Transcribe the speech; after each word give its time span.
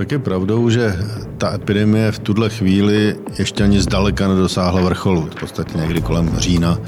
Tak 0.00 0.12
je 0.12 0.18
pravdou, 0.18 0.70
že 0.70 0.96
ta 1.38 1.54
epidemie 1.54 2.12
v 2.12 2.18
tuhle 2.18 2.50
chvíli 2.50 3.16
ještě 3.38 3.64
ani 3.64 3.80
zdaleka 3.80 4.28
nedosáhla 4.28 4.82
vrcholu. 4.82 5.22
V 5.22 5.40
podstatě 5.40 5.78
někdy 5.78 6.00
kolem 6.00 6.30
října 6.38 6.78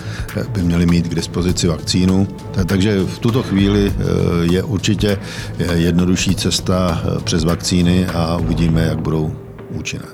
by 0.52 0.62
měli 0.62 0.86
mít 0.86 1.08
k 1.08 1.14
dispozici 1.14 1.68
vakcínu. 1.68 2.28
Takže 2.66 3.00
v 3.00 3.18
tuto 3.18 3.42
chvíli 3.42 3.92
eh, 3.92 4.02
je 4.52 4.62
určitě 4.62 5.18
jednodušší 5.74 6.34
cesta 6.34 7.02
eh, 7.04 7.20
přes 7.20 7.44
vakcíny 7.44 8.06
a 8.06 8.36
uvidíme, 8.36 8.82
jak 8.82 9.00
budou 9.00 9.36
účinné. 9.68 10.06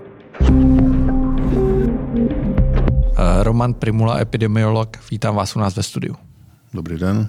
Eh, 3.16 3.42
Roman 3.42 3.74
Primula, 3.74 4.20
epidemiolog, 4.20 4.96
vítám 5.10 5.34
vás 5.34 5.56
u 5.56 5.58
nás 5.58 5.76
ve 5.76 5.82
studiu. 5.82 6.14
Dobrý 6.74 6.98
den. 6.98 7.28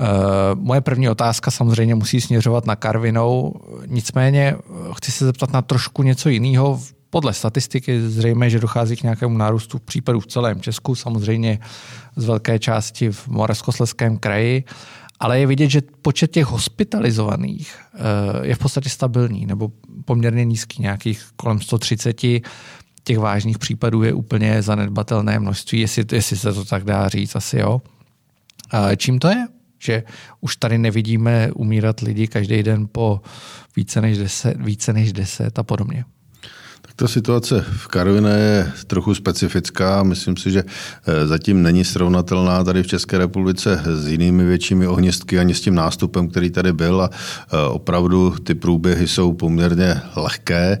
Uh, 0.00 0.06
moje 0.60 0.80
první 0.80 1.08
otázka 1.08 1.50
samozřejmě 1.50 1.94
musí 1.94 2.20
směřovat 2.20 2.66
na 2.66 2.76
Karvinou, 2.76 3.54
nicméně 3.86 4.56
eh, 4.56 4.72
chci 4.94 5.12
se 5.12 5.24
zeptat 5.24 5.52
na 5.52 5.62
trošku 5.62 6.02
něco 6.02 6.28
jiného. 6.28 6.80
Podle 7.10 7.32
statistiky 7.32 8.08
zřejmě, 8.08 8.50
že 8.50 8.58
dochází 8.58 8.96
k 8.96 9.02
nějakému 9.02 9.38
nárůstu 9.38 9.78
případů 9.78 10.20
v 10.20 10.26
celém 10.26 10.60
Česku, 10.60 10.94
samozřejmě 10.94 11.58
z 12.16 12.24
velké 12.24 12.58
části 12.58 13.10
v 13.12 13.28
Moravskoslezském 13.28 14.18
kraji, 14.18 14.64
ale 15.20 15.40
je 15.40 15.46
vidět, 15.46 15.70
že 15.70 15.82
počet 16.02 16.30
těch 16.30 16.46
hospitalizovaných 16.46 17.74
uh, 17.94 18.00
je 18.46 18.54
v 18.54 18.58
podstatě 18.58 18.88
stabilní 18.88 19.46
nebo 19.46 19.72
poměrně 20.04 20.44
nízký, 20.44 20.82
nějakých 20.82 21.24
kolem 21.36 21.60
130 21.60 22.20
těch 23.04 23.18
vážných 23.18 23.58
případů 23.58 24.02
je 24.02 24.12
úplně 24.12 24.62
zanedbatelné 24.62 25.38
množství, 25.38 25.80
jestli, 25.80 26.04
jestli 26.12 26.36
se 26.36 26.52
to 26.52 26.64
tak 26.64 26.84
dá 26.84 27.08
říct, 27.08 27.36
asi 27.36 27.58
jo. 27.58 27.80
Čím 28.96 29.18
to 29.18 29.28
je? 29.28 29.46
Že 29.80 30.02
už 30.40 30.56
tady 30.56 30.78
nevidíme 30.78 31.52
umírat 31.54 32.00
lidi 32.00 32.26
každý 32.26 32.62
den 32.62 32.88
po 32.92 33.20
více 33.76 34.00
než 34.00 34.18
deset, 34.18 34.56
více 34.56 34.92
než 34.92 35.12
deset 35.12 35.58
a 35.58 35.62
podobně. 35.62 36.04
Ta 37.00 37.08
situace 37.08 37.64
v 37.72 37.86
Karviné 37.86 38.38
je 38.38 38.72
trochu 38.86 39.14
specifická. 39.14 40.02
Myslím 40.02 40.36
si, 40.36 40.50
že 40.50 40.64
eh, 40.64 41.26
zatím 41.26 41.62
není 41.62 41.84
srovnatelná 41.84 42.64
tady 42.64 42.82
v 42.82 42.86
České 42.86 43.18
republice 43.18 43.82
s 43.84 44.06
jinými 44.08 44.44
většími 44.44 44.86
ohněstky 44.86 45.38
ani 45.38 45.54
s 45.54 45.60
tím 45.60 45.74
nástupem, 45.74 46.28
který 46.28 46.50
tady 46.50 46.72
byl 46.72 47.02
a 47.02 47.10
eh, 47.12 47.56
opravdu 47.68 48.34
ty 48.44 48.54
průběhy 48.54 49.08
jsou 49.08 49.32
poměrně 49.32 50.00
lehké. 50.16 50.78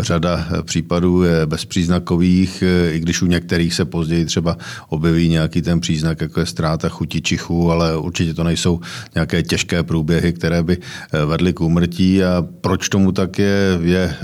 řada 0.00 0.46
případů 0.62 1.22
je 1.22 1.46
bezpříznakových, 1.46 2.64
i 2.92 3.00
když 3.00 3.22
u 3.22 3.26
některých 3.26 3.74
se 3.74 3.84
později 3.84 4.24
třeba 4.24 4.56
objeví 4.88 5.28
nějaký 5.28 5.62
ten 5.62 5.80
příznak, 5.80 6.20
jako 6.20 6.40
je 6.40 6.46
ztráta 6.46 6.88
chuti 6.88 7.20
čichu, 7.20 7.70
ale 7.70 7.96
určitě 7.96 8.34
to 8.34 8.44
nejsou 8.44 8.80
nějaké 9.14 9.42
těžké 9.42 9.82
průběhy, 9.82 10.32
které 10.32 10.62
by 10.62 10.78
vedly 11.26 11.52
k 11.52 11.60
úmrtí 11.60 12.24
a 12.24 12.46
proč 12.60 12.88
tomu 12.88 13.12
tak 13.12 13.38
je, 13.38 13.78
je 13.82 14.16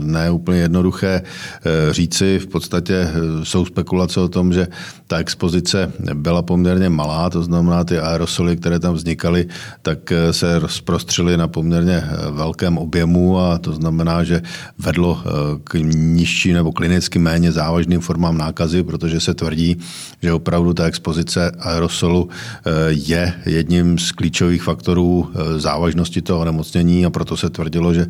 ne 0.00 0.30
úplně 0.30 0.65
jednoduché 0.66 1.22
eh, 1.22 1.92
říci. 1.92 2.38
V 2.38 2.46
podstatě 2.46 2.94
eh, 2.94 3.44
jsou 3.44 3.64
spekulace 3.64 4.20
o 4.20 4.28
tom, 4.28 4.52
že 4.52 4.68
ta 5.06 5.18
expozice 5.18 5.92
byla 6.14 6.42
poměrně 6.42 6.88
malá, 6.88 7.30
to 7.30 7.42
znamená 7.42 7.84
ty 7.84 7.98
aerosoly, 7.98 8.56
které 8.56 8.78
tam 8.78 8.94
vznikaly, 8.94 9.46
tak 9.82 10.12
eh, 10.12 10.32
se 10.32 10.58
rozprostřely 10.58 11.36
na 11.36 11.48
poměrně 11.48 12.04
velkém 12.30 12.78
objemu 12.78 13.38
a 13.38 13.58
to 13.58 13.72
znamená, 13.72 14.24
že 14.24 14.42
vedlo 14.78 15.22
k 15.64 15.74
nižší 15.84 16.52
nebo 16.52 16.72
klinicky 16.72 17.18
méně 17.18 17.52
závažným 17.52 18.00
formám 18.00 18.38
nákazy, 18.38 18.82
protože 18.82 19.20
se 19.20 19.34
tvrdí, 19.34 19.78
že 20.22 20.32
opravdu 20.32 20.74
ta 20.74 20.84
expozice 20.84 21.50
aerosolu 21.58 22.28
je 22.88 23.34
jedním 23.46 23.98
z 23.98 24.12
klíčových 24.12 24.62
faktorů 24.62 25.30
závažnosti 25.56 26.22
toho 26.22 26.40
onemocnění 26.40 27.06
a 27.06 27.10
proto 27.10 27.36
se 27.36 27.50
tvrdilo, 27.50 27.94
že 27.94 28.06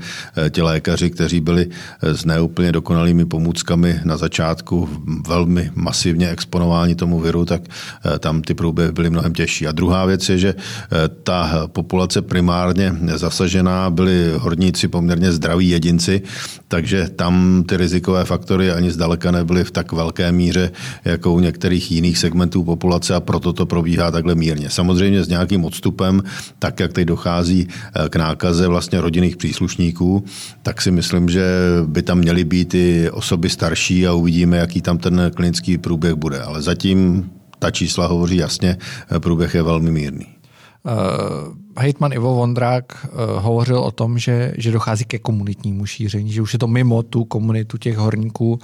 ti 0.50 0.62
lékaři, 0.62 1.10
kteří 1.10 1.40
byli 1.40 1.68
z 2.02 2.24
úplně 2.40 2.72
dokonalými 2.72 3.24
pomůckami 3.24 4.00
na 4.04 4.16
začátku, 4.16 4.88
velmi 5.28 5.70
masivně 5.74 6.30
exponováni 6.30 6.94
tomu 6.94 7.20
viru, 7.20 7.44
tak 7.44 7.62
eh, 7.64 8.18
tam 8.18 8.42
ty 8.42 8.54
průběhy 8.54 8.92
byly 8.92 9.10
mnohem 9.10 9.32
těžší. 9.32 9.66
A 9.66 9.72
druhá 9.72 10.04
věc 10.04 10.28
je, 10.28 10.38
že 10.38 10.54
eh, 10.54 11.08
ta 11.22 11.68
populace 11.72 12.22
primárně 12.22 12.96
zasažená 13.14 13.90
byli 13.90 14.32
horníci 14.36 14.88
poměrně 14.88 15.32
zdraví 15.32 15.68
jedinci, 15.68 16.22
takže 16.68 17.08
tam 17.16 17.64
ty 17.68 17.76
rizikové 17.76 18.24
faktory 18.24 18.72
ani 18.72 18.90
zdaleka 18.90 19.30
nebyly 19.30 19.64
v 19.64 19.70
tak 19.70 19.92
velké 19.92 20.32
míře, 20.32 20.70
jako 21.04 21.32
u 21.32 21.40
některých 21.40 21.92
jiných 21.92 22.18
segmentů 22.18 22.64
populace 22.64 23.14
a 23.14 23.20
proto 23.20 23.52
to 23.52 23.66
probíhá 23.66 24.10
takhle 24.10 24.34
mírně. 24.34 24.70
Samozřejmě 24.70 25.24
s 25.24 25.28
nějakým 25.28 25.64
odstupem, 25.64 26.22
tak 26.58 26.80
jak 26.80 26.92
teď 26.92 27.06
dochází 27.06 27.68
eh, 27.68 28.08
k 28.08 28.16
nákaze 28.16 28.68
vlastně 28.68 29.00
rodinných 29.00 29.36
příslušníků, 29.36 30.24
tak 30.62 30.82
si 30.82 30.90
myslím, 30.90 31.28
že 31.28 31.44
by 31.86 32.02
tam 32.02 32.20
měly 32.26 32.44
být 32.44 32.74
i 32.74 33.10
osoby 33.10 33.48
starší 33.50 34.06
a 34.06 34.12
uvidíme, 34.12 34.56
jaký 34.56 34.82
tam 34.82 34.98
ten 34.98 35.30
klinický 35.34 35.78
průběh 35.78 36.14
bude. 36.14 36.42
Ale 36.42 36.62
zatím 36.62 37.30
ta 37.58 37.70
čísla 37.70 38.06
hovoří 38.06 38.36
jasně, 38.36 38.76
průběh 39.18 39.54
je 39.54 39.62
velmi 39.62 39.90
mírný. 39.90 40.26
Uh, 40.26 41.54
hejtman 41.78 42.12
Ivo 42.12 42.34
Vondrák 42.34 43.06
uh, 43.06 43.42
hovořil 43.42 43.78
o 43.78 43.90
tom, 43.90 44.18
že, 44.18 44.52
že 44.58 44.72
dochází 44.72 45.04
ke 45.04 45.18
komunitnímu 45.18 45.86
šíření, 45.86 46.32
že 46.32 46.42
už 46.42 46.52
je 46.52 46.58
to 46.58 46.66
mimo 46.66 47.02
tu 47.02 47.24
komunitu 47.24 47.78
těch 47.78 47.96
horníků. 47.96 48.58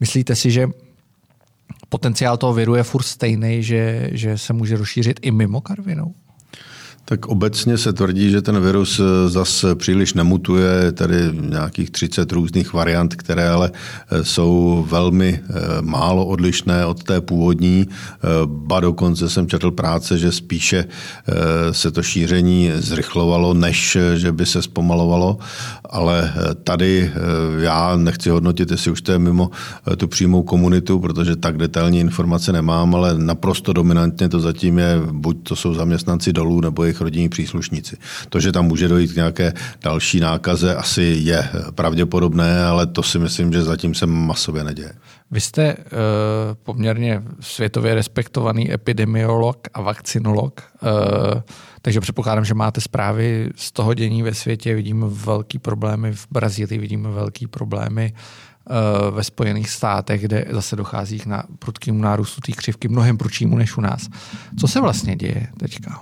Myslíte 0.00 0.34
si, 0.34 0.50
že 0.50 0.68
potenciál 1.88 2.36
toho 2.36 2.54
viru 2.54 2.74
je 2.74 2.82
furt 2.82 3.02
stejný, 3.02 3.62
že, 3.62 4.10
že 4.12 4.38
se 4.38 4.52
může 4.52 4.76
rozšířit 4.76 5.20
i 5.22 5.30
mimo 5.30 5.60
Karvinou? 5.60 6.14
Tak 7.08 7.26
obecně 7.26 7.78
se 7.78 7.92
tvrdí, 7.92 8.30
že 8.30 8.42
ten 8.42 8.60
virus 8.60 9.00
eh, 9.00 9.28
zase 9.28 9.74
příliš 9.74 10.14
nemutuje, 10.14 10.92
tady 10.92 11.16
nějakých 11.32 11.90
30 11.90 12.32
různých 12.32 12.72
variant, 12.72 13.14
které 13.14 13.48
ale 13.48 13.70
eh, 14.10 14.24
jsou 14.24 14.86
velmi 14.90 15.40
eh, 15.42 15.52
málo 15.82 16.26
odlišné 16.26 16.86
od 16.86 17.02
té 17.02 17.20
původní. 17.20 17.86
Ba 18.44 18.80
dokonce 18.80 19.28
jsem 19.28 19.48
četl 19.48 19.70
práce, 19.70 20.18
že 20.18 20.32
spíše 20.32 20.84
se 21.70 21.90
to 21.90 22.02
šíření 22.02 22.72
zrychlovalo, 22.74 23.54
než 23.54 23.98
že 24.14 24.32
by 24.32 24.46
se 24.46 24.62
zpomalovalo, 24.62 25.38
ale 25.90 26.32
tady 26.64 27.12
já 27.58 27.96
nechci 27.96 28.30
hodnotit, 28.30 28.70
jestli 28.70 28.90
už 28.90 29.02
to 29.02 29.12
je 29.12 29.18
mimo 29.18 29.50
tu 29.96 30.08
přímou 30.08 30.42
komunitu, 30.42 31.00
protože 31.00 31.36
tak 31.36 31.56
detailní 31.56 32.00
informace 32.00 32.52
nemám, 32.52 32.94
ale 32.94 33.18
naprosto 33.18 33.72
dominantně 33.72 34.28
to 34.28 34.40
zatím 34.40 34.78
je, 34.78 35.00
buď 35.12 35.36
to 35.42 35.56
jsou 35.56 35.74
zaměstnanci 35.74 36.32
dolů, 36.32 36.60
nebo 36.60 36.84
jejich 36.84 36.95
rodinní 37.00 37.28
příslušníci. 37.28 37.96
To, 38.28 38.40
že 38.40 38.52
tam 38.52 38.64
může 38.64 38.88
dojít 38.88 39.12
k 39.12 39.16
nějaké 39.16 39.52
další 39.82 40.20
nákaze, 40.20 40.76
asi 40.76 41.02
je 41.02 41.48
pravděpodobné, 41.74 42.64
ale 42.64 42.86
to 42.86 43.02
si 43.02 43.18
myslím, 43.18 43.52
že 43.52 43.62
zatím 43.62 43.94
se 43.94 44.06
masově 44.06 44.64
neděje. 44.64 44.92
Vy 45.30 45.40
jste 45.40 45.74
uh, 45.74 45.82
poměrně 46.62 47.22
světově 47.40 47.94
respektovaný 47.94 48.72
epidemiolog 48.72 49.68
a 49.74 49.80
vakcinolog, 49.80 50.62
uh, 50.82 50.88
takže 51.82 52.00
předpokládám, 52.00 52.44
že 52.44 52.54
máte 52.54 52.80
zprávy 52.80 53.50
z 53.56 53.72
toho 53.72 53.94
dění 53.94 54.22
ve 54.22 54.34
světě. 54.34 54.74
Vidíme 54.74 55.06
velký 55.08 55.58
problémy 55.58 56.12
v 56.12 56.26
Brazílii, 56.30 56.78
vidíme 56.78 57.10
velký 57.10 57.46
problémy 57.46 58.12
uh, 58.12 59.14
ve 59.14 59.24
Spojených 59.24 59.70
státech, 59.70 60.22
kde 60.22 60.44
zase 60.50 60.76
dochází 60.76 61.18
k 61.18 61.26
prudkému 61.58 62.00
nárůstu 62.00 62.40
té 62.40 62.52
křivky, 62.52 62.88
mnohem 62.88 63.18
prudšímu 63.18 63.56
než 63.56 63.76
u 63.76 63.80
nás. 63.80 64.08
Co 64.60 64.68
se 64.68 64.80
vlastně 64.80 65.16
děje 65.16 65.48
teďka? 65.58 66.00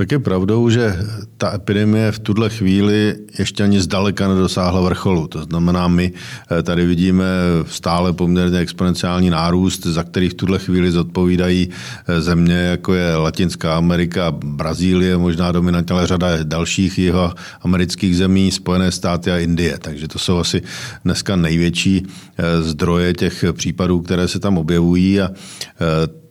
Tak 0.00 0.12
je 0.12 0.18
pravdou, 0.18 0.70
že 0.70 0.96
ta 1.36 1.54
epidemie 1.54 2.12
v 2.12 2.18
tuhle 2.18 2.50
chvíli 2.50 3.16
ještě 3.38 3.64
ani 3.64 3.80
zdaleka 3.80 4.28
nedosáhla 4.28 4.80
vrcholu. 4.80 5.28
To 5.28 5.42
znamená, 5.42 5.88
my 5.88 6.12
eh, 6.12 6.62
tady 6.62 6.86
vidíme 6.86 7.24
stále 7.66 8.12
poměrně 8.12 8.58
exponenciální 8.58 9.30
nárůst, 9.30 9.86
za 9.86 10.02
který 10.02 10.28
v 10.28 10.34
tuhle 10.34 10.58
chvíli 10.58 10.90
zodpovídají 10.90 11.68
eh, 12.08 12.20
země, 12.20 12.54
jako 12.54 12.94
je 12.94 13.16
Latinská 13.16 13.76
Amerika, 13.76 14.30
Brazílie, 14.30 15.16
možná 15.16 15.52
dominantně, 15.52 15.96
ale 15.96 16.06
řada 16.06 16.28
dalších 16.42 16.98
jeho 16.98 17.34
amerických 17.62 18.16
zemí, 18.16 18.50
Spojené 18.50 18.92
státy 18.92 19.30
a 19.30 19.38
Indie. 19.38 19.78
Takže 19.78 20.08
to 20.08 20.18
jsou 20.18 20.38
asi 20.38 20.62
dneska 21.04 21.36
největší 21.36 22.06
eh, 22.06 22.62
zdroje 22.62 23.12
těch 23.14 23.44
případů, 23.52 24.00
které 24.00 24.28
se 24.28 24.38
tam 24.38 24.58
objevují 24.58 25.20
a 25.20 25.30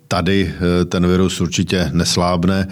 tady 0.08 0.54
ten 0.86 1.08
virus 1.08 1.42
určitě 1.42 1.90
neslábne 1.94 2.68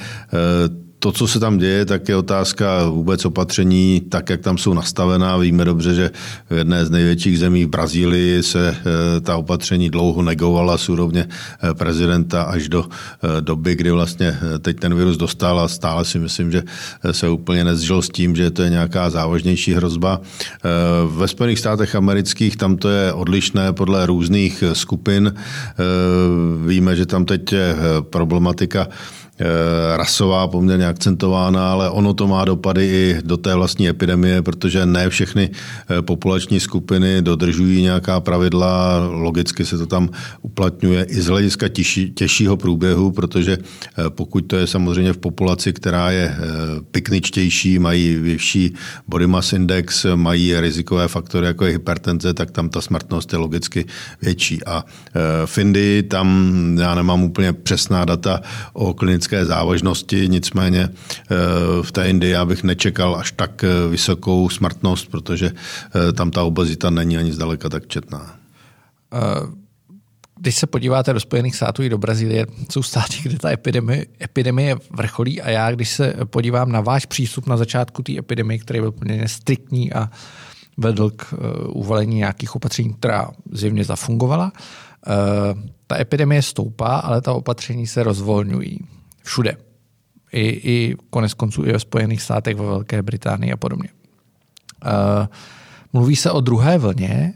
to, 1.00 1.12
co 1.12 1.28
se 1.28 1.40
tam 1.40 1.58
děje, 1.58 1.86
tak 1.86 2.10
je 2.10 2.16
otázka 2.16 2.90
vůbec 2.90 3.26
opatření, 3.26 4.02
tak 4.10 4.30
jak 4.30 4.42
tam 4.42 4.58
jsou 4.58 4.74
nastavená. 4.74 5.38
Víme 5.38 5.66
dobře, 5.66 5.94
že 5.94 6.12
v 6.50 6.58
jedné 6.58 6.86
z 6.86 6.90
největších 6.90 7.40
zemí 7.40 7.66
v 7.66 7.70
Brazílii 7.70 8.44
se 8.44 8.78
eh, 8.78 9.22
ta 9.22 9.38
opatření 9.38 9.90
dlouho 9.90 10.22
negovala 10.22 10.78
z 10.78 10.90
úrovně 10.90 11.28
eh, 11.30 11.74
prezidenta 11.74 12.44
až 12.44 12.70
do 12.70 12.86
eh, 12.86 13.42
doby, 13.42 13.76
kdy 13.76 13.92
vlastně 13.92 14.38
teď 14.60 14.80
ten 14.80 14.96
virus 14.96 15.18
dostal 15.18 15.60
a 15.60 15.68
stále 15.68 16.06
si 16.06 16.20
myslím, 16.20 16.52
že 16.52 16.64
se 17.12 17.30
úplně 17.30 17.64
nezžil 17.64 18.02
s 18.02 18.10
tím, 18.10 18.36
že 18.36 18.52
to 18.52 18.62
je 18.62 18.70
nějaká 18.70 19.10
závažnější 19.10 19.74
hrozba. 19.74 20.22
Ve 21.10 21.28
Spojených 21.28 21.60
státech 21.60 21.96
amerických 21.96 22.58
tam 22.58 22.78
to 22.78 22.90
je 22.90 23.14
odlišné 23.14 23.74
podle 23.74 24.06
různých 24.06 24.64
skupin. 24.74 25.34
Víme, 26.66 26.96
že 26.96 27.06
tam 27.06 27.26
teď 27.26 27.52
je 27.52 27.76
problematika 28.02 28.88
rasová 29.96 30.48
poměrně 30.48 30.88
akcentována, 30.88 31.72
ale 31.72 31.90
ono 31.90 32.14
to 32.14 32.28
má 32.28 32.46
dopady 32.46 32.86
i 32.86 33.18
do 33.24 33.38
té 33.38 33.56
vlastní 33.56 33.88
epidemie, 33.90 34.42
protože 34.42 34.86
ne 34.86 35.10
všechny 35.10 35.50
populační 36.02 36.60
skupiny 36.60 37.22
dodržují 37.22 37.82
nějaká 37.82 38.20
pravidla, 38.20 38.98
logicky 39.08 39.66
se 39.66 39.78
to 39.78 39.86
tam 39.86 40.10
uplatňuje 40.42 41.04
i 41.04 41.22
z 41.22 41.28
hlediska 41.28 41.68
těžší, 41.68 42.12
těžšího 42.12 42.58
průběhu, 42.58 43.12
protože 43.12 43.58
pokud 44.10 44.42
to 44.42 44.56
je 44.56 44.68
samozřejmě 44.68 45.14
v 45.14 45.18
populaci, 45.18 45.74
která 45.74 46.12
je 46.12 46.36
pikničtější, 46.92 47.80
mají 47.80 48.16
vyšší 48.16 48.74
body 49.08 49.28
mass 49.28 49.54
index, 49.54 50.06
mají 50.16 50.60
rizikové 50.60 51.08
faktory, 51.08 51.48
jako 51.48 51.66
je 51.66 51.72
hypertenze, 51.72 52.34
tak 52.34 52.52
tam 52.52 52.70
ta 52.70 52.82
smrtnost 52.82 53.34
je 53.34 53.40
logicky 53.40 53.86
větší. 54.22 54.66
A 54.66 54.86
v 55.46 55.58
Indii 55.58 56.04
tam 56.04 56.56
já 56.82 56.96
nemám 56.96 57.24
úplně 57.24 57.54
přesná 57.54 58.06
data 58.06 58.42
o 58.74 58.94
klinické 58.94 59.27
závažnosti, 59.46 60.28
nicméně 60.30 60.90
eh, 60.90 61.36
v 61.82 61.92
té 61.92 62.10
Indii 62.10 62.32
já 62.32 62.46
bych 62.46 62.64
nečekal 62.64 63.16
až 63.16 63.32
tak 63.32 63.64
eh, 63.64 63.90
vysokou 63.90 64.50
smrtnost, 64.50 65.12
protože 65.12 65.52
eh, 65.52 66.14
tam 66.14 66.32
ta 66.32 66.44
obezita 66.44 66.90
není 66.90 67.18
ani 67.18 67.34
zdaleka 67.34 67.70
tak 67.70 67.88
četná. 67.88 68.36
Když 70.40 70.56
se 70.56 70.68
podíváte 70.68 71.14
do 71.14 71.20
Spojených 71.20 71.56
států 71.56 71.84
i 71.84 71.90
do 71.90 71.98
Brazílie, 71.98 72.46
jsou 72.72 72.84
státy, 72.84 73.14
kde 73.24 73.38
ta 73.38 73.52
epidemie, 73.52 74.06
epidemie 74.22 74.76
vrcholí 74.92 75.42
a 75.42 75.50
já, 75.50 75.72
když 75.72 75.90
se 75.90 76.14
podívám 76.26 76.72
na 76.72 76.82
váš 76.82 77.06
přístup 77.06 77.48
na 77.48 77.58
začátku 77.58 78.04
té 78.04 78.18
epidemie, 78.18 78.60
který 78.60 78.80
byl 78.80 78.92
poměrně 78.92 79.28
striktní 79.28 79.94
a 79.94 80.10
vedl 80.78 81.10
k 81.10 81.34
uvalení 81.68 82.16
nějakých 82.16 82.56
opatření, 82.56 82.94
která 82.94 83.30
zjevně 83.52 83.84
zafungovala, 83.84 84.52
ta 85.88 86.00
epidemie 86.00 86.42
stoupá, 86.42 86.98
ale 86.98 87.22
ta 87.22 87.34
opatření 87.34 87.88
se 87.88 88.04
rozvolňují. 88.04 88.80
Všude. 89.28 89.58
I, 90.32 90.42
i 90.48 90.96
konec 91.10 91.34
konců 91.34 91.66
i 91.66 91.72
ve 91.72 91.80
Spojených 91.80 92.22
státech, 92.22 92.56
ve 92.56 92.66
Velké 92.66 93.02
Británii 93.02 93.52
a 93.52 93.58
podobně. 93.58 93.90
Uh, 94.86 95.28
mluví 95.94 96.16
se 96.16 96.32
o 96.32 96.42
druhé 96.42 96.78
vlně. 96.78 97.34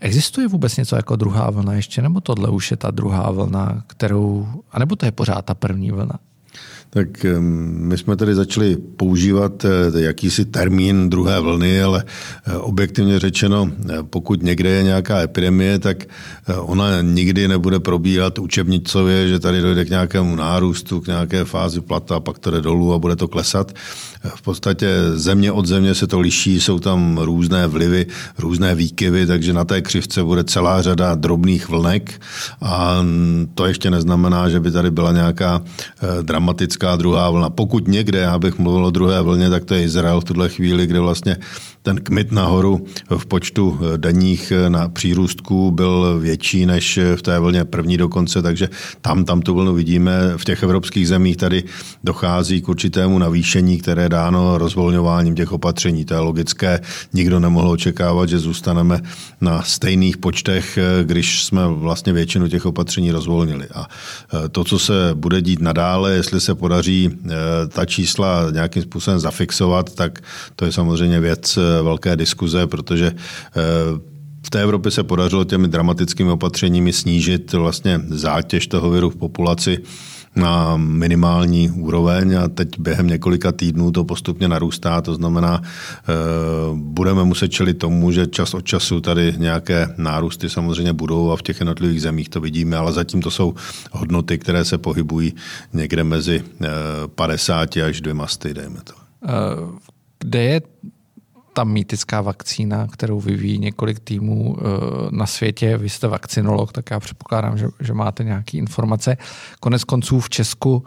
Existuje 0.00 0.48
vůbec 0.48 0.76
něco 0.76 0.96
jako 0.96 1.16
druhá 1.16 1.50
vlna 1.50 1.72
ještě, 1.72 2.02
nebo 2.02 2.20
tohle 2.20 2.48
už 2.48 2.70
je 2.70 2.76
ta 2.76 2.90
druhá 2.90 3.30
vlna, 3.30 3.84
kterou, 3.86 4.48
anebo 4.72 4.96
to 4.96 5.06
je 5.06 5.12
pořád 5.12 5.44
ta 5.44 5.54
první 5.54 5.90
vlna? 5.90 6.18
Tak 6.94 7.26
my 7.48 7.98
jsme 7.98 8.16
tady 8.16 8.34
začali 8.34 8.76
používat 8.76 9.64
eh, 9.64 10.00
jakýsi 10.00 10.44
termín 10.44 11.10
druhé 11.10 11.40
vlny, 11.40 11.82
ale 11.82 12.04
eh, 12.46 12.56
objektivně 12.56 13.18
řečeno, 13.18 13.70
eh, 13.70 14.02
pokud 14.02 14.42
někde 14.42 14.70
je 14.70 14.82
nějaká 14.82 15.20
epidemie, 15.20 15.78
tak 15.78 16.04
ona 16.60 17.02
nikdy 17.02 17.48
nebude 17.48 17.80
probíhat 17.80 18.38
učebnicově, 18.38 19.28
že 19.28 19.38
tady 19.38 19.60
dojde 19.60 19.84
k 19.84 19.90
nějakému 19.90 20.36
nárůstu, 20.36 21.00
k 21.00 21.06
nějaké 21.06 21.44
fázi 21.44 21.80
plata, 21.80 22.20
pak 22.20 22.38
to 22.38 22.50
jde 22.50 22.60
dolů 22.60 22.94
a 22.94 22.98
bude 22.98 23.16
to 23.16 23.28
klesat. 23.28 23.72
V 24.24 24.42
podstatě 24.42 24.88
země 25.14 25.52
od 25.52 25.66
země 25.66 25.94
se 25.94 26.06
to 26.06 26.20
liší, 26.20 26.60
jsou 26.60 26.78
tam 26.78 27.18
různé 27.18 27.66
vlivy, 27.66 28.06
různé 28.38 28.74
výkyvy, 28.74 29.26
takže 29.26 29.52
na 29.52 29.64
té 29.64 29.82
křivce 29.82 30.24
bude 30.24 30.44
celá 30.44 30.82
řada 30.82 31.14
drobných 31.14 31.68
vlnek 31.68 32.20
a 32.62 33.04
to 33.54 33.66
ještě 33.66 33.90
neznamená, 33.90 34.48
že 34.48 34.60
by 34.60 34.70
tady 34.70 34.90
byla 34.90 35.12
nějaká 35.12 35.62
dramatická 36.22 36.96
druhá 36.96 37.30
vlna. 37.30 37.50
Pokud 37.50 37.88
někde, 37.88 38.18
já 38.18 38.38
bych 38.38 38.58
mluvil 38.58 38.86
o 38.86 38.90
druhé 38.90 39.22
vlně, 39.22 39.50
tak 39.50 39.64
to 39.64 39.74
je 39.74 39.82
Izrael 39.82 40.20
v 40.20 40.24
tuhle 40.24 40.48
chvíli, 40.48 40.86
kde 40.86 41.00
vlastně 41.00 41.36
ten 41.82 41.96
kmit 42.00 42.32
nahoru 42.32 42.86
v 43.18 43.26
počtu 43.26 43.78
eh, 43.80 43.98
denních 43.98 44.52
eh, 44.52 44.70
na 44.70 44.88
přírůstků 44.88 45.70
byl 45.70 46.18
větší 46.20 46.66
než 46.66 46.98
eh, 46.98 47.16
v 47.16 47.22
té 47.22 47.38
vlně 47.38 47.64
první 47.64 47.96
dokonce, 47.96 48.42
takže 48.42 48.68
tam, 49.00 49.24
tam 49.24 49.42
tu 49.42 49.54
vlnu 49.54 49.74
vidíme. 49.74 50.12
V 50.36 50.44
těch 50.44 50.62
evropských 50.62 51.08
zemích 51.08 51.36
tady 51.36 51.64
dochází 52.04 52.62
k 52.62 52.68
určitému 52.68 53.18
navýšení, 53.18 53.78
které 53.78 54.08
dáno 54.12 54.58
rozvolňováním 54.58 55.34
těch 55.34 55.52
opatření. 55.52 56.04
To 56.04 56.14
je 56.14 56.20
logické. 56.20 56.80
Nikdo 57.12 57.40
nemohl 57.40 57.70
očekávat, 57.70 58.28
že 58.28 58.38
zůstaneme 58.38 59.00
na 59.40 59.62
stejných 59.62 60.16
počtech, 60.16 60.78
když 61.02 61.44
jsme 61.44 61.68
vlastně 61.68 62.12
většinu 62.12 62.48
těch 62.48 62.66
opatření 62.66 63.10
rozvolnili. 63.10 63.66
A 63.74 63.88
to, 64.52 64.64
co 64.64 64.78
se 64.78 65.14
bude 65.14 65.42
dít 65.42 65.60
nadále, 65.60 66.12
jestli 66.12 66.40
se 66.40 66.54
podaří 66.54 67.10
ta 67.68 67.84
čísla 67.86 68.50
nějakým 68.50 68.82
způsobem 68.82 69.20
zafixovat, 69.20 69.94
tak 69.94 70.20
to 70.56 70.64
je 70.64 70.72
samozřejmě 70.72 71.20
věc 71.20 71.58
velké 71.82 72.16
diskuze, 72.16 72.66
protože 72.66 73.06
eh, 73.06 73.60
v 74.46 74.50
té 74.50 74.62
Evropě 74.62 74.90
se 74.90 75.02
podařilo 75.02 75.44
těmi 75.44 75.68
dramatickými 75.68 76.30
opatřeními 76.30 76.92
snížit 76.92 77.52
vlastně 77.52 78.00
zátěž 78.08 78.66
toho 78.66 78.90
viru 78.90 79.10
v 79.10 79.16
populaci 79.16 79.78
na 80.36 80.76
minimální 80.76 81.70
úroveň 81.70 82.38
a 82.38 82.48
teď 82.48 82.68
během 82.78 83.06
několika 83.06 83.52
týdnů 83.52 83.90
to 83.90 84.04
postupně 84.04 84.48
narůstá, 84.48 85.00
to 85.00 85.14
znamená, 85.14 85.62
eh, 85.62 86.12
budeme 86.74 87.24
muset 87.24 87.48
čelit 87.48 87.78
tomu, 87.78 88.12
že 88.12 88.26
čas 88.26 88.54
od 88.54 88.64
času 88.64 89.00
tady 89.00 89.34
nějaké 89.38 89.94
nárůsty 89.96 90.50
samozřejmě 90.50 90.92
budou 90.92 91.30
a 91.30 91.36
v 91.36 91.42
těch 91.42 91.60
jednotlivých 91.60 92.02
zemích 92.02 92.28
to 92.28 92.40
vidíme, 92.40 92.76
ale 92.76 92.92
zatím 92.92 93.22
to 93.22 93.30
jsou 93.30 93.54
hodnoty, 93.92 94.38
které 94.38 94.64
se 94.64 94.78
pohybují 94.78 95.34
někde 95.72 96.04
mezi 96.04 96.44
50 97.14 97.76
eh, 97.76 97.82
až 97.82 98.00
200, 98.00 98.54
dejme 98.54 98.80
to. 98.84 98.92
Kde 100.18 100.42
je 100.42 100.60
ta 101.52 101.64
mýtická 101.64 102.20
vakcína, 102.20 102.86
kterou 102.86 103.20
vyvíjí 103.20 103.58
několik 103.58 104.00
týmů 104.00 104.56
eh, 104.58 104.62
na 105.10 105.26
světě. 105.26 105.78
Vy 105.78 105.88
jste 105.88 106.08
vakcinolog, 106.08 106.72
tak 106.72 106.90
já 106.90 107.00
předpokládám, 107.00 107.58
že, 107.58 107.66
že 107.80 107.94
máte 107.94 108.24
nějaké 108.24 108.58
informace. 108.58 109.16
Konec 109.60 109.84
konců 109.84 110.20
v 110.20 110.30
Česku 110.30 110.84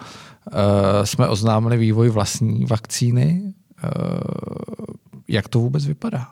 eh, 0.52 1.06
jsme 1.06 1.28
oznámili 1.28 1.78
vývoj 1.78 2.10
vlastní 2.10 2.66
vakcíny. 2.66 3.54
Eh, 3.84 3.90
jak 5.28 5.50
to 5.50 5.60
vůbec 5.60 5.86
vypadá? 5.86 6.28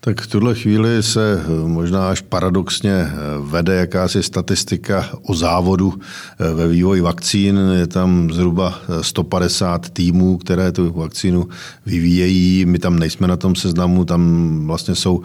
Tak 0.00 0.20
v 0.20 0.26
tuhle 0.26 0.54
chvíli 0.54 1.02
se 1.02 1.42
eh, 1.44 1.68
možná 1.68 2.10
až 2.10 2.20
paradoxně 2.20 2.92
eh, 2.92 3.12
vede 3.40 3.74
jakási 3.74 4.22
statistika 4.22 5.08
o 5.22 5.34
závodu 5.34 5.94
eh, 5.94 6.54
ve 6.54 6.68
vývoji 6.68 7.00
vakcín. 7.00 7.60
Je 7.74 7.86
tam 7.86 8.30
zhruba 8.32 8.80
150 9.00 9.90
týmů, 9.90 10.36
které 10.36 10.72
tu 10.72 10.92
vakcínu 10.92 11.48
vyvíjejí. 11.86 12.66
My 12.66 12.78
tam 12.78 12.98
nejsme 12.98 13.28
na 13.28 13.36
tom 13.36 13.54
seznamu, 13.54 14.04
tam 14.04 14.62
vlastně 14.66 14.94
jsou 14.94 15.22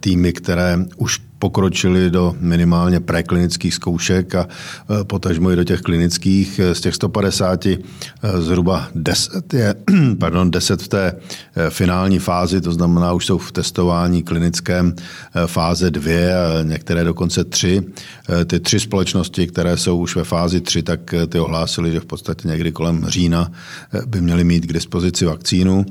týmy, 0.00 0.32
které 0.32 0.78
už 0.96 1.20
pokročili 1.42 2.10
do 2.10 2.34
minimálně 2.40 3.00
preklinických 3.00 3.74
zkoušek 3.74 4.34
a 4.34 4.46
e, 4.46 5.04
potažmo 5.04 5.50
i 5.50 5.56
do 5.56 5.64
těch 5.64 5.80
klinických. 5.80 6.60
Z 6.72 6.80
těch 6.80 6.94
150 6.94 7.66
e, 7.66 7.78
zhruba 8.38 8.88
10 8.94 9.54
je, 9.54 9.74
pardon, 10.18 10.50
10 10.50 10.82
v 10.82 10.88
té 10.88 11.16
finální 11.68 12.18
fázi, 12.18 12.60
to 12.60 12.72
znamená, 12.72 13.12
už 13.12 13.26
jsou 13.26 13.38
v 13.38 13.52
testování 13.52 14.22
klinickém 14.22 14.94
fáze 15.46 15.90
2 15.90 16.12
a 16.12 16.62
některé 16.62 17.04
dokonce 17.04 17.44
3. 17.44 17.82
Ty 18.46 18.60
tři 18.60 18.80
společnosti, 18.80 19.46
které 19.46 19.76
jsou 19.76 19.98
už 19.98 20.16
ve 20.16 20.24
fázi 20.24 20.60
3, 20.60 20.82
tak 20.82 21.14
ty 21.28 21.38
ohlásili, 21.38 21.92
že 21.92 22.00
v 22.00 22.04
podstatě 22.04 22.48
někdy 22.48 22.72
kolem 22.72 23.04
října 23.08 23.52
by 24.06 24.20
měly 24.20 24.44
mít 24.44 24.66
k 24.66 24.72
dispozici 24.72 25.24
vakcínu. 25.24 25.86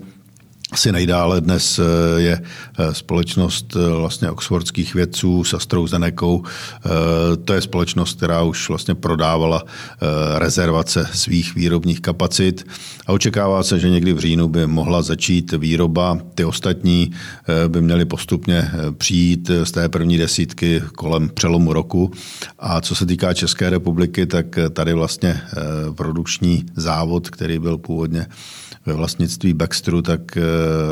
Asi 0.72 0.92
nejdále 0.92 1.42
dnes 1.42 1.80
eh, 1.80 1.84
je 2.22 2.42
eh, 2.42 2.94
společnost 2.94 3.76
eh, 3.76 3.96
vlastně 3.96 4.32
oxfordských 4.32 4.94
vědců 4.94 5.44
s 5.44 5.54
AstraZeneca. 5.54 6.26
To 7.46 7.54
je 7.54 7.62
společnost, 7.62 8.18
která 8.18 8.44
už 8.44 8.70
vlastně 8.70 8.96
prodávala 8.96 9.64
rezervace 10.38 11.10
svých 11.14 11.56
výrobních 11.56 12.02
kapacit 12.02 12.68
a 13.08 13.14
očekává 13.14 13.64
se, 13.64 13.80
že 13.80 13.90
někdy 13.90 14.14
v 14.14 14.20
říjnu 14.20 14.48
by 14.48 14.68
mohla 14.68 15.02
začít 15.02 15.52
výroba. 15.52 16.18
Ty 16.36 16.46
ostatní 16.46 17.12
by 17.68 17.82
měly 17.82 18.06
postupně 18.06 18.72
přijít 18.98 19.52
z 19.64 19.72
té 19.72 19.90
první 19.90 20.18
desítky 20.18 20.82
kolem 20.98 21.30
přelomu 21.30 21.74
roku. 21.74 22.12
A 22.60 22.82
co 22.82 22.96
se 22.96 23.06
týká 23.06 23.34
České 23.34 23.70
republiky, 23.70 24.26
tak 24.26 24.46
tady 24.74 24.94
vlastně 24.94 25.42
produkční 25.96 26.66
závod, 26.76 27.30
který 27.30 27.60
byl 27.60 27.78
původně 27.78 28.28
ve 28.86 28.94
vlastnictví 28.94 29.54
Baxteru 29.54 30.02
tak, 30.02 30.38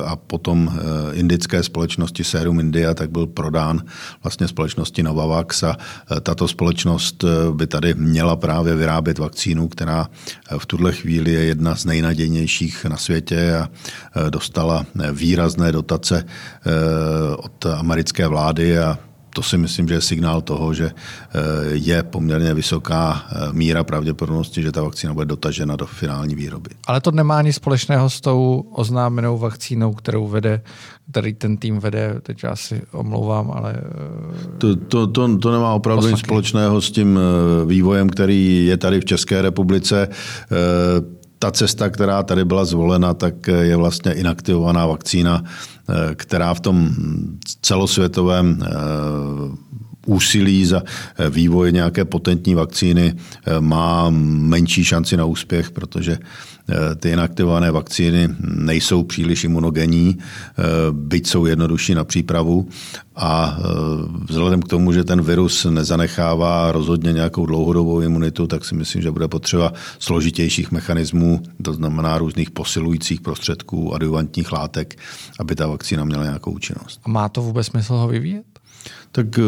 a 0.05 0.15
potom 0.15 0.71
eh, 0.71 1.15
indické 1.15 1.63
společnosti 1.63 2.23
Serum 2.23 2.59
India, 2.59 2.93
tak 2.93 3.11
byl 3.11 3.27
prodán 3.27 3.81
vlastně 4.23 4.47
společnosti 4.47 5.03
Novavax 5.03 5.63
a 5.63 5.77
eh, 5.77 6.19
tato 6.19 6.47
společnost 6.47 7.23
by 7.51 7.67
tady 7.67 7.93
měla 7.93 8.35
právě 8.35 8.75
vyrábět 8.75 9.19
vakcínu, 9.19 9.67
která 9.67 10.09
v 10.57 10.65
tuhle 10.65 10.91
chvíli 10.91 11.31
je 11.31 11.43
jedna 11.43 11.75
z 11.75 11.85
nejnadějnějších 11.85 12.85
na 12.85 12.97
světě 12.97 13.55
a 13.55 13.69
dostala 14.29 14.85
výrazné 15.11 15.71
dotace 15.71 16.25
od 17.38 17.65
americké 17.65 18.27
vlády 18.27 18.79
a 18.79 18.97
to 19.33 19.43
si 19.43 19.57
myslím, 19.57 19.88
že 19.88 19.93
je 19.93 20.01
signál 20.01 20.41
toho, 20.41 20.74
že 20.74 20.91
je 21.71 22.03
poměrně 22.03 22.53
vysoká 22.53 23.24
míra 23.51 23.83
pravděpodobnosti, 23.83 24.62
že 24.62 24.71
ta 24.71 24.83
vakcína 24.83 25.13
bude 25.13 25.25
dotažena 25.25 25.75
do 25.75 25.86
finální 25.86 26.36
výroby. 26.36 26.69
Ale 26.88 27.01
to 27.01 27.12
nemá 27.12 27.41
nic 27.41 27.55
společného 27.55 28.09
s 28.09 28.21
tou 28.21 28.63
oznámenou 28.71 29.38
vakcínou, 29.38 29.93
kterou 29.93 30.27
vede, 30.27 30.62
který 31.12 31.33
ten 31.33 31.57
tým 31.57 31.79
vede, 31.79 32.15
teď 32.24 32.43
já 32.43 32.55
si 32.55 32.81
omlouvám, 32.91 33.51
ale... 33.51 33.75
To, 34.57 34.75
to, 34.75 35.07
to, 35.07 35.38
to 35.38 35.51
nemá 35.51 35.74
opravdu 35.74 36.07
nic 36.07 36.19
společného 36.19 36.81
s 36.81 36.91
tím 36.91 37.19
vývojem, 37.65 38.09
který 38.09 38.65
je 38.65 38.77
tady 38.77 39.01
v 39.01 39.05
České 39.05 39.41
republice 39.41 40.07
ta 41.39 41.51
cesta, 41.51 41.89
která 41.89 42.24
tady 42.24 42.46
byla 42.46 42.65
zvolena, 42.65 43.13
tak 43.13 43.48
je 43.48 43.75
vlastně 43.75 44.13
inaktivovaná 44.13 44.86
vakcína, 44.86 45.43
eh, 45.43 46.15
která 46.15 46.53
v 46.53 46.60
tom 46.60 46.89
celosvětovém 47.62 48.60
eh, 48.62 48.69
úsilí 50.06 50.65
za 50.65 50.84
eh, 50.84 51.29
vývoj 51.29 51.72
nějaké 51.72 52.06
potentní 52.06 52.56
vakcíny 52.56 53.13
má 53.60 54.10
menší 54.10 54.86
šanci 54.86 55.18
na 55.18 55.25
úspěch, 55.25 55.72
protože 55.72 56.20
Eh, 56.70 56.96
ty 56.96 57.10
inaktivované 57.10 57.72
vakcíny 57.72 58.29
nejsou 58.39 59.03
příliš 59.03 59.44
imunogenní, 59.44 60.18
eh, 60.18 60.63
byť 60.91 61.27
jsou 61.27 61.46
jednodušší 61.46 61.96
na 61.96 62.03
přípravu 62.03 62.68
a 63.15 63.58
eh, 63.60 63.63
vzhledem 64.29 64.62
k 64.62 64.68
tomu, 64.68 64.94
že 64.94 65.03
ten 65.03 65.22
virus 65.22 65.65
nezanechává 65.65 66.72
rozhodně 66.72 67.13
nějakou 67.13 67.46
dlouhodobou 67.46 68.01
imunitu, 68.01 68.48
tak 68.48 68.65
si 68.65 68.75
myslím, 68.75 69.01
že 69.01 69.12
bude 69.12 69.27
potřeba 69.27 69.74
složitějších 70.00 70.72
mechanismů, 70.72 71.44
to 71.63 71.74
znamená 71.74 72.18
různých 72.18 72.51
posilujících 72.51 73.22
prostředků, 73.22 73.94
adjuvantních 73.96 74.51
látek, 74.51 75.00
aby 75.39 75.56
ta 75.56 75.68
vakcína 75.68 76.03
měla 76.03 76.24
nějakou 76.24 76.51
účinnost. 76.51 77.00
A 77.03 77.10
má 77.10 77.29
to 77.29 77.41
vůbec 77.41 77.68
smysl 77.68 77.94
ho 77.94 78.08
vyvíjet? 78.08 78.59
Tak 79.12 79.39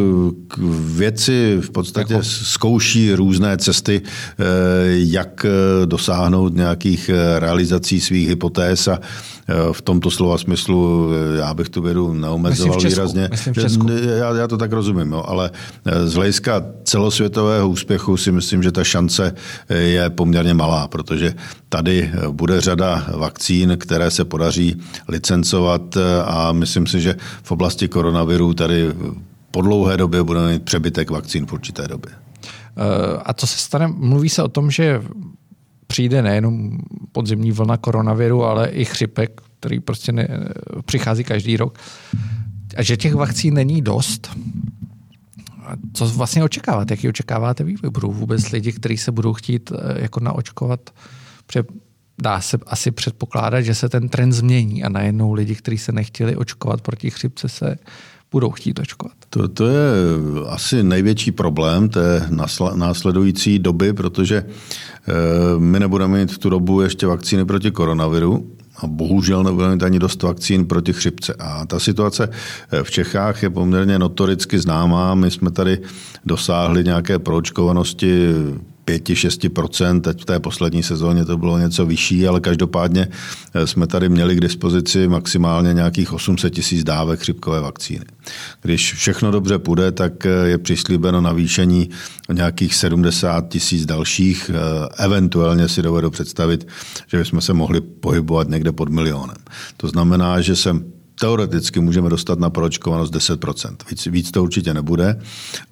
věci 0.96 1.58
v 1.62 1.70
podstatě 1.70 2.14
jako? 2.14 2.26
zkouší 2.26 3.14
různé 3.14 3.58
cesty, 3.58 4.02
eh, 4.02 4.44
jak 4.88 5.46
eh, 5.46 5.86
dosáhnout 5.86 6.56
nějakých 6.56 7.10
eh, 7.10 7.40
realizací 7.40 8.02
svých 8.02 8.28
hypotéz 8.28 8.88
a 8.88 9.00
v 9.72 9.82
tomto 9.82 10.12
slova 10.12 10.38
smyslu 10.38 11.10
já 11.38 11.54
bych 11.54 11.70
tu 11.70 11.82
vědu 11.82 12.14
neomezoval 12.14 12.76
myslím 12.76 12.90
výrazně. 12.90 13.30
Myslím. 13.64 13.90
Já, 14.18 14.36
já 14.36 14.48
to 14.48 14.58
tak 14.58 14.72
rozumím, 14.72 15.12
jo, 15.12 15.24
ale 15.28 15.52
z 16.06 16.14
hlediska 16.14 16.64
celosvětového 16.84 17.70
úspěchu 17.70 18.18
si 18.18 18.32
myslím, 18.32 18.64
že 18.64 18.72
ta 18.72 18.84
šance 18.84 19.34
je 19.70 20.10
poměrně 20.10 20.54
malá, 20.54 20.88
protože 20.88 21.34
tady 21.70 22.12
bude 22.32 22.62
řada 22.62 23.06
vakcín, 23.18 23.78
které 23.80 24.12
se 24.12 24.26
podaří 24.26 24.76
licencovat 25.08 25.98
a 26.26 26.52
myslím 26.52 26.88
si, 26.88 27.02
že 27.02 27.16
v 27.44 27.52
oblasti 27.52 27.88
koronaviru 27.88 28.54
tady 28.54 28.88
po 29.52 29.62
dlouhé 29.62 29.98
době 29.98 30.24
budeme 30.24 30.54
mít 30.54 30.64
přebytek 30.64 31.10
vakcín 31.10 31.46
v 31.46 31.54
určité 31.54 31.88
době. 31.88 32.12
Eh, 32.14 33.22
a 33.26 33.34
co 33.34 33.48
se 33.48 33.58
stane? 33.58 33.88
Mluví 33.88 34.30
se 34.30 34.44
o 34.44 34.48
tom, 34.48 34.72
že 34.72 35.02
přijde 35.88 36.22
nejenom 36.22 36.78
podzimní 37.12 37.52
vlna 37.52 37.78
koronaviru, 37.78 38.44
ale 38.44 38.70
i 38.70 38.86
chřipek, 38.86 39.42
který 39.60 39.80
prostě 39.80 40.12
ne, 40.12 40.28
přichází 40.86 41.24
každý 41.24 41.58
rok. 41.58 41.80
A 42.78 42.84
že 42.84 42.98
těch 42.98 43.16
vakcín 43.16 43.54
není 43.54 43.82
dost. 43.82 44.38
Co 45.94 46.08
vlastně 46.08 46.44
očekáváte? 46.44 46.94
Jaký 46.94 47.10
očekáváte 47.10 47.64
vývoj? 47.64 47.90
Budou 47.90 48.12
vůbec 48.12 48.52
lidi, 48.52 48.72
kteří 48.72 48.98
se 48.98 49.12
budou 49.12 49.34
chtít 49.34 49.72
eh, 49.72 50.02
jako 50.02 50.20
naočkovat? 50.20 50.90
Protože 51.46 51.64
dá 52.22 52.42
se 52.42 52.58
asi 52.68 52.92
předpokládat, 52.92 53.62
že 53.62 53.76
se 53.76 53.90
ten 53.90 54.10
trend 54.10 54.32
změní 54.32 54.84
a 54.84 54.90
najednou 54.90 55.34
lidi, 55.34 55.56
kteří 55.56 55.78
se 55.78 55.92
nechtěli 55.92 56.36
očkovat 56.36 56.82
proti 56.82 57.10
chřipce, 57.10 57.50
se 57.50 57.76
budou 58.32 58.52
chtít 58.52 58.80
očkovat. 58.80 59.14
To, 59.30 59.48
to 59.48 59.68
je 59.68 59.92
asi 60.48 60.84
největší 60.84 61.32
problém 61.32 61.90
té 61.90 62.28
následující 62.76 63.60
doby, 63.60 63.94
protože 63.94 64.46
eh, 64.46 65.14
my 65.58 65.80
nebudeme 65.80 66.20
mít 66.20 66.32
v 66.32 66.38
tu 66.38 66.50
dobu 66.50 66.82
ještě 66.82 67.08
vakcíny 67.08 67.46
proti 67.46 67.72
koronaviru, 67.72 68.52
a 68.78 68.88
bohužel 68.88 69.44
nebudeme 69.44 69.74
mít 69.74 69.84
ani 69.84 70.00
dost 70.00 70.24
vakcín 70.24 70.66
proti 70.66 70.94
chřipce. 70.94 71.34
A 71.40 71.66
ta 71.66 71.80
situace 71.80 72.30
eh, 72.72 72.84
v 72.84 72.92
Čechách 72.92 73.44
je 73.44 73.50
poměrně 73.50 74.00
notoricky 74.00 74.60
známá. 74.60 75.16
My 75.16 75.32
jsme 75.32 75.52
tady 75.52 75.80
dosáhli 76.26 76.84
nějaké 76.84 77.20
proočkovanosti 77.20 78.28
5-6%, 78.86 80.02
teď 80.02 80.22
v 80.22 80.26
té 80.26 80.40
poslední 80.40 80.84
sezóně 80.84 81.26
to 81.26 81.38
bylo 81.38 81.58
něco 81.58 81.86
vyšší, 81.86 82.28
ale 82.28 82.40
každopádně 82.40 83.08
eh, 83.54 83.68
jsme 83.68 83.88
tady 83.88 84.10
měli 84.10 84.36
k 84.36 84.42
dispozici 84.42 85.08
maximálně 85.08 85.74
nějakých 85.74 86.14
800 86.14 86.54
tisíc 86.54 86.84
dávek 86.84 87.20
chřipkové 87.20 87.62
vakcíny. 87.62 88.06
Když 88.62 88.94
všechno 88.94 89.32
dobře 89.32 89.58
půjde, 89.58 89.92
tak 89.92 90.26
eh, 90.26 90.30
je 90.30 90.58
přislíbeno 90.58 91.22
navýšení 91.22 91.90
nějakých 92.34 92.76
70 92.76 93.50
tisíc 93.50 93.86
dalších. 93.86 94.52
Eh, 94.54 95.04
eventuálně 95.04 95.68
si 95.68 95.82
dovedu 95.82 96.10
představit, 96.10 96.68
že 97.08 97.18
bychom 97.18 97.42
se 97.42 97.54
mohli 97.54 97.82
pohybovat 97.82 98.50
někde 98.50 98.72
pod 98.72 98.90
milionem. 98.90 99.38
To 99.78 99.88
znamená, 99.88 100.42
že 100.42 100.56
se 100.56 100.76
teoreticky 101.22 101.80
můžeme 101.80 102.10
dostat 102.10 102.40
na 102.40 102.50
proočkovanost 102.50 103.14
10%. 103.14 103.76
Víc, 103.90 104.06
víc 104.06 104.32
to 104.32 104.44
určitě 104.44 104.74
nebude, 104.74 105.22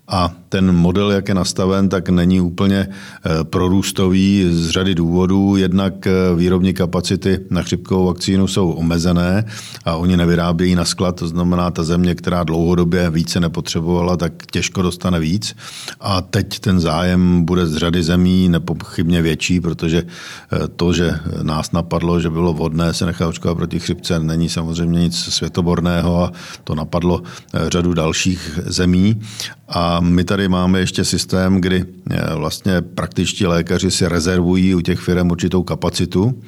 a 0.09 0.31
ten 0.49 0.75
model, 0.75 1.11
jak 1.11 1.27
je 1.27 1.35
nastaven, 1.35 1.89
tak 1.89 2.09
není 2.09 2.41
úplně 2.41 2.87
eh, 2.89 3.43
prorůstový 3.43 4.47
z 4.51 4.69
řady 4.69 4.95
důvodů. 4.95 5.55
Jednak 5.55 6.07
eh, 6.07 6.11
výrobní 6.35 6.73
kapacity 6.73 7.39
na 7.49 7.61
chřipkovou 7.61 8.05
vakcínu 8.05 8.47
jsou 8.47 8.71
omezené 8.71 9.45
a 9.85 9.95
oni 9.95 10.17
nevyrábějí 10.17 10.75
na 10.75 10.85
sklad, 10.85 11.15
to 11.15 11.27
znamená 11.27 11.71
ta 11.71 11.83
země, 11.83 12.15
která 12.15 12.43
dlouhodobě 12.43 13.09
více 13.09 13.39
nepotřebovala, 13.39 14.17
tak 14.17 14.33
těžko 14.51 14.81
dostane 14.81 15.19
víc. 15.19 15.55
A 15.99 16.21
teď 16.21 16.59
ten 16.59 16.79
zájem 16.79 17.45
bude 17.45 17.67
z 17.67 17.75
řady 17.77 18.03
zemí 18.03 18.49
nepochybně 18.49 19.21
větší, 19.21 19.59
protože 19.59 20.03
eh, 20.03 20.67
to, 20.67 20.93
že 20.93 21.19
nás 21.41 21.71
napadlo, 21.71 22.19
že 22.19 22.29
bylo 22.29 22.53
vhodné 22.53 22.93
se 22.93 23.05
nechat 23.05 23.27
očkovat 23.27 23.57
proti 23.57 23.79
chřipce, 23.79 24.19
není 24.19 24.49
samozřejmě 24.49 24.99
nic 24.99 25.15
světoborného 25.15 26.23
a 26.23 26.31
to 26.63 26.75
napadlo 26.75 27.21
řadu 27.69 27.93
dalších 27.93 28.59
zemí. 28.65 29.21
A 29.67 29.98
my 29.99 30.23
tady 30.23 30.47
máme 30.47 30.79
ještě 30.79 31.05
systém, 31.05 31.61
kdy 31.61 31.85
eh, 32.11 32.35
vlastně 32.35 32.81
praktičtí 32.81 33.45
lékaři 33.45 33.91
si 33.91 34.07
rezervují 34.07 34.75
u 34.75 34.81
těch 34.81 34.99
firm 34.99 35.31
určitou 35.31 35.63
kapacitu 35.63 36.41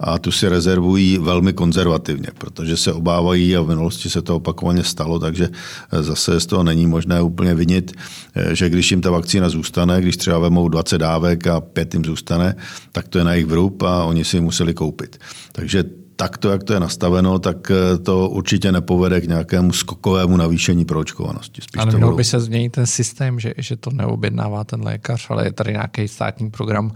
a 0.00 0.18
tu 0.18 0.32
si 0.32 0.48
rezervují 0.48 1.18
velmi 1.18 1.52
konzervativně, 1.52 2.28
protože 2.38 2.76
se 2.76 2.92
obávají 2.92 3.56
a 3.56 3.62
v 3.62 3.68
minulosti 3.68 4.10
se 4.10 4.22
to 4.22 4.36
opakovaně 4.36 4.84
stalo, 4.84 5.18
takže 5.18 5.48
eh, 5.92 6.02
zase 6.02 6.40
z 6.40 6.46
toho 6.46 6.62
není 6.64 6.86
možné 6.86 7.22
úplně 7.22 7.54
vinit, 7.54 7.92
eh, 8.34 8.56
že 8.56 8.68
když 8.68 8.90
jim 8.90 9.00
ta 9.00 9.10
vakcína 9.10 9.48
zůstane, 9.48 10.00
když 10.00 10.16
třeba 10.16 10.38
vemou 10.38 10.68
20 10.68 10.98
dávek 10.98 11.46
a 11.46 11.60
pět 11.60 11.94
jim 11.94 12.04
zůstane, 12.04 12.56
tak 12.92 13.08
to 13.08 13.18
je 13.18 13.24
na 13.24 13.32
jejich 13.32 13.46
vrub 13.46 13.82
a 13.82 14.04
oni 14.04 14.24
si 14.24 14.36
ji 14.36 14.40
museli 14.40 14.74
koupit. 14.74 15.18
Takže 15.52 15.84
takto, 16.20 16.50
jak 16.50 16.64
to 16.64 16.72
je 16.72 16.80
nastaveno, 16.80 17.38
tak 17.38 17.70
eh, 17.70 17.98
to 17.98 18.28
určitě 18.28 18.72
nepovede 18.72 19.20
k 19.20 19.28
nějakému 19.28 19.72
skokovému 19.72 20.36
navýšení 20.36 20.84
proočkovanosti. 20.84 21.62
Spíš 21.62 21.82
ale 21.82 21.96
měl 21.96 22.14
by 22.14 22.24
se 22.24 22.40
změnit 22.40 22.70
ten 22.70 22.86
systém, 22.86 23.40
že, 23.40 23.54
že 23.56 23.76
to 23.76 23.90
neobjednává 23.90 24.64
ten 24.64 24.82
lékař, 24.82 25.26
ale 25.30 25.44
je 25.44 25.52
tady 25.52 25.72
nějaký 25.72 26.08
státní 26.08 26.50
program, 26.50 26.92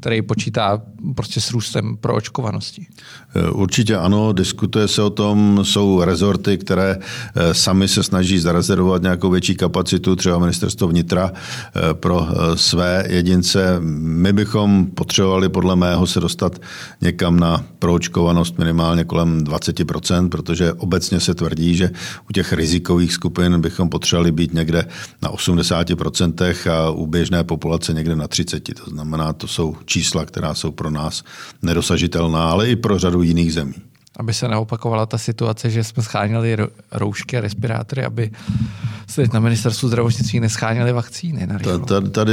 který 0.00 0.22
počítá 0.22 0.82
prostě 1.14 1.40
s 1.40 1.50
růstem 1.50 1.96
proočkovanosti. 1.96 2.86
Eh, 3.34 3.50
určitě 3.50 3.96
ano, 3.96 4.32
diskutuje 4.32 4.88
se 4.88 5.02
o 5.02 5.10
tom, 5.10 5.60
jsou 5.62 6.04
rezorty, 6.04 6.58
které 6.58 6.96
eh, 7.34 7.54
sami 7.54 7.88
se 7.88 8.02
snaží 8.02 8.38
zarezervovat 8.38 9.02
nějakou 9.02 9.30
větší 9.30 9.54
kapacitu, 9.54 10.16
třeba 10.16 10.38
ministerstvo 10.38 10.88
vnitra 10.88 11.32
pro 11.92 12.28
své 12.54 13.04
jedince. 13.08 13.76
My 13.80 14.32
bychom 14.32 14.86
potřebovali 14.86 15.48
podle 15.48 15.76
mého 15.76 16.06
se 16.06 16.20
dostat 16.20 16.58
někam 17.00 17.40
na 17.40 17.64
proočkovanost 17.78 18.58
minimálně 18.58 19.04
kolem 19.04 19.40
20%, 19.40 20.28
protože 20.28 20.72
obecně 20.72 21.20
se 21.20 21.34
tvrdí, 21.34 21.76
že 21.76 21.90
u 22.30 22.32
těch 22.32 22.52
rizikových 22.52 23.12
skupin 23.12 23.60
bychom 23.60 23.88
potřebovali 23.88 24.32
být 24.32 24.54
někde 24.54 24.86
na 25.22 25.30
80% 25.30 26.70
a 26.72 26.90
u 26.90 27.06
běžné 27.06 27.44
populace 27.44 27.92
někde 27.92 28.16
na 28.16 28.26
30%. 28.26 28.74
To 28.84 28.90
znamená, 28.90 29.32
to 29.32 29.48
jsou 29.48 29.76
čísla, 29.84 30.24
která 30.24 30.54
jsou 30.54 30.70
pro 30.70 30.90
nás 30.90 31.22
nedosažitelná, 31.62 32.50
ale 32.50 32.70
i 32.70 32.76
pro 32.76 32.98
řadu 32.98 33.22
jiných 33.22 33.52
zemí 33.52 33.74
aby 34.16 34.34
se 34.34 34.48
neopakovala 34.48 35.06
ta 35.06 35.18
situace, 35.18 35.70
že 35.70 35.84
jsme 35.84 36.02
scháněli 36.02 36.56
roušky 36.92 37.38
a 37.38 37.40
respirátory, 37.40 38.04
aby 38.04 38.30
se 39.08 39.24
na 39.32 39.40
ministerstvu 39.40 39.88
zdravotnictví 39.88 40.40
nescháněli 40.40 40.92
vakcíny. 40.92 41.48
Tady 42.10 42.32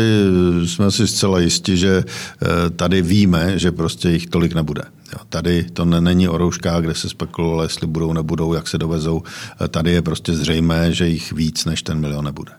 jsme 0.66 0.92
si 0.92 1.08
zcela 1.08 1.40
jistí, 1.40 1.78
že 1.78 2.04
eh, 2.04 2.70
tady 2.70 3.02
víme, 3.02 3.60
že 3.60 3.72
prostě 3.72 4.10
jich 4.10 4.28
tolik 4.28 4.54
nebude. 4.54 4.82
Tady 5.30 5.64
to 5.64 5.86
není 5.86 6.30
o 6.30 6.38
rouškách, 6.38 6.82
kde 6.82 6.94
se 6.94 7.10
spekulovalo, 7.10 7.64
jestli 7.64 7.88
budou, 7.88 8.14
nebudou, 8.14 8.54
jak 8.54 8.68
se 8.68 8.78
dovezou. 8.78 9.24
Eh, 9.62 9.68
tady 9.68 9.92
je 9.92 10.02
prostě 10.02 10.34
zřejmé, 10.34 10.94
že 10.94 11.08
jich 11.08 11.32
víc 11.32 11.66
než 11.66 11.84
ten 11.84 12.00
milion 12.00 12.26
nebude. 12.26 12.52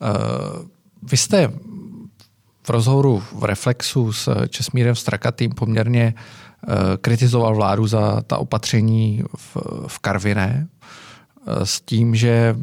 Uh, 0.00 0.66
vy 1.10 1.16
jste 1.16 1.52
v 2.66 2.70
rozhovoru 2.70 3.22
v 3.32 3.44
Reflexu 3.44 4.12
s 4.12 4.46
Česmírem 4.48 4.94
Strakatým 4.94 5.50
poměrně 5.50 6.14
Eh, 6.68 6.96
kritizoval 6.96 7.54
vládu 7.54 7.86
za 7.86 8.20
ta 8.20 8.38
opatření 8.38 9.22
v, 9.36 9.56
v 9.86 9.98
Karviné 9.98 10.68
eh, 11.46 11.66
s 11.66 11.80
tím, 11.80 12.14
že 12.14 12.56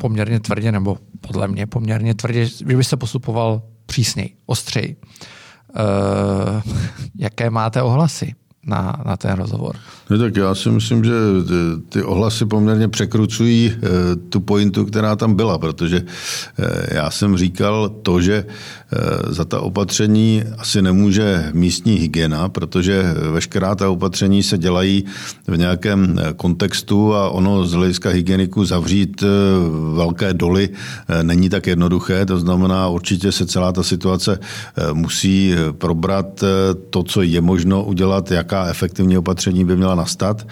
poměrně 0.00 0.40
tvrdě, 0.40 0.72
nebo 0.72 0.98
podle 1.20 1.48
mě 1.48 1.66
poměrně 1.66 2.14
tvrdě, 2.14 2.46
že 2.46 2.76
by 2.76 2.84
se 2.84 2.96
postupoval 2.96 3.62
přísněji, 3.86 4.36
ostřeji. 4.46 4.96
Uh, 5.68 6.72
jaké 7.16 7.50
máte 7.50 7.82
ohlasy? 7.82 8.34
Na, 8.68 9.02
na 9.04 9.16
ten 9.16 9.32
rozhovor. 9.32 9.76
No 10.10 10.18
tak 10.18 10.36
já 10.36 10.54
si 10.54 10.70
myslím, 10.70 11.04
že 11.04 11.12
ty, 11.88 12.02
ohlasy 12.02 12.46
poměrně 12.46 12.88
překrucují 12.88 13.72
e, 13.72 13.76
tu 14.16 14.40
pointu, 14.40 14.84
která 14.84 15.16
tam 15.16 15.34
byla, 15.34 15.58
protože 15.58 15.96
e, 16.58 16.96
já 16.96 17.10
jsem 17.10 17.36
říkal 17.36 17.88
to, 17.88 18.20
že 18.20 18.34
e, 18.34 18.44
za 19.32 19.44
ta 19.44 19.60
opatření 19.60 20.42
asi 20.58 20.82
nemůže 20.82 21.50
místní 21.52 21.94
hygiena, 21.94 22.48
protože 22.48 23.14
veškerá 23.32 23.74
ta 23.74 23.90
opatření 23.90 24.42
se 24.42 24.58
dělají 24.58 25.04
v 25.46 25.56
nějakém 25.56 26.20
kontextu 26.36 27.14
a 27.14 27.30
ono 27.30 27.66
z 27.66 27.72
hlediska 27.72 28.10
hygieniku 28.10 28.64
zavřít 28.64 29.24
velké 29.94 30.34
doly 30.34 30.68
není 31.22 31.48
tak 31.48 31.66
jednoduché, 31.66 32.26
to 32.26 32.38
znamená 32.38 32.88
určitě 32.88 33.32
se 33.32 33.46
celá 33.46 33.72
ta 33.72 33.82
situace 33.82 34.38
musí 34.92 35.54
probrat 35.72 36.44
to, 36.90 37.02
co 37.02 37.22
je 37.22 37.40
možno 37.40 37.84
udělat, 37.84 38.30
jaká 38.30 38.57
jaká 38.58 38.70
efektivní 38.70 39.18
opatření 39.18 39.64
by 39.64 39.76
měla 39.76 39.94
nastat. 39.94 40.46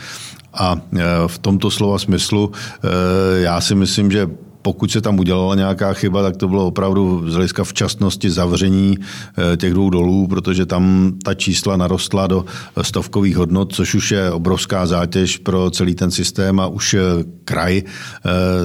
A 0.55 0.77
e, 0.77 1.03
v 1.27 1.39
tomto 1.39 1.71
slova 1.71 1.99
smyslu 1.99 2.53
e, 2.53 3.41
já 3.41 3.61
si 3.61 3.75
myslím, 3.75 4.11
že 4.11 4.29
pokud 4.63 4.91
se 4.91 5.01
tam 5.01 5.19
udělala 5.19 5.55
nějaká 5.55 5.93
chyba, 5.93 6.23
tak 6.23 6.37
to 6.37 6.49
bylo 6.49 6.67
opravdu 6.67 7.31
z 7.31 7.35
hlediska 7.35 7.65
včasnosti 7.65 8.31
zavření 8.31 8.99
e, 8.99 9.57
těch 9.57 9.75
dvou 9.75 9.91
dolů, 9.91 10.27
protože 10.27 10.67
tam 10.67 11.13
ta 11.25 11.35
čísla 11.35 11.77
narostla 11.77 12.27
do 12.27 12.45
stovkových 12.83 13.37
hodnot, 13.37 13.75
což 13.75 13.95
už 13.95 14.11
je 14.11 14.31
obrovská 14.31 14.87
zátěž 14.87 15.39
pro 15.39 15.71
celý 15.71 15.95
ten 15.95 16.11
systém 16.11 16.61
a 16.61 16.67
už 16.67 16.97
kraj 17.45 17.83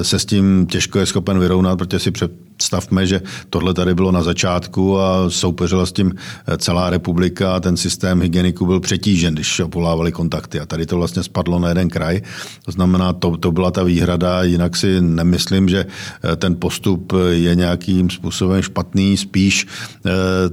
se 0.02 0.18
s 0.18 0.24
tím 0.24 0.66
těžko 0.66 0.98
je 0.98 1.06
schopen 1.06 1.38
vyrovnat, 1.38 1.78
protože 1.78 1.98
si 1.98 2.10
před 2.10 2.32
představme, 2.56 3.06
že 3.06 3.20
tohle 3.50 3.74
tady 3.74 3.94
bylo 3.94 4.12
na 4.12 4.22
začátku 4.22 5.00
a 5.00 5.30
soupeřila 5.30 5.86
s 5.86 5.92
tím 5.92 6.14
celá 6.58 6.90
republika 6.90 7.56
a 7.56 7.60
ten 7.60 7.76
systém 7.76 8.22
hygieniku 8.22 8.66
byl 8.66 8.80
přetížen, 8.80 9.34
když 9.34 9.60
opolávali 9.60 10.12
kontakty. 10.12 10.60
A 10.60 10.66
tady 10.66 10.86
to 10.86 10.96
vlastně 10.96 11.22
spadlo 11.22 11.58
na 11.58 11.68
jeden 11.68 11.88
kraj. 11.88 12.20
To 12.64 12.72
znamená, 12.72 13.12
to, 13.12 13.36
to 13.36 13.52
byla 13.52 13.70
ta 13.70 13.82
výhrada, 13.82 14.42
jinak 14.42 14.76
si 14.76 15.00
nemyslím, 15.00 15.68
že 15.68 15.86
eh, 15.86 16.36
ten 16.36 16.56
postup 16.56 17.12
je 17.30 17.54
nějakým 17.54 18.10
způsobem 18.10 18.62
špatný, 18.62 19.16
spíš 19.16 19.66
eh, 19.66 20.10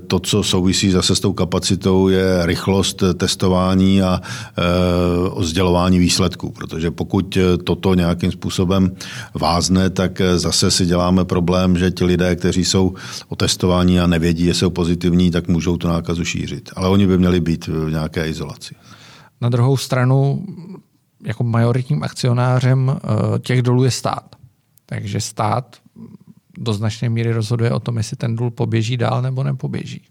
to, 0.08 0.20
co 0.20 0.44
souvisí 0.44 0.92
zase 0.92 1.16
s 1.16 1.20
tou 1.20 1.34
kapacitou, 1.34 2.08
je 2.08 2.46
rychlost 2.46 3.04
testování 3.18 4.02
a 4.02 4.22
eh, 4.22 5.44
sdělování 5.44 6.00
výsledků, 6.00 6.52
protože 6.52 6.92
pokud 6.92 7.38
toto 7.64 7.94
nějakým 7.94 8.32
způsobem 8.32 8.92
vázne, 9.34 9.90
tak 9.90 10.22
zase 10.36 10.72
si 10.72 10.86
děláme 10.86 11.26
problém, 11.26 11.78
že 11.78 11.89
ti 11.92 12.06
lidé, 12.06 12.36
kteří 12.36 12.66
jsou 12.66 12.96
otestováni 13.28 14.00
a 14.00 14.08
nevědí, 14.08 14.46
že 14.46 14.54
jsou 14.54 14.70
pozitivní, 14.70 15.32
tak 15.32 15.48
můžou 15.48 15.78
tu 15.78 15.88
nákazu 15.88 16.26
šířit. 16.26 16.70
Ale 16.76 16.90
oni 16.90 17.08
by 17.08 17.18
měli 17.18 17.40
být 17.40 17.68
v 17.68 17.90
nějaké 17.92 18.30
izolaci. 18.30 18.76
Na 19.42 19.50
druhou 19.50 19.78
stranu, 19.78 20.46
jako 21.26 21.44
majoritním 21.44 22.04
akcionářem 22.04 22.92
eh, 22.96 23.40
těch 23.40 23.62
dolů 23.62 23.84
je 23.84 23.92
stát. 23.92 24.36
Takže 24.86 25.22
stát 25.22 25.78
do 26.58 26.74
značné 26.74 27.10
míry 27.10 27.32
rozhoduje 27.32 27.72
o 27.72 27.80
tom, 27.80 27.98
jestli 27.98 28.18
ten 28.18 28.36
důl 28.36 28.52
poběží 28.52 28.98
dál 28.98 29.22
nebo 29.22 29.44
nepoběží. 29.44 30.02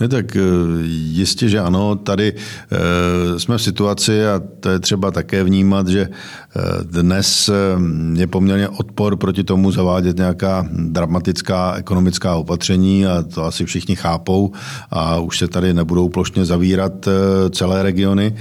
Ne, 0.00 0.08
tak 0.08 0.36
eh, 0.36 0.40
jistě, 0.86 1.48
že 1.48 1.60
ano. 1.60 1.96
Tady 1.96 2.32
e, 2.32 3.40
jsme 3.40 3.58
v 3.58 3.62
situaci, 3.62 4.26
a 4.26 4.42
to 4.60 4.68
je 4.68 4.78
třeba 4.78 5.10
také 5.10 5.44
vnímat, 5.44 5.88
že 5.88 6.00
e, 6.00 6.10
dnes 6.84 7.50
je 8.14 8.26
poměrně 8.26 8.68
odpor 8.68 9.16
proti 9.16 9.44
tomu 9.44 9.72
zavádět 9.72 10.16
nějaká 10.16 10.68
dramatická 10.72 11.74
ekonomická 11.74 12.36
opatření 12.36 13.06
a 13.06 13.22
to 13.22 13.44
asi 13.44 13.64
všichni 13.64 13.96
chápou 13.96 14.52
a 14.90 15.18
už 15.18 15.38
se 15.38 15.48
tady 15.48 15.74
nebudou 15.74 16.08
plošně 16.08 16.44
zavírat 16.44 17.08
celé 17.50 17.82
regiony. 17.82 18.34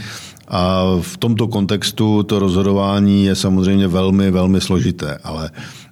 A 0.47 0.83
v 1.01 1.17
tomto 1.17 1.47
kontextu 1.47 2.23
to 2.23 2.39
rozhodování 2.39 3.25
je 3.25 3.35
samozřejmě 3.35 3.87
velmi, 3.87 4.31
velmi 4.31 4.61
složité, 4.61 5.17
ale 5.23 5.49
Eh, 5.49 5.84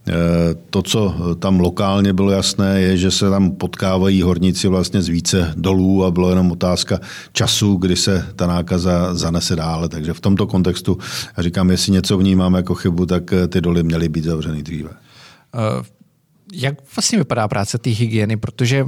to, 0.70 0.82
co 0.82 1.16
tam 1.40 1.60
lokálně 1.60 2.14
bylo 2.14 2.32
jasné, 2.32 2.82
je, 2.82 2.98
že 2.98 3.12
se 3.12 3.30
tam 3.30 3.52
potkávají 3.52 4.22
horníci 4.22 4.68
vlastně 4.68 5.02
z 5.02 5.08
více 5.08 5.54
dolů 5.58 6.06
a 6.06 6.12
bylo 6.12 6.30
jenom 6.30 6.52
otázka 6.52 7.00
času, 7.34 7.76
kdy 7.76 7.96
se 7.96 8.28
ta 8.36 8.48
nákaza 8.48 9.16
zanese 9.16 9.56
dále. 9.56 9.90
Takže 9.90 10.14
v 10.14 10.20
tomto 10.20 10.48
kontextu, 10.48 10.98
říkám, 11.38 11.70
jestli 11.70 11.92
něco 11.92 12.18
vnímám 12.18 12.54
jako 12.54 12.76
chybu, 12.76 13.06
tak 13.06 13.34
eh, 13.34 13.48
ty 13.48 13.62
doly 13.62 13.84
měly 13.84 14.10
být 14.10 14.24
zavřeny 14.24 14.64
dříve. 14.64 14.90
Uh, 14.90 15.86
jak 16.54 16.76
vlastně 16.96 17.18
vypadá 17.18 17.48
práce 17.48 17.78
té 17.78 17.90
hygieny? 17.90 18.38
Protože 18.38 18.86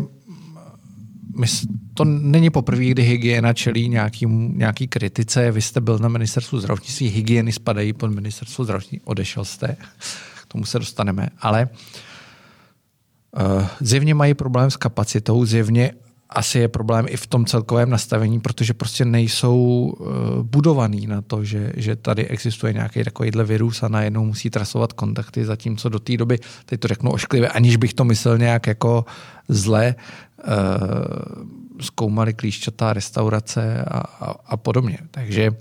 my, 1.38 1.48
to 1.94 2.06
není 2.06 2.50
poprvé, 2.50 2.86
kdy 2.86 3.04
hygiena 3.04 3.54
čelí 3.54 3.90
nějaký, 3.90 4.26
nějaký 4.54 4.88
kritice. 4.88 5.52
Vy 5.52 5.62
jste 5.62 5.82
byl 5.82 6.00
na 6.00 6.08
ministerstvu 6.08 6.60
zdravotnictví, 6.60 7.08
hygieny 7.08 7.52
spadají 7.52 7.94
pod 7.94 8.12
ministerstvo 8.12 8.64
zdravotnictví, 8.64 9.02
odešel 9.06 9.46
jste 9.46 9.78
tomu 10.56 10.66
se 10.66 10.80
dostaneme, 10.80 11.30
ale 11.40 11.70
uh, 13.36 13.68
zjevně 13.80 14.14
mají 14.16 14.34
problém 14.34 14.72
s 14.72 14.78
kapacitou, 14.78 15.46
zjevně 15.46 15.92
asi 16.30 16.60
je 16.60 16.68
problém 16.68 17.06
i 17.10 17.18
v 17.18 17.28
tom 17.28 17.46
celkovém 17.46 17.90
nastavení, 17.90 18.40
protože 18.40 18.74
prostě 18.74 19.06
nejsou 19.06 19.58
uh, 19.60 20.08
budovaný 20.44 21.08
na 21.08 21.22
to, 21.22 21.44
že, 21.44 21.74
že 21.76 21.96
tady 21.96 22.28
existuje 22.28 22.74
nějaký 22.74 23.04
takovýhle 23.04 23.44
virus 23.44 23.84
a 23.84 23.88
najednou 23.88 24.26
musí 24.26 24.50
trasovat 24.50 24.94
kontakty, 24.94 25.46
zatímco 25.46 25.90
do 25.90 26.00
té 26.00 26.18
doby, 26.18 26.40
teď 26.66 26.80
to 26.80 26.88
řeknu 26.88 27.12
ošklivě, 27.12 27.50
aniž 27.50 27.76
bych 27.76 27.94
to 27.94 28.04
myslel 28.04 28.38
nějak 28.38 28.68
jako 28.68 29.06
zle, 29.48 29.96
uh, 30.48 30.54
zkoumali 31.82 32.34
klíšťatá 32.34 32.94
restaurace 32.94 33.84
a, 33.84 34.00
a, 34.00 34.36
a 34.46 34.58
podobně. 34.58 34.98
Takže 35.12 35.52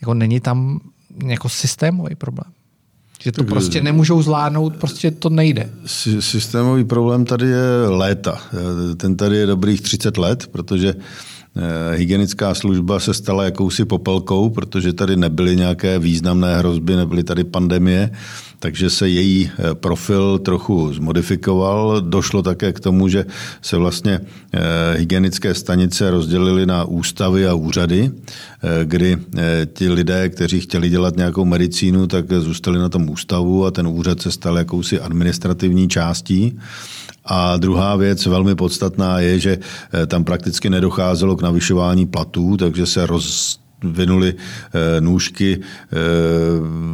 jako 0.00 0.14
není 0.14 0.40
tam 0.40 0.80
jako 1.26 1.48
systémový 1.48 2.14
problém. 2.14 2.52
Že 3.24 3.32
to 3.32 3.44
prostě 3.44 3.80
nemůžou 3.80 4.22
zvládnout, 4.22 4.76
prostě 4.76 5.10
to 5.10 5.28
nejde. 5.30 5.70
Systémový 6.20 6.84
problém 6.84 7.24
tady 7.24 7.46
je 7.46 7.88
léta. 7.88 8.38
Ten 8.96 9.16
tady 9.16 9.36
je 9.36 9.46
dobrých 9.46 9.80
30 9.80 10.18
let, 10.18 10.46
protože 10.52 10.94
eh, 10.94 11.96
hygienická 11.96 12.54
služba 12.54 13.00
se 13.00 13.14
stala 13.14 13.44
jakousi 13.44 13.84
popelkou, 13.84 14.50
protože 14.50 14.92
tady 14.92 15.16
nebyly 15.16 15.56
nějaké 15.56 15.98
významné 15.98 16.58
hrozby, 16.58 16.96
nebyly 16.96 17.24
tady 17.24 17.44
pandemie 17.44 18.10
takže 18.62 18.90
se 18.90 19.08
její 19.08 19.50
eh, 19.50 19.74
profil 19.74 20.38
trochu 20.38 20.94
zmodifikoval. 20.94 22.00
Došlo 22.00 22.42
také 22.42 22.72
k 22.72 22.80
tomu, 22.80 23.08
že 23.08 23.26
se 23.62 23.76
vlastně 23.76 24.20
eh, 24.20 24.98
hygienické 24.98 25.54
stanice 25.54 26.10
rozdělily 26.10 26.66
na 26.66 26.84
ústavy 26.84 27.46
a 27.46 27.54
úřady, 27.54 28.10
eh, 28.10 28.84
kdy 28.84 29.18
ti 29.74 29.90
lidé, 29.90 30.28
kteří 30.28 30.60
chtěli 30.60 30.90
dělat 30.90 31.16
nějakou 31.16 31.44
medicínu, 31.44 32.06
tak 32.06 32.32
zůstali 32.32 32.78
na 32.78 32.88
tom 32.88 33.10
ústavu 33.10 33.66
a 33.66 33.70
ten 33.70 33.86
úřad 33.86 34.22
se 34.22 34.30
stal 34.30 34.58
jakousi 34.58 35.00
administrativní 35.00 35.88
částí. 35.88 36.58
A 37.24 37.56
druhá 37.56 37.96
věc, 37.96 38.26
velmi 38.26 38.54
podstatná, 38.54 39.20
je, 39.20 39.38
že 39.38 39.58
tam 40.06 40.24
prakticky 40.24 40.70
nedocházelo 40.70 41.36
k 41.36 41.42
navyšování 41.42 42.06
platů, 42.06 42.56
takže 42.56 42.86
se 42.86 43.06
roz, 43.06 43.58
vynuli 43.84 44.34
eh, 44.34 45.00
nůžky 45.00 45.60
eh, 45.60 45.96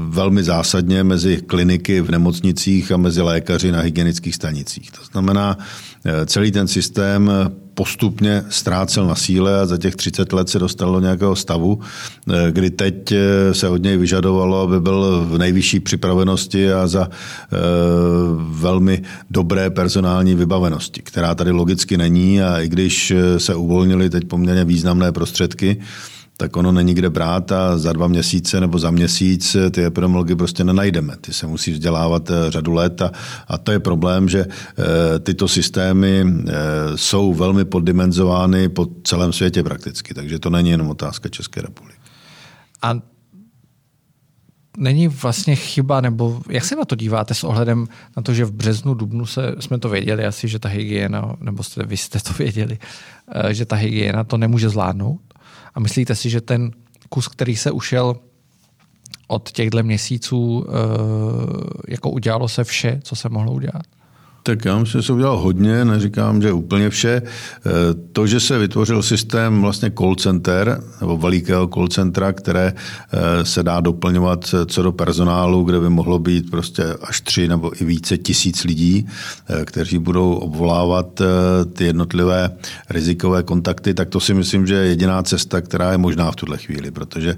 velmi 0.09 0.43
zásadně 0.43 1.05
mezi 1.05 1.37
kliniky 1.47 2.01
v 2.01 2.11
nemocnicích 2.11 2.93
a 2.93 2.97
mezi 2.97 3.23
lékaři 3.23 3.73
na 3.73 3.81
hygienických 3.81 4.35
stanicích. 4.35 4.91
To 4.91 5.05
znamená, 5.13 5.59
eh, 6.05 6.27
celý 6.27 6.51
ten 6.51 6.69
systém 6.69 7.31
postupně 7.75 8.45
ztrácel 8.49 9.07
na 9.07 9.15
síle 9.15 9.61
a 9.61 9.67
za 9.67 9.77
těch 9.77 9.97
30 9.97 10.33
let 10.33 10.49
se 10.49 10.59
dostal 10.59 10.93
do 10.93 11.01
nějakého 11.01 11.37
stavu, 11.37 11.81
kdy 12.51 12.71
teď 12.71 13.15
se 13.53 13.69
od 13.69 13.83
něj 13.83 13.97
vyžadovalo, 13.97 14.61
aby 14.61 14.81
byl 14.81 15.27
v 15.31 15.39
nejvyšší 15.39 15.81
připravenosti 15.81 16.73
a 16.73 16.87
za 16.87 17.09
velmi 18.51 19.03
dobré 19.31 19.71
personální 19.71 20.35
vybavenosti, 20.35 21.03
která 21.03 21.35
tady 21.35 21.51
logicky 21.51 21.97
není 21.97 22.43
a 22.43 22.61
i 22.61 22.69
když 22.69 23.13
se 23.39 23.55
uvolnily 23.55 24.11
teď 24.11 24.25
poměrně 24.25 24.65
významné 24.65 25.13
prostředky, 25.13 25.77
tak 26.41 26.57
ono 26.57 26.73
není 26.73 26.95
kde 26.95 27.11
brát 27.11 27.53
a 27.53 27.79
za 27.79 27.93
dva 27.93 28.07
měsíce 28.07 28.61
nebo 28.61 28.79
za 28.79 28.91
měsíc 28.91 29.57
ty 29.71 29.85
epidemiology 29.85 30.35
prostě 30.35 30.65
nenajdeme. 30.65 31.17
Ty 31.21 31.33
se 31.33 31.47
musí 31.47 31.73
vzdělávat 31.73 32.31
eh, 32.31 32.51
řadu 32.51 32.73
let 32.73 33.03
a, 33.03 33.11
a 33.49 33.59
to 33.59 33.73
je 33.73 33.79
problém, 33.79 34.29
že 34.29 34.41
e, 34.41 35.19
tyto 35.19 35.49
systémy 35.49 36.25
e, 36.25 36.53
jsou 36.95 37.35
velmi 37.35 37.65
poddimenzovány 37.65 38.69
po 38.69 38.87
celém 39.05 39.33
světě 39.33 39.63
prakticky, 39.63 40.15
takže 40.15 40.39
to 40.39 40.51
není 40.51 40.71
jenom 40.71 40.89
otázka 40.89 41.29
České 41.29 41.63
republiky. 41.63 41.99
A 42.83 42.95
není 44.77 45.09
vlastně 45.09 45.57
chyba, 45.57 46.01
nebo 46.01 46.41
jak 46.51 46.65
se 46.65 46.77
na 46.77 46.85
to 46.85 46.97
díváte 46.97 47.35
s 47.35 47.45
ohledem 47.45 47.87
na 48.17 48.23
to, 48.23 48.35
že 48.35 48.45
v 48.45 48.53
březnu, 48.53 48.95
dubnu 48.95 49.27
se, 49.27 49.55
jsme 49.61 49.79
to 49.79 49.89
věděli 49.89 50.27
asi, 50.27 50.49
že 50.49 50.59
ta 50.59 50.69
hygiena, 50.69 51.37
nebo 51.41 51.63
jste, 51.63 51.83
vy 51.87 51.97
jste 51.97 52.19
to 52.21 52.33
věděli, 52.39 52.79
že 53.51 53.65
ta 53.65 53.77
hygiena 53.77 54.25
to 54.25 54.37
nemůže 54.37 54.69
zvládnout? 54.69 55.28
A 55.79 55.81
myslíte 55.81 56.15
si, 56.15 56.31
že 56.31 56.41
ten 56.41 56.71
kus, 57.09 57.29
který 57.29 57.57
se 57.57 57.71
ušel 57.71 58.17
od 59.27 59.51
těchto 59.51 59.83
měsíců 59.83 60.67
jako 61.89 62.11
udělalo 62.11 62.49
se 62.49 62.65
vše, 62.65 63.01
co 63.05 63.17
se 63.17 63.29
mohlo 63.29 63.53
udělat? 63.53 63.87
Tak 64.49 64.65
já 64.65 64.79
myslím, 64.79 65.01
že 65.01 65.07
se 65.07 65.13
udělal 65.13 65.39
hodně, 65.39 65.85
neříkám, 65.85 66.43
že 66.43 66.53
úplně 66.53 66.91
vše. 66.91 67.11
E, 67.11 67.23
to, 68.13 68.27
že 68.27 68.41
se 68.41 68.59
vytvořil 68.59 69.03
systém 69.03 69.63
vlastně 69.63 69.91
call 69.99 70.15
center, 70.15 70.81
nebo 71.01 71.17
velikého 71.17 71.67
call 71.67 71.89
centra, 71.89 72.33
které 72.33 72.73
e, 72.73 73.45
se 73.45 73.63
dá 73.63 73.81
doplňovat 73.81 74.55
co 74.67 74.83
do 74.83 74.93
personálu, 74.93 75.65
kde 75.65 75.81
by 75.81 75.89
mohlo 75.89 76.19
být 76.19 76.51
prostě 76.51 76.85
až 77.03 77.21
tři 77.21 77.49
nebo 77.49 77.83
i 77.83 77.85
více 77.85 78.19
tisíc 78.19 78.65
lidí, 78.65 79.07
kteří 79.65 79.99
budou 79.99 80.35
obvolávat 80.35 81.23
ty 81.73 81.85
jednotlivé 81.85 82.51
rizikové 82.91 83.43
kontakty, 83.43 83.95
tak 83.95 84.09
to 84.09 84.21
si 84.21 84.35
myslím, 84.35 84.67
že 84.67 84.75
je 84.75 84.87
jediná 84.87 85.23
cesta, 85.23 85.61
která 85.61 85.93
je 85.93 85.99
možná 85.99 86.31
v 86.31 86.37
tuhle 86.37 86.59
chvíli, 86.59 86.91
protože 86.91 87.37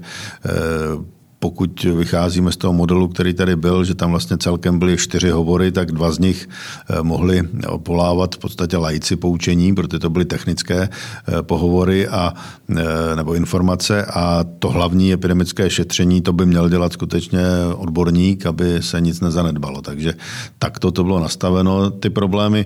pokud 1.41 1.83
vycházíme 1.83 2.51
z 2.51 2.57
toho 2.57 2.73
modelu, 2.73 3.07
který 3.07 3.33
tady 3.33 3.55
byl, 3.55 3.83
že 3.83 3.95
tam 3.95 4.11
vlastně 4.11 4.37
celkem 4.37 4.79
byly 4.79 4.97
čtyři 4.97 5.29
hovory, 5.29 5.71
tak 5.71 5.91
dva 5.91 6.11
z 6.11 6.19
nich 6.19 6.49
eh, 6.89 7.01
mohli 7.01 7.41
polávat 7.83 8.35
v 8.35 8.37
podstatě 8.37 8.77
lajci 8.77 9.15
poučení, 9.15 9.75
protože 9.75 9.99
to 9.99 10.09
byly 10.09 10.25
technické 10.25 10.89
eh, 10.89 11.41
pohovory 11.41 12.07
a, 12.07 12.33
eh, 12.69 13.15
nebo 13.15 13.33
informace 13.33 14.05
a 14.05 14.45
to 14.59 14.69
hlavní 14.69 15.13
epidemické 15.13 15.69
šetření, 15.69 16.21
to 16.21 16.33
by 16.33 16.45
měl 16.45 16.69
dělat 16.69 16.93
skutečně 16.93 17.41
odborník, 17.75 18.45
aby 18.45 18.77
se 18.81 19.01
nic 19.01 19.21
nezanedbalo. 19.21 19.81
Takže 19.81 20.13
takto 20.59 20.91
to 20.91 21.03
bylo 21.03 21.19
nastaveno. 21.19 21.89
Ty 21.89 22.09
problémy, 22.09 22.65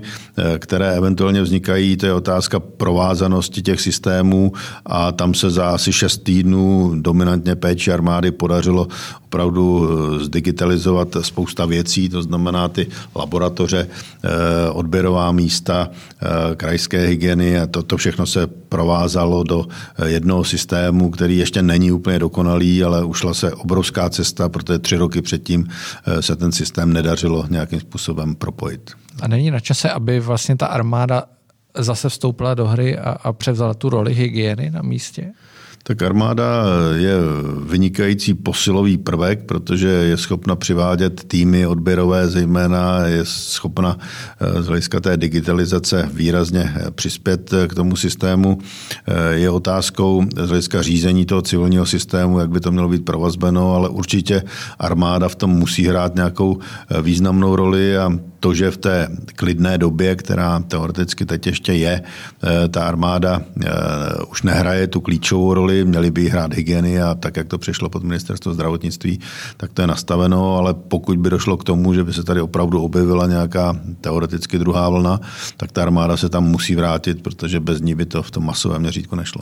které 0.60 0.96
eventuálně 0.96 1.42
vznikají, 1.42 1.98
to 1.98 2.06
je 2.06 2.14
otázka 2.14 2.60
provázanosti 2.60 3.62
těch 3.62 3.82
systémů 3.82 4.52
a 4.86 5.12
tam 5.12 5.34
se 5.34 5.50
za 5.50 5.70
asi 5.70 5.94
šest 5.94 6.24
týdnů 6.24 6.92
dominantně 6.96 7.56
péči 7.56 7.92
armády 7.92 8.32
podařilo 8.32 8.65
podařilo 8.66 8.88
opravdu 9.26 9.90
eh, 9.90 10.24
zdigitalizovat 10.26 11.08
spousta 11.22 11.66
věcí, 11.66 12.10
to 12.10 12.22
znamená 12.22 12.68
ty 12.68 12.88
laboratoře, 13.16 13.88
eh, 13.88 14.70
odběrová 14.70 15.32
místa, 15.32 15.90
eh, 15.92 16.56
krajské 16.56 17.08
hygieny 17.08 17.60
a 17.60 17.68
to, 17.68 17.84
to 17.84 17.98
všechno 17.98 18.26
se 18.26 18.48
provázalo 18.48 19.44
do 19.44 19.66
jednoho 20.06 20.44
systému, 20.44 21.10
který 21.10 21.38
ještě 21.38 21.62
není 21.62 21.92
úplně 21.92 22.20
dokonalý, 22.20 22.84
ale 22.84 23.06
ušla 23.06 23.34
se 23.34 23.54
obrovská 23.54 24.10
cesta, 24.10 24.50
protože 24.50 24.80
tři 24.80 24.98
roky 24.98 25.22
předtím 25.22 25.68
se 26.20 26.36
ten 26.36 26.52
systém 26.52 26.94
nedařilo 26.94 27.46
nějakým 27.50 27.80
způsobem 27.80 28.36
propojit. 28.36 28.92
A 29.22 29.28
není 29.28 29.52
na 29.52 29.60
čase, 29.60 29.90
aby 29.90 30.20
vlastně 30.20 30.56
ta 30.56 30.68
armáda 30.68 31.24
zase 31.78 32.10
vstoupila 32.10 32.54
do 32.54 32.68
hry 32.68 32.98
a, 32.98 33.10
a 33.10 33.34
převzala 33.34 33.74
tu 33.74 33.90
roli 33.90 34.14
hygieny 34.14 34.72
na 34.72 34.82
místě? 34.82 35.34
Tak 35.88 36.02
armáda 36.02 36.66
je 36.96 37.14
vynikající 37.64 38.34
posilový 38.34 38.98
prvek, 38.98 39.46
protože 39.46 39.88
je 39.88 40.18
schopna 40.18 40.56
přivádět 40.56 41.24
týmy 41.24 41.68
odběrové, 41.68 42.28
zejména 42.28 43.06
je 43.06 43.26
schopna 43.26 43.98
eh, 44.40 44.64
z 44.64 44.68
hlediska 44.68 45.00
té 45.00 45.18
digitalizace 45.18 46.10
výrazně 46.14 46.74
eh, 46.76 46.92
přispět 46.92 47.54
eh, 47.54 47.68
k 47.68 47.74
tomu 47.74 47.96
systému. 47.96 48.58
Je 49.32 49.50
otázkou 49.50 50.24
z 50.38 50.48
hlediska 50.48 50.82
řízení 50.82 51.26
toho 51.26 51.42
civilního 51.42 51.86
systému, 51.86 52.40
jak 52.40 52.50
by 52.50 52.60
to 52.60 52.72
mělo 52.72 52.90
být 52.90 53.06
provazbeno, 53.06 53.76
ale 53.76 53.90
určitě 53.90 54.44
armáda 54.80 55.30
v 55.30 55.36
tom 55.36 55.50
musí 55.52 55.86
hrát 55.86 56.16
nějakou 56.16 56.60
významnou 57.02 57.56
roli 57.56 57.98
a 57.98 58.10
to, 58.46 58.54
že 58.54 58.72
v 58.72 58.78
té 58.78 59.08
klidné 59.36 59.78
době, 59.78 60.16
která 60.16 60.60
teoreticky 60.60 61.26
teď 61.26 61.48
ještě 61.48 61.74
je, 61.74 62.02
eh, 62.02 62.68
ta 62.70 62.86
armáda 62.86 63.42
eh, 63.42 63.70
už 64.30 64.44
nehraje 64.44 64.88
tu 64.88 65.02
klíčovou 65.02 65.54
roli, 65.54 65.86
měli 65.86 66.12
by 66.12 66.30
hrát 66.30 66.54
hygieny 66.54 67.02
a 67.02 67.16
tak, 67.16 67.38
jak 67.38 67.48
to 67.48 67.58
přišlo 67.58 67.90
pod 67.90 68.04
ministerstvo 68.04 68.54
zdravotnictví, 68.54 69.20
tak 69.58 69.74
to 69.74 69.82
je 69.82 69.88
nastaveno, 69.88 70.58
ale 70.58 70.74
pokud 70.74 71.18
by 71.18 71.30
došlo 71.30 71.58
k 71.58 71.64
tomu, 71.64 71.94
že 71.94 72.04
by 72.04 72.14
se 72.14 72.24
tady 72.24 72.42
opravdu 72.42 72.82
objevila 72.82 73.28
nějaká 73.28 73.74
teoreticky 74.02 74.60
druhá 74.60 74.90
vlna, 74.90 75.20
tak 75.58 75.72
ta 75.72 75.82
armáda 75.82 76.18
se 76.18 76.30
tam 76.30 76.44
musí 76.44 76.76
vrátit, 76.76 77.24
protože 77.24 77.60
bez 77.60 77.82
ní 77.82 77.96
by 77.96 78.06
to 78.06 78.24
v 78.24 78.32
tom 78.32 78.46
masovém 78.46 78.82
měřítku 78.82 79.16
nešlo. 79.16 79.42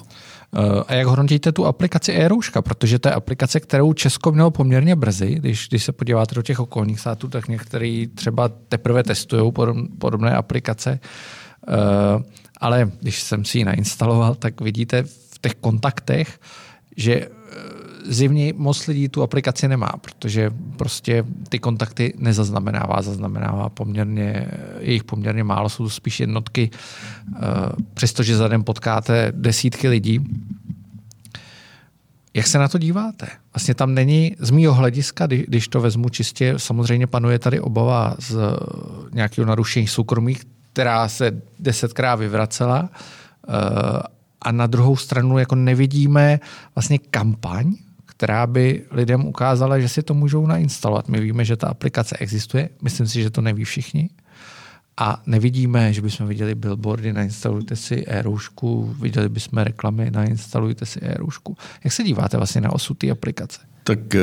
Eh, 0.55 0.83
a 0.87 0.93
jak 0.93 1.07
hodnotíte 1.07 1.51
tu 1.51 1.65
aplikaci 1.65 2.11
e-rouška? 2.11 2.61
Protože 2.61 2.99
to 2.99 3.07
je 3.07 3.13
aplikace, 3.13 3.59
kterou 3.59 3.93
Česko 3.93 4.31
mělo 4.31 4.51
poměrně 4.51 4.95
brzy. 4.95 5.35
Když, 5.35 5.67
když 5.69 5.83
se 5.83 5.91
podíváte 5.91 6.35
do 6.35 6.41
těch 6.41 6.59
okolních 6.59 6.99
států, 6.99 7.27
tak 7.27 7.47
některý 7.47 8.07
třeba 8.07 8.49
teprve 8.49 9.03
testují 9.03 9.51
podobné 9.99 10.35
aplikace. 10.35 10.99
Eh, 11.67 12.23
ale 12.61 12.91
když 13.01 13.21
jsem 13.21 13.45
si 13.45 13.57
ji 13.57 13.65
nainstaloval, 13.65 14.35
tak 14.35 14.61
vidíte 14.61 15.03
v 15.03 15.39
těch 15.41 15.55
kontaktech, 15.55 16.39
že 16.97 17.27
zimní 18.05 18.53
moc 18.57 18.87
lidí 18.87 19.09
tu 19.09 19.23
aplikaci 19.23 19.67
nemá, 19.67 19.89
protože 20.01 20.51
prostě 20.77 21.23
ty 21.49 21.59
kontakty 21.59 22.13
nezaznamenává, 22.17 23.01
zaznamenává 23.01 23.69
poměrně, 23.69 24.47
jejich 24.79 25.03
poměrně 25.03 25.43
málo, 25.43 25.69
jsou 25.69 25.89
spíš 25.89 26.19
jednotky, 26.19 26.69
eh, 26.71 27.39
přestože 27.93 28.37
za 28.37 28.47
den 28.47 28.63
potkáte 28.63 29.31
desítky 29.35 29.87
lidí. 29.87 30.19
Jak 32.33 32.47
se 32.47 32.57
na 32.57 32.67
to 32.67 32.77
díváte? 32.77 33.27
Vlastně 33.53 33.75
tam 33.75 33.93
není 33.93 34.35
z 34.39 34.51
mýho 34.51 34.73
hlediska, 34.73 35.27
když 35.27 35.67
to 35.67 35.81
vezmu 35.81 36.09
čistě, 36.09 36.53
samozřejmě 36.57 37.07
panuje 37.07 37.39
tady 37.39 37.59
obava 37.59 38.15
z 38.19 38.37
nějakého 39.11 39.45
narušení 39.47 39.87
soukromí, 39.87 40.37
která 40.73 41.07
se 41.07 41.41
desetkrát 41.59 42.19
vyvracela 42.19 42.89
eh, 42.89 43.53
a 44.41 44.51
na 44.51 44.67
druhou 44.67 44.97
stranu 44.97 45.37
jako 45.37 45.55
nevidíme 45.55 46.39
vlastně 46.75 46.99
kampaň, 46.99 47.73
která 48.17 48.47
by 48.47 48.83
lidem 48.91 49.25
ukázala, 49.25 49.79
že 49.79 49.89
si 49.89 50.03
to 50.03 50.13
můžou 50.13 50.47
nainstalovat. 50.47 51.09
My 51.09 51.19
víme, 51.19 51.45
že 51.45 51.55
ta 51.55 51.67
aplikace 51.67 52.17
existuje, 52.17 52.69
myslím 52.81 53.07
si, 53.07 53.21
že 53.21 53.29
to 53.29 53.41
neví 53.41 53.63
všichni. 53.63 54.09
A 54.97 55.21
nevidíme, 55.25 55.93
že 55.93 56.01
bychom 56.01 56.27
viděli 56.27 56.55
billboardy, 56.55 57.13
nainstalujte 57.13 57.75
si 57.75 58.05
e-roušku, 58.07 58.95
viděli 59.01 59.29
bychom 59.29 59.59
reklamy, 59.59 60.11
nainstalujte 60.11 60.85
si 60.85 60.99
e-roušku. 60.99 61.57
Jak 61.83 61.93
se 61.93 62.03
díváte 62.03 62.37
vlastně 62.37 62.61
na 62.61 62.71
osud 62.71 62.97
té 62.97 63.09
aplikace? 63.09 63.59
Tak 63.83 64.15
eh, 64.15 64.19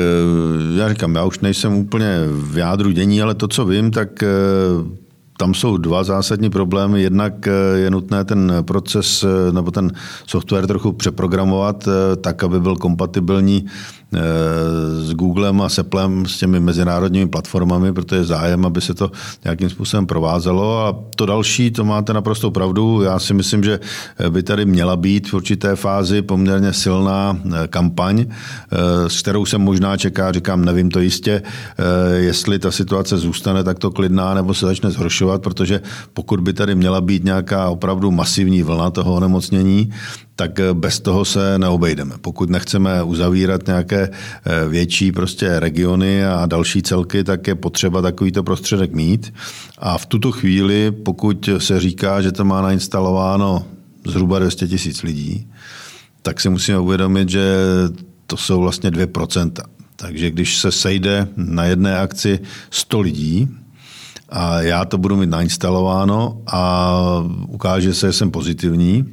já 0.77 0.89
říkám, 0.89 1.15
já 1.15 1.23
už 1.23 1.39
nejsem 1.39 1.73
úplně 1.73 2.07
v 2.27 2.57
jádru 2.57 2.91
dění, 2.91 3.21
ale 3.21 3.35
to, 3.35 3.47
co 3.47 3.65
vím, 3.65 3.91
tak 3.91 4.23
eh, 4.23 4.27
tam 5.41 5.53
jsou 5.53 5.77
dva 5.77 6.03
zásadní 6.03 6.49
problémy. 6.49 7.01
Jednak 7.01 7.47
eh, 7.47 7.51
je 7.77 7.89
nutné 7.91 8.25
ten 8.25 8.53
proces 8.61 9.25
nebo 9.51 9.71
ten 9.71 9.91
software 10.27 10.67
trochu 10.67 10.91
přeprogramovat 10.93 11.87
tak, 12.21 12.43
aby 12.43 12.59
byl 12.59 12.75
kompatibilní 12.75 13.65
s 14.99 15.13
Googlem 15.13 15.61
a 15.61 15.69
s 15.69 15.79
Applem, 15.79 16.25
s 16.25 16.37
těmi 16.37 16.59
mezinárodními 16.59 17.27
platformami, 17.27 17.93
protože 17.93 18.15
je 18.15 18.23
zájem, 18.23 18.65
aby 18.65 18.81
se 18.81 18.93
to 18.93 19.11
nějakým 19.43 19.69
způsobem 19.69 20.05
provázelo. 20.05 20.79
A 20.79 20.95
to 21.15 21.25
další, 21.25 21.71
to 21.71 21.85
máte 21.85 22.13
naprosto 22.13 22.51
pravdu. 22.51 23.01
Já 23.01 23.19
si 23.19 23.33
myslím, 23.33 23.63
že 23.63 23.79
by 24.29 24.43
tady 24.43 24.65
měla 24.65 24.95
být 24.95 25.29
v 25.29 25.33
určité 25.33 25.75
fázi 25.75 26.21
poměrně 26.21 26.73
silná 26.73 27.37
eh, 27.45 27.67
kampaň, 27.67 28.25
eh, 28.25 29.09
s 29.09 29.21
kterou 29.21 29.45
se 29.45 29.57
možná 29.57 29.97
čeká, 29.97 30.31
říkám, 30.31 30.65
nevím 30.65 30.91
to 30.91 30.99
jistě, 30.99 31.41
eh, 31.41 32.15
jestli 32.15 32.59
ta 32.59 32.71
situace 32.71 33.17
zůstane 33.17 33.63
takto 33.63 33.91
klidná 33.91 34.33
nebo 34.33 34.53
se 34.53 34.65
začne 34.65 34.91
zhoršovat, 34.91 35.41
protože 35.41 35.81
pokud 36.13 36.39
by 36.39 36.53
tady 36.53 36.75
měla 36.75 37.01
být 37.01 37.23
nějaká 37.23 37.69
opravdu 37.69 38.11
masivní 38.11 38.63
vlna 38.63 38.89
toho 38.89 39.13
onemocnění, 39.13 39.91
tak 40.41 40.59
eh, 40.59 40.73
bez 40.73 40.99
toho 40.99 41.25
se 41.25 41.59
neobejdeme. 41.59 42.15
Pokud 42.21 42.49
nechceme 42.49 43.03
uzavírat 43.03 43.67
nějaké 43.67 44.09
eh, 44.09 44.67
větší 44.67 45.11
prostě 45.11 45.59
regiony 45.59 46.25
a 46.25 46.45
další 46.45 46.81
celky, 46.81 47.23
tak 47.23 47.47
je 47.47 47.55
potřeba 47.55 48.01
takovýto 48.01 48.43
prostředek 48.43 48.93
mít. 48.93 49.33
A 49.77 49.97
v 49.97 50.05
tuto 50.05 50.31
chvíli, 50.31 50.91
pokud 50.91 51.49
se 51.57 51.79
říká, 51.79 52.21
že 52.21 52.31
to 52.31 52.45
má 52.45 52.61
nainstalováno 52.61 53.65
zhruba 54.07 54.39
200 54.39 54.67
tisíc 54.67 55.03
lidí, 55.03 55.47
tak 56.21 56.41
si 56.41 56.49
musíme 56.49 56.79
uvědomit, 56.79 57.29
že 57.29 57.45
to 58.27 58.37
jsou 58.37 58.61
vlastně 58.61 58.89
2%. 58.89 59.51
Takže 59.95 60.31
když 60.31 60.57
se 60.57 60.71
sejde 60.71 61.27
na 61.37 61.65
jedné 61.65 61.97
akci 61.97 62.39
100 62.69 62.99
lidí, 63.01 63.49
a 64.31 64.61
já 64.61 64.85
to 64.85 64.97
budu 64.97 65.17
mít 65.17 65.29
nainstalováno 65.29 66.41
a 66.47 66.93
ukáže 67.47 67.93
se, 67.93 68.07
že 68.07 68.13
jsem 68.13 68.31
pozitivní, 68.31 69.05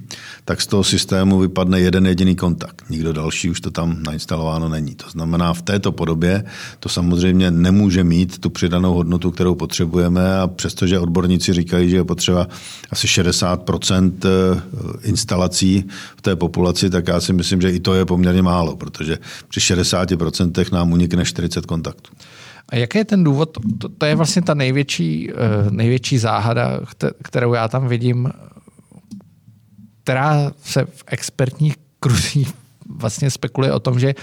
tak 0.44 0.60
z 0.60 0.66
toho 0.66 0.84
systému 0.84 1.38
vypadne 1.38 1.80
jeden 1.80 2.06
jediný 2.06 2.36
kontakt. 2.36 2.84
Nikdo 2.90 3.12
další 3.12 3.50
už 3.50 3.60
to 3.60 3.70
tam 3.70 4.02
nainstalováno 4.02 4.68
není. 4.68 4.94
To 4.94 5.10
znamená, 5.10 5.54
v 5.54 5.62
této 5.62 5.92
podobě 5.92 6.44
to 6.80 6.88
samozřejmě 6.88 7.50
nemůže 7.50 8.04
mít 8.04 8.38
tu 8.38 8.50
přidanou 8.50 8.94
hodnotu, 8.94 9.30
kterou 9.30 9.54
potřebujeme 9.54 10.38
a 10.38 10.46
přestože 10.46 10.98
odborníci 10.98 11.52
říkají, 11.52 11.90
že 11.90 11.96
je 11.96 12.04
potřeba 12.04 12.48
asi 12.90 13.08
60 13.08 13.70
eh, 13.70 14.28
instalací 15.02 15.84
v 16.16 16.22
té 16.22 16.36
populaci, 16.36 16.90
tak 16.90 17.08
já 17.08 17.20
si 17.20 17.32
myslím, 17.32 17.60
že 17.60 17.70
i 17.70 17.80
to 17.80 17.94
je 17.94 18.04
poměrně 18.04 18.42
málo, 18.42 18.76
protože 18.76 19.18
při 19.48 19.60
60% 19.60 20.72
nám 20.72 20.92
unikne 20.92 21.24
40 21.24 21.66
kontaktů. 21.66 22.10
A 22.68 22.76
jaký 22.76 22.98
je 22.98 23.04
ten 23.04 23.24
důvod? 23.24 23.58
To, 23.78 23.88
to 23.88 24.06
je 24.06 24.14
vlastně 24.14 24.42
ta 24.42 24.54
největší, 24.54 25.32
uh, 25.32 25.70
největší 25.70 26.18
záhada, 26.18 26.80
kterou 27.22 27.52
já 27.52 27.68
tam 27.68 27.88
vidím, 27.88 28.30
která 30.02 30.52
se 30.62 30.84
v 30.84 31.04
expertních 31.06 31.74
kruzích 32.00 32.52
vlastně 32.88 33.30
spekuluje 33.30 33.72
o 33.72 33.80
tom, 33.80 34.00
že 34.00 34.14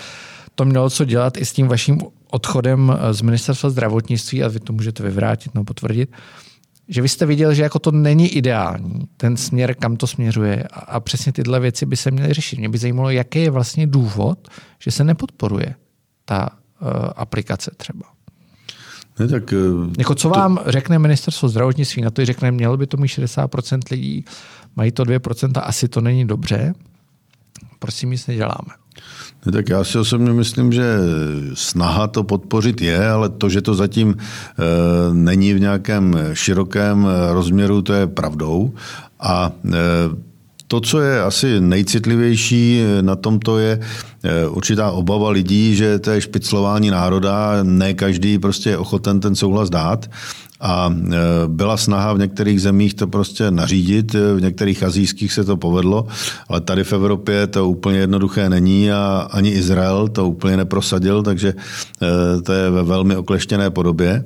to 0.56 0.66
mělo 0.66 0.90
co 0.90 1.06
dělat 1.06 1.38
i 1.38 1.46
s 1.46 1.54
tím 1.54 1.68
vaším 1.68 2.00
odchodem 2.32 2.98
z 3.12 3.22
ministerstva 3.22 3.70
zdravotnictví, 3.70 4.44
a 4.44 4.48
vy 4.48 4.60
to 4.60 4.74
můžete 4.74 5.04
vyvrátit 5.04 5.54
nebo 5.54 5.66
potvrdit, 5.66 6.10
že 6.88 7.02
vy 7.02 7.10
jste 7.10 7.26
viděl, 7.26 7.54
že 7.54 7.64
jako 7.64 7.80
to 7.80 7.92
není 7.92 8.28
ideální, 8.28 9.08
ten 9.18 9.38
směr, 9.38 9.76
kam 9.76 9.98
to 9.98 10.08
směřuje 10.08 10.64
a, 10.64 10.80
a 10.80 11.00
přesně 11.00 11.32
tyhle 11.32 11.60
věci 11.60 11.86
by 11.86 11.98
se 11.98 12.12
měly 12.12 12.34
řešit. 12.34 12.60
Mě 12.60 12.70
by 12.70 12.78
zajímalo, 12.78 13.10
jaký 13.10 13.42
je 13.42 13.52
vlastně 13.52 13.88
důvod, 13.88 14.48
že 14.80 14.92
se 14.92 15.04
nepodporuje 15.04 15.76
ta 16.26 16.50
uh, 16.82 16.90
aplikace 17.16 17.72
třeba. 17.78 18.15
Ne, 19.20 19.28
tak, 19.28 19.54
uh, 19.54 19.90
jako 19.98 20.16
co 20.16 20.30
to... 20.30 20.40
vám 20.40 20.60
řekne 20.66 21.00
ministerstvo 21.00 21.50
zdravotnictví 21.50 22.02
na 22.02 22.12
to, 22.12 22.26
řekne, 22.26 22.52
mělo 22.52 22.78
by 22.78 22.88
to 22.88 22.98
mít 22.98 23.08
60% 23.08 23.80
lidí, 23.92 24.26
mají 24.76 24.92
to 24.92 25.04
2%, 25.04 25.62
asi 25.64 25.88
to 25.88 26.02
není 26.02 26.28
dobře, 26.28 26.74
prosím, 27.80 28.12
nic 28.12 28.28
neděláme. 28.28 28.74
Ne, 29.46 29.52
tak 29.52 29.70
já 29.70 29.84
si 29.84 29.98
osobně 29.98 30.34
myslím, 30.34 30.72
že 30.72 30.98
snaha 31.54 32.08
to 32.08 32.24
podpořit 32.24 32.82
je, 32.82 33.10
ale 33.10 33.30
to, 33.30 33.50
že 33.50 33.62
to 33.62 33.76
zatím 33.76 34.16
e, 34.18 34.24
není 35.14 35.54
v 35.54 35.60
nějakém 35.60 36.18
širokém 36.34 37.08
rozměru, 37.32 37.82
to 37.82 37.94
je 37.94 38.08
pravdou. 38.08 38.74
A 39.20 39.52
e, 39.66 39.76
to, 40.68 40.82
co 40.82 41.00
je 41.00 41.22
asi 41.22 41.62
nejcitlivější 41.62 42.82
na 43.02 43.16
tomto, 43.16 43.58
je 43.58 43.80
určitá 44.50 44.92
obava 44.92 45.30
lidí, 45.30 45.76
že 45.76 46.00
to 46.00 46.12
je 46.12 46.22
špiclování 46.22 46.90
národa, 46.90 47.64
ne 47.64 47.94
každý 47.94 48.40
prostě 48.40 48.70
je 48.70 48.78
ochoten 48.78 49.20
ten 49.20 49.36
souhlas 49.36 49.70
dát. 49.70 50.10
A 50.62 50.90
e, 50.90 51.18
byla 51.48 51.78
snaha 51.78 52.14
v 52.14 52.20
některých 52.20 52.62
zemích 52.62 52.94
to 52.94 53.08
prostě 53.08 53.52
nařídit, 53.52 54.14
v 54.14 54.42
některých 54.42 54.84
azijských 54.84 55.34
se 55.34 55.44
to 55.44 55.58
povedlo, 55.58 56.08
ale 56.50 56.62
tady 56.62 56.84
v 56.84 56.94
Evropě 56.94 57.48
to 57.48 57.70
úplně 57.70 58.00
jednoduché 58.00 58.50
není 58.50 58.92
a 58.92 59.28
ani 59.32 59.50
Izrael 59.50 60.08
to 60.08 60.28
úplně 60.28 60.58
neprosadil, 60.58 61.24
takže 61.24 61.54
to 62.44 62.54
je 62.54 62.70
ve 62.70 62.84
velmi 62.84 63.16
okleštěné 63.16 63.70
podobě. 63.70 64.26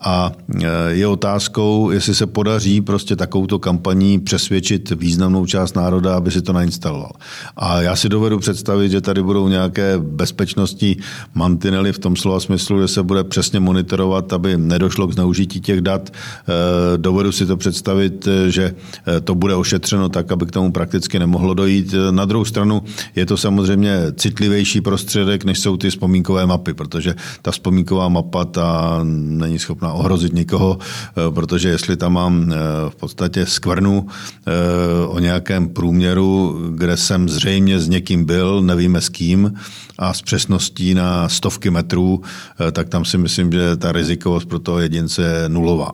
A 0.00 0.32
e, 0.62 0.66
je 0.90 1.06
otázkou, 1.06 1.90
jestli 1.90 2.14
se 2.14 2.26
podaří 2.26 2.80
prostě 2.80 3.16
takovouto 3.16 3.58
kampaní 3.58 4.18
přesvědčit 4.18 4.90
významnou 4.90 5.46
část 5.46 5.76
národa, 5.76 6.16
aby 6.16 6.30
si 6.30 6.42
to 6.42 6.52
nainstaloval. 6.52 7.12
A 7.56 7.80
já 7.80 7.96
si 7.96 8.08
dovedu 8.08 8.38
představit, 8.38 8.90
že 8.90 9.00
tady 9.00 9.22
budou 9.22 9.48
nějaké 9.48 9.98
bezpečnostní 9.98 10.96
mantinely 11.34 11.92
v 11.92 11.98
tom 11.98 12.16
slova 12.16 12.40
smyslu, 12.40 12.80
že 12.80 12.88
se 12.88 13.02
bude 13.02 13.24
přesně 13.24 13.60
monitorovat, 13.60 14.32
aby 14.32 14.56
nedošlo 14.56 15.06
k 15.06 15.12
zneužití 15.12 15.60
těch 15.60 15.80
dat. 15.80 16.10
E, 16.10 16.98
dovedu 16.98 17.32
si 17.32 17.46
to 17.46 17.56
představit, 17.56 18.28
že 18.48 18.74
e, 19.16 19.20
to 19.20 19.34
bude 19.34 19.54
ošetřeno 19.54 20.08
tak, 20.08 20.32
aby 20.32 20.46
k 20.46 20.50
tomu 20.50 20.72
prakticky 20.72 21.18
nemohlo 21.18 21.54
dojít. 21.54 21.94
Na 22.10 22.24
druhou 22.24 22.44
stranu 22.44 22.82
je 23.16 23.26
to 23.26 23.36
samozřejmě 23.36 23.98
citlivější 24.16 24.80
prostředek, 24.80 25.44
než 25.44 25.58
jsou 25.58 25.76
ty 25.76 25.90
vzpomínkové 25.90 26.46
mapy, 26.46 26.74
protože 26.74 27.14
ta 27.42 27.50
vzpomínková 27.50 28.08
mapa 28.08 28.44
ta 28.44 28.98
není 29.02 29.58
schopná 29.58 29.87
schopna 29.88 29.92
ohrozit 29.92 30.32
nikoho, 30.32 30.78
eh, 30.80 31.32
protože 31.32 31.68
jestli 31.68 31.96
tam 31.96 32.12
mám 32.12 32.52
eh, 32.52 32.56
v 32.88 32.96
podstatě 32.96 33.46
skvrnu 33.46 34.06
eh, 34.06 35.06
o 35.06 35.18
nějakém 35.18 35.68
průměru, 35.68 36.58
kde 36.74 36.96
jsem 36.96 37.28
zřejmě 37.28 37.80
s 37.80 37.88
někým 37.88 38.24
byl, 38.24 38.62
nevíme 38.62 39.00
s 39.00 39.08
kým, 39.08 39.54
a 39.98 40.14
s 40.14 40.22
přesností 40.22 40.94
na 40.94 41.28
stovky 41.28 41.70
metrů, 41.70 42.22
tak 42.72 42.88
tam 42.88 43.04
si 43.04 43.18
myslím, 43.18 43.52
že 43.52 43.76
ta 43.76 43.92
rizikovost 43.92 44.48
pro 44.48 44.58
toho 44.58 44.78
jedince 44.78 45.22
je 45.22 45.48
nulová. 45.48 45.90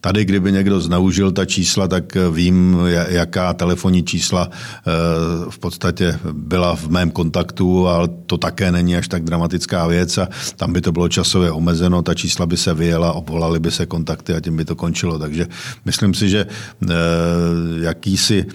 Tady, 0.00 0.24
kdyby 0.24 0.52
někdo 0.52 0.80
zneužil 0.80 1.32
ta 1.32 1.44
čísla, 1.44 1.88
tak 1.88 2.16
vím, 2.30 2.78
jaká 3.08 3.54
telefonní 3.54 4.02
čísla 4.02 4.48
v 5.50 5.58
podstatě 5.58 6.18
byla 6.32 6.76
v 6.76 6.88
mém 6.88 7.10
kontaktu, 7.10 7.88
ale 7.88 8.08
to 8.26 8.38
také 8.38 8.72
není 8.72 8.96
až 8.96 9.08
tak 9.08 9.24
dramatická 9.24 9.86
věc 9.86 10.18
a 10.18 10.28
tam 10.56 10.72
by 10.72 10.80
to 10.80 10.92
bylo 10.92 11.08
časově 11.08 11.50
omezeno, 11.50 12.02
ta 12.02 12.14
čísla 12.14 12.46
by 12.46 12.56
se 12.56 12.74
vyjela, 12.74 13.12
obvolaly 13.38 13.60
by 13.60 13.70
se 13.70 13.86
kontakty 13.86 14.34
a 14.34 14.40
tím 14.40 14.56
by 14.56 14.64
to 14.64 14.76
končilo. 14.76 15.18
Takže 15.18 15.46
myslím 15.84 16.14
si, 16.14 16.28
že 16.28 16.46
jakýsi 17.80 18.46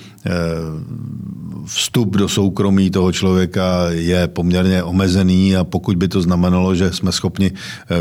vstup 1.66 2.18
do 2.18 2.28
soukromí 2.28 2.92
toho 2.92 3.12
člověka 3.12 3.90
je 3.90 4.28
poměrně 4.28 4.84
omezený 4.84 5.56
a 5.56 5.64
pokud 5.64 5.96
by 5.96 6.08
to 6.08 6.22
znamenalo, 6.22 6.76
že 6.76 6.92
jsme 6.92 7.12
schopni 7.12 7.52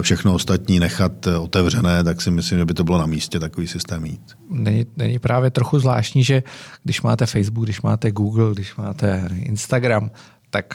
všechno 0.01 0.35
ostatní 0.35 0.81
nechat 0.81 1.27
otevřené, 1.27 2.05
tak 2.05 2.21
si 2.21 2.31
myslím, 2.31 2.59
že 2.59 2.65
by 2.65 2.75
to 2.75 2.85
bylo 2.85 2.99
na 2.99 3.07
místě 3.07 3.39
takový 3.39 3.67
systém 3.67 4.03
mít. 4.03 4.35
Není, 4.51 4.87
není 4.97 5.19
právě 5.19 5.51
trochu 5.51 5.79
zvláštní, 5.79 6.25
že 6.25 6.43
když 6.83 7.03
máte 7.03 7.27
Facebook, 7.27 7.65
když 7.65 7.83
máte 7.83 8.11
Google, 8.11 8.55
když 8.55 8.77
máte 8.77 9.31
Instagram, 9.35 10.11
tak 10.51 10.75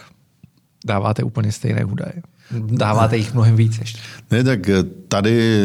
dáváte 0.86 1.24
úplně 1.24 1.52
stejné 1.52 1.86
údaje. 1.86 2.24
Dáváte 2.52 3.18
jich 3.18 3.34
mnohem 3.34 3.56
víc 3.56 3.80
ještě. 3.80 4.00
Ne, 4.32 4.44
tak 4.44 4.60
tady 5.08 5.62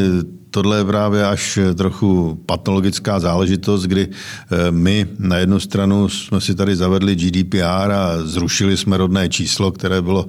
tohle 0.52 0.78
je 0.78 0.84
právě 0.84 1.26
až 1.26 1.58
trochu 1.74 2.40
patologická 2.46 3.20
záležitost, 3.20 3.82
kdy 3.82 4.08
eh, 4.08 4.70
my 4.70 5.06
na 5.18 5.36
jednu 5.36 5.60
stranu 5.60 6.08
jsme 6.08 6.40
si 6.40 6.54
tady 6.54 6.76
zavedli 6.76 7.16
GDPR 7.16 7.90
a 7.92 8.18
zrušili 8.24 8.76
jsme 8.76 8.96
rodné 8.96 9.28
číslo, 9.28 9.72
které 9.72 10.02
bylo 10.02 10.26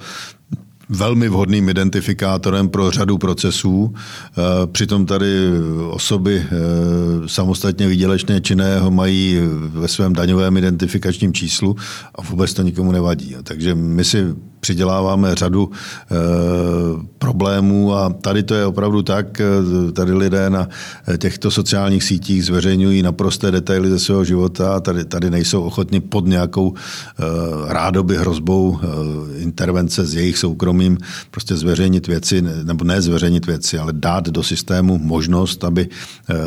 velmi 0.90 1.30
vhodným 1.30 1.70
identifikátorem 1.70 2.70
pro 2.70 2.92
řadu 2.92 3.18
procesů. 3.18 3.94
Eh, 3.96 4.42
přitom 4.68 5.06
tady 5.06 5.50
osoby 5.90 6.44
eh, 6.46 6.50
samostatně 7.28 7.88
výdělečné 7.88 8.42
činného 8.42 8.92
mají 8.92 9.40
ve 9.68 9.88
svém 9.88 10.14
daňovém 10.14 10.58
identifikačním 10.58 11.34
číslu 11.34 11.76
a 12.16 12.22
vůbec 12.22 12.54
to 12.54 12.62
nikomu 12.62 12.92
nevadí. 12.92 13.36
Takže 13.44 13.76
my 13.76 14.04
si 14.04 14.36
přiděláváme 14.64 15.36
řadu 15.36 15.72
e, 15.72 16.16
problémů 17.18 17.94
a 17.94 18.10
tady 18.10 18.44
to 18.44 18.56
je 18.56 18.66
opravdu 18.66 19.04
tak, 19.04 19.42
tady 19.94 20.14
lidé 20.14 20.50
na 20.50 20.68
těchto 21.18 21.52
sociálních 21.52 22.04
sítích 22.04 22.46
zveřejňují 22.46 23.04
naprosté 23.04 23.52
detaily 23.52 23.90
ze 23.90 24.00
svého 24.00 24.24
života 24.24 24.76
a 24.76 24.80
tady, 24.80 25.06
tady 25.06 25.30
nejsou 25.30 25.64
ochotni 25.64 26.00
pod 26.00 26.28
nějakou 26.28 26.74
e, 26.74 26.80
rádoby 27.74 28.18
hrozbou 28.18 28.80
e, 28.80 28.88
intervence 29.44 30.06
s 30.06 30.16
jejich 30.16 30.38
soukromím 30.38 30.98
prostě 31.32 31.56
zveřejnit 31.56 32.08
věci, 32.08 32.42
nebo 32.64 32.86
ne 32.86 33.02
zveřejnit 33.02 33.46
věci, 33.46 33.80
ale 33.80 33.94
dát 33.94 34.30
do 34.30 34.44
systému 34.44 34.98
možnost, 34.98 35.64
aby 35.64 35.90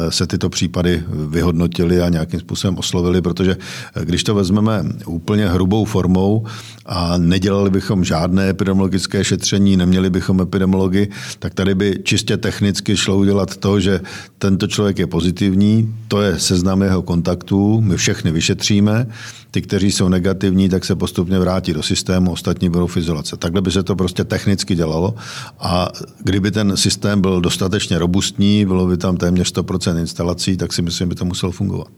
se 0.08 0.26
tyto 0.26 0.48
případy 0.48 1.02
vyhodnotily 1.08 2.00
a 2.00 2.08
nějakým 2.08 2.40
způsobem 2.40 2.78
oslovili, 2.78 3.20
protože 3.20 3.56
když 4.04 4.24
to 4.24 4.34
vezmeme 4.34 4.84
úplně 5.06 5.48
hrubou 5.48 5.84
formou 5.84 6.46
a 6.86 7.18
nedělali 7.18 7.70
bychom 7.70 8.05
žádné 8.06 8.48
epidemiologické 8.48 9.24
šetření, 9.24 9.76
neměli 9.76 10.10
bychom 10.10 10.40
epidemiologi, 10.40 11.08
tak 11.38 11.54
tady 11.54 11.74
by 11.74 11.98
čistě 12.02 12.36
technicky 12.36 12.96
šlo 12.96 13.16
udělat 13.16 13.56
to, 13.56 13.80
že 13.80 14.00
tento 14.38 14.66
člověk 14.66 14.98
je 14.98 15.06
pozitivní, 15.06 15.94
to 16.08 16.22
je 16.22 16.38
seznam 16.38 16.82
jeho 16.82 17.02
kontaktů, 17.02 17.80
my 17.80 17.96
všechny 17.96 18.30
vyšetříme, 18.30 19.06
ty, 19.50 19.62
kteří 19.62 19.92
jsou 19.92 20.08
negativní, 20.08 20.68
tak 20.68 20.84
se 20.84 20.96
postupně 20.96 21.38
vrátí 21.38 21.72
do 21.72 21.82
systému, 21.82 22.32
ostatní 22.32 22.68
budou 22.68 22.86
v 22.86 22.96
izolace. 22.96 23.36
Takhle 23.36 23.60
by 23.62 23.70
se 23.70 23.82
to 23.82 23.96
prostě 23.96 24.24
technicky 24.24 24.74
dělalo 24.74 25.14
a 25.60 25.88
kdyby 26.22 26.50
ten 26.50 26.76
systém 26.76 27.20
byl 27.20 27.40
dostatečně 27.40 27.98
robustní, 27.98 28.66
bylo 28.66 28.86
by 28.86 28.96
tam 28.96 29.16
téměř 29.16 29.52
100% 29.52 29.98
instalací, 29.98 30.56
tak 30.56 30.72
si 30.72 30.82
myslím, 30.82 31.08
by 31.08 31.14
to 31.14 31.24
muselo 31.24 31.52
fungovat. 31.52 31.88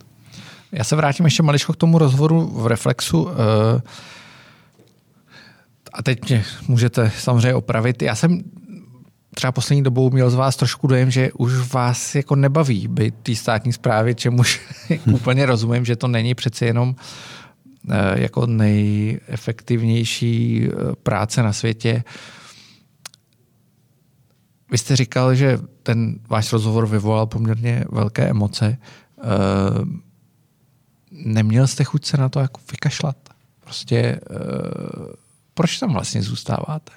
Já 0.72 0.84
se 0.84 0.96
vrátím 0.96 1.24
ještě 1.24 1.42
maličko 1.42 1.72
k 1.72 1.76
tomu 1.76 1.98
rozhovoru 1.98 2.50
v 2.54 2.66
Reflexu. 2.66 3.22
Uh 3.22 3.30
a 5.92 6.02
teď 6.02 6.28
mě 6.28 6.44
můžete 6.68 7.12
samozřejmě 7.18 7.54
opravit. 7.54 8.02
Já 8.02 8.14
jsem 8.14 8.42
třeba 9.34 9.52
poslední 9.52 9.82
dobou 9.82 10.10
měl 10.10 10.30
z 10.30 10.34
vás 10.34 10.56
trošku 10.56 10.86
dojem, 10.86 11.10
že 11.10 11.32
už 11.32 11.72
vás 11.72 12.14
jako 12.14 12.36
nebaví 12.36 12.88
být 12.88 13.14
té 13.22 13.34
státní 13.34 13.72
zprávy, 13.72 14.14
čemuž 14.14 14.60
úplně 15.12 15.46
rozumím, 15.46 15.84
že 15.84 15.96
to 15.96 16.08
není 16.08 16.34
přeci 16.34 16.64
jenom 16.64 16.96
eh, 17.90 18.20
jako 18.20 18.46
nejefektivnější 18.46 20.66
eh, 20.66 20.70
práce 21.02 21.42
na 21.42 21.52
světě. 21.52 22.04
Vy 24.70 24.78
jste 24.78 24.96
říkal, 24.96 25.34
že 25.34 25.58
ten 25.82 26.18
váš 26.28 26.52
rozhovor 26.52 26.86
vyvolal 26.86 27.26
poměrně 27.26 27.84
velké 27.92 28.28
emoce. 28.28 28.78
Eh, 29.18 29.22
neměl 31.10 31.66
jste 31.66 31.84
chuť 31.84 32.04
se 32.04 32.16
na 32.16 32.28
to 32.28 32.40
jako 32.40 32.60
vykašlat? 32.72 33.16
Prostě 33.60 34.20
proč 35.58 35.78
tam 35.78 35.92
vlastně 35.92 36.22
zůstáváte? 36.22 36.92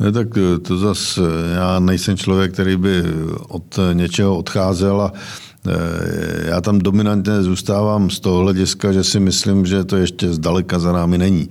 Ne, 0.00 0.12
tak 0.12 0.28
eh, 0.36 0.58
to 0.58 0.78
zase, 0.78 1.20
eh, 1.20 1.54
já 1.54 1.80
nejsem 1.80 2.16
člověk, 2.16 2.52
který 2.52 2.76
by 2.76 3.02
od 3.48 3.78
něčeho 3.92 4.36
odcházel 4.36 5.00
a 5.00 5.12
eh, 5.12 6.48
já 6.48 6.60
tam 6.60 6.78
dominantně 6.78 7.42
zůstávám 7.42 8.10
z 8.10 8.20
toho 8.20 8.38
hlediska, 8.38 8.92
že 8.92 9.04
si 9.04 9.20
myslím, 9.20 9.66
že 9.66 9.84
to 9.84 9.96
ještě 9.96 10.32
zdaleka 10.32 10.78
za 10.78 10.92
námi 10.92 11.18
není. 11.18 11.48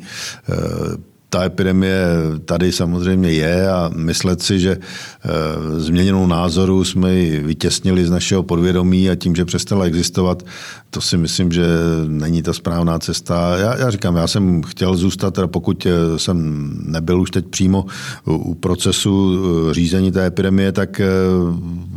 Ta 1.29 1.43
epidemie 1.43 2.05
tady 2.45 2.71
samozřejmě 2.71 3.31
je 3.31 3.69
a 3.71 3.91
myslet 3.95 4.41
si, 4.41 4.59
že 4.59 4.77
změněnou 5.77 6.27
názoru 6.27 6.83
jsme 6.83 7.15
ji 7.15 7.43
vytěsnili 7.43 8.05
z 8.05 8.09
našeho 8.09 8.43
podvědomí 8.43 9.09
a 9.09 9.15
tím, 9.15 9.35
že 9.35 9.45
přestala 9.45 9.85
existovat, 9.85 10.43
to 10.89 11.01
si 11.01 11.17
myslím, 11.17 11.51
že 11.51 11.65
není 12.07 12.41
ta 12.41 12.53
správná 12.53 12.99
cesta. 12.99 13.57
Já, 13.57 13.77
já 13.77 13.89
říkám, 13.89 14.15
já 14.15 14.27
jsem 14.27 14.63
chtěl 14.63 14.95
zůstat, 14.95 15.33
teda 15.33 15.47
pokud 15.47 15.87
jsem 16.17 16.69
nebyl 16.85 17.21
už 17.21 17.31
teď 17.31 17.45
přímo 17.45 17.85
u 18.25 18.53
procesu 18.53 19.37
řízení 19.71 20.11
té 20.11 20.25
epidemie, 20.25 20.71
tak 20.71 21.01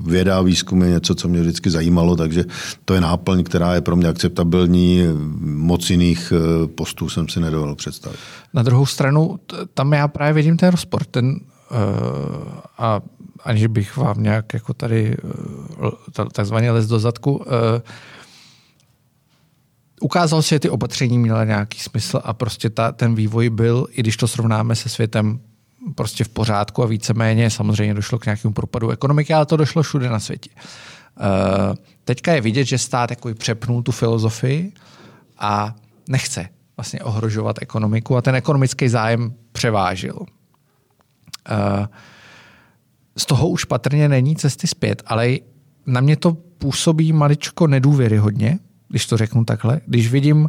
věda 0.07 0.39
a 0.39 0.43
výzkum 0.43 0.83
je 0.83 0.91
něco, 0.91 1.15
co 1.15 1.29
mě 1.29 1.41
vždycky 1.41 1.71
zajímalo, 1.71 2.17
takže 2.17 2.45
to 2.85 2.95
je 2.95 3.01
náplň, 3.01 3.45
která 3.45 3.75
je 3.75 3.81
pro 3.81 3.97
mě 3.97 4.09
akceptabilní. 4.09 5.05
Moc 5.41 5.91
jiných 5.91 6.33
postů 6.75 7.09
jsem 7.09 7.29
si 7.29 7.41
nedovolil 7.41 7.75
představit. 7.75 8.19
Na 8.55 8.63
druhou 8.63 8.87
stranu, 8.87 9.41
tam 9.75 9.93
já 9.93 10.09
právě 10.09 10.33
vidím 10.33 10.57
ten 10.57 10.71
rozpor. 10.71 11.05
Ten, 11.05 11.27
uh, 11.27 11.37
a 12.79 13.01
aniž 13.45 13.67
bych 13.67 13.97
vám 13.97 14.23
nějak 14.23 14.55
jako 14.55 14.75
tady 14.75 15.17
uh, 15.83 16.29
takzvaně 16.33 16.71
les 16.71 16.87
do 16.87 16.99
zadku, 16.99 17.37
uh, 17.37 17.45
ukázalo 20.01 20.43
se, 20.43 20.49
že 20.49 20.59
ty 20.59 20.71
opatření 20.71 21.19
měla 21.19 21.45
nějaký 21.45 21.79
smysl 21.79 22.21
a 22.25 22.33
prostě 22.33 22.71
ta, 22.71 22.93
ten 22.93 23.15
vývoj 23.15 23.51
byl, 23.51 23.87
i 23.91 24.01
když 24.01 24.17
to 24.17 24.29
srovnáme 24.29 24.77
se 24.77 24.89
světem, 24.89 25.41
prostě 25.95 26.25
v 26.25 26.29
pořádku 26.29 26.83
a 26.83 26.87
víceméně 26.87 27.51
samozřejmě 27.51 27.95
došlo 27.95 28.19
k 28.19 28.27
nějakému 28.27 28.55
propadu 28.55 28.91
ekonomiky, 28.91 29.35
ale 29.35 29.47
to 29.47 29.57
došlo 29.57 29.83
všude 29.83 30.09
na 30.09 30.21
světě. 30.21 30.51
Uh, 31.21 31.77
teďka 32.05 32.33
je 32.33 32.41
vidět, 32.41 32.65
že 32.65 32.79
stát 32.79 33.11
jako 33.11 33.35
přepnul 33.35 33.83
tu 33.83 33.93
filozofii 33.93 34.73
a 35.39 35.75
nechce 36.09 36.49
vlastně 36.81 37.01
ohrožovat 37.01 37.57
ekonomiku 37.61 38.17
a 38.17 38.23
ten 38.23 38.35
ekonomický 38.35 38.89
zájem 38.89 39.35
převážil. 39.53 40.17
Uh, 40.17 40.27
z 43.19 43.27
toho 43.27 43.49
už 43.49 43.65
patrně 43.65 44.09
není 44.09 44.37
cesty 44.37 44.67
zpět, 44.67 45.03
ale 45.07 45.29
na 45.87 46.01
mě 46.01 46.17
to 46.17 46.33
působí 46.33 47.13
maličko 47.13 47.67
nedůvěryhodně, 47.67 48.59
když 48.89 49.07
to 49.07 49.17
řeknu 49.17 49.45
takhle. 49.45 49.81
Když 49.87 50.11
vidím 50.11 50.49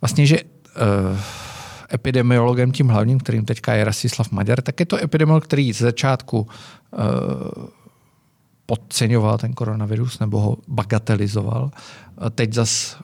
vlastně, 0.00 0.26
že 0.26 0.42
uh, 0.42 1.18
epidemiologem 1.94 2.72
tím 2.72 2.88
hlavním, 2.88 3.18
kterým 3.18 3.44
teďka 3.44 3.74
je 3.74 3.84
Rasislav 3.84 4.30
Maďar, 4.30 4.62
tak 4.62 4.80
je 4.80 4.86
to 4.86 4.96
epidemiolog, 4.96 5.44
který 5.44 5.72
z 5.72 5.78
začátku 5.78 6.40
uh, 6.40 7.68
podceňoval 8.68 9.38
ten 9.38 9.52
koronavirus 9.52 10.18
nebo 10.18 10.40
ho 10.40 10.56
bagatelizoval. 10.68 11.70
Teď 12.34 12.52
zas 12.52 12.96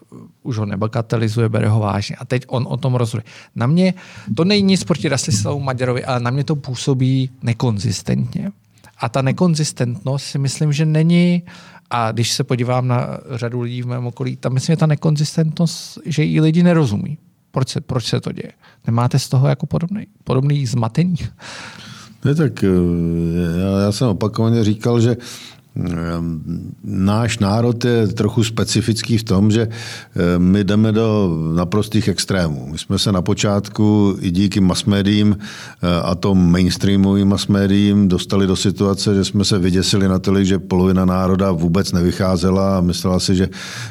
už 0.43 0.59
ho 0.59 0.67
nebagatelizuje, 0.67 1.49
bere 1.49 1.69
ho 1.69 1.81
vážně. 1.81 2.17
A 2.17 2.25
teď 2.25 2.45
on 2.47 2.67
o 2.69 2.77
tom 2.77 2.95
rozhoduje. 2.95 3.25
Na 3.57 3.67
mě, 3.67 3.95
to 4.37 4.45
není 4.45 4.63
nic 4.63 4.85
proti 4.85 5.09
Rasislavu 5.09 5.61
Maďarovi, 5.61 6.05
ale 6.05 6.21
na 6.21 6.31
mě 6.31 6.45
to 6.45 6.57
působí 6.57 7.31
nekonzistentně. 7.43 8.53
A 8.99 9.09
ta 9.09 9.23
nekonzistentnost 9.23 10.27
si 10.27 10.39
myslím, 10.39 10.73
že 10.73 10.87
není, 10.87 11.43
a 11.91 12.13
když 12.13 12.33
se 12.33 12.45
podívám 12.45 12.89
na 12.89 13.19
řadu 13.31 13.61
lidí 13.61 13.83
v 13.83 13.87
mém 13.87 14.07
okolí, 14.07 14.37
tam 14.37 14.53
myslím, 14.53 14.73
že 14.73 14.77
ta 14.77 14.87
nekonzistentnost, 14.87 15.99
že 16.05 16.25
i 16.25 16.41
lidi 16.41 16.63
nerozumí. 16.63 17.19
Proč 17.51 17.69
se, 17.69 17.81
proč 17.81 18.05
se 18.05 18.21
to 18.21 18.33
děje? 18.33 18.53
Nemáte 18.87 19.19
z 19.19 19.29
toho 19.29 19.49
jako 19.49 19.67
podobný, 19.67 20.07
podobný 20.25 20.67
zmatení? 20.67 21.17
Ne, 22.25 22.35
tak 22.35 22.65
eh, 22.65 22.69
já, 23.61 23.79
já 23.81 23.93
jsem 23.93 24.09
opakovaně 24.09 24.65
říkal, 24.65 25.01
že 25.01 25.17
Ehm, 25.77 26.71
náš 26.85 27.39
národ 27.39 27.85
je 27.85 28.09
trochu 28.09 28.45
specifický 28.45 29.19
v 29.19 29.23
tom, 29.25 29.51
že 29.51 29.63
ehm, 29.63 30.43
my 30.43 30.65
jdeme 30.65 30.93
do 30.93 31.39
naprostých 31.57 32.09
extrémů. 32.09 32.69
My 32.73 32.79
jsme 32.79 32.99
se 32.99 33.13
na 33.13 33.23
počátku 33.23 34.17
i 34.21 34.31
díky 34.31 34.61
masmédiím 34.61 35.37
eh, 35.39 36.01
a 36.03 36.15
tom 36.15 36.51
mainstreamovým 36.53 37.29
masmédiím 37.29 38.09
dostali 38.09 38.47
do 38.47 38.57
situace, 38.57 39.15
že 39.15 39.25
jsme 39.25 39.45
se 39.45 39.59
vyděsili 39.59 40.09
natolik, 40.09 40.47
že 40.47 40.59
polovina 40.59 41.05
národa 41.05 41.53
vůbec 41.53 41.93
nevycházela 41.93 42.79
a 42.79 42.81
myslela 42.81 43.21
si, 43.21 43.37
že 43.37 43.49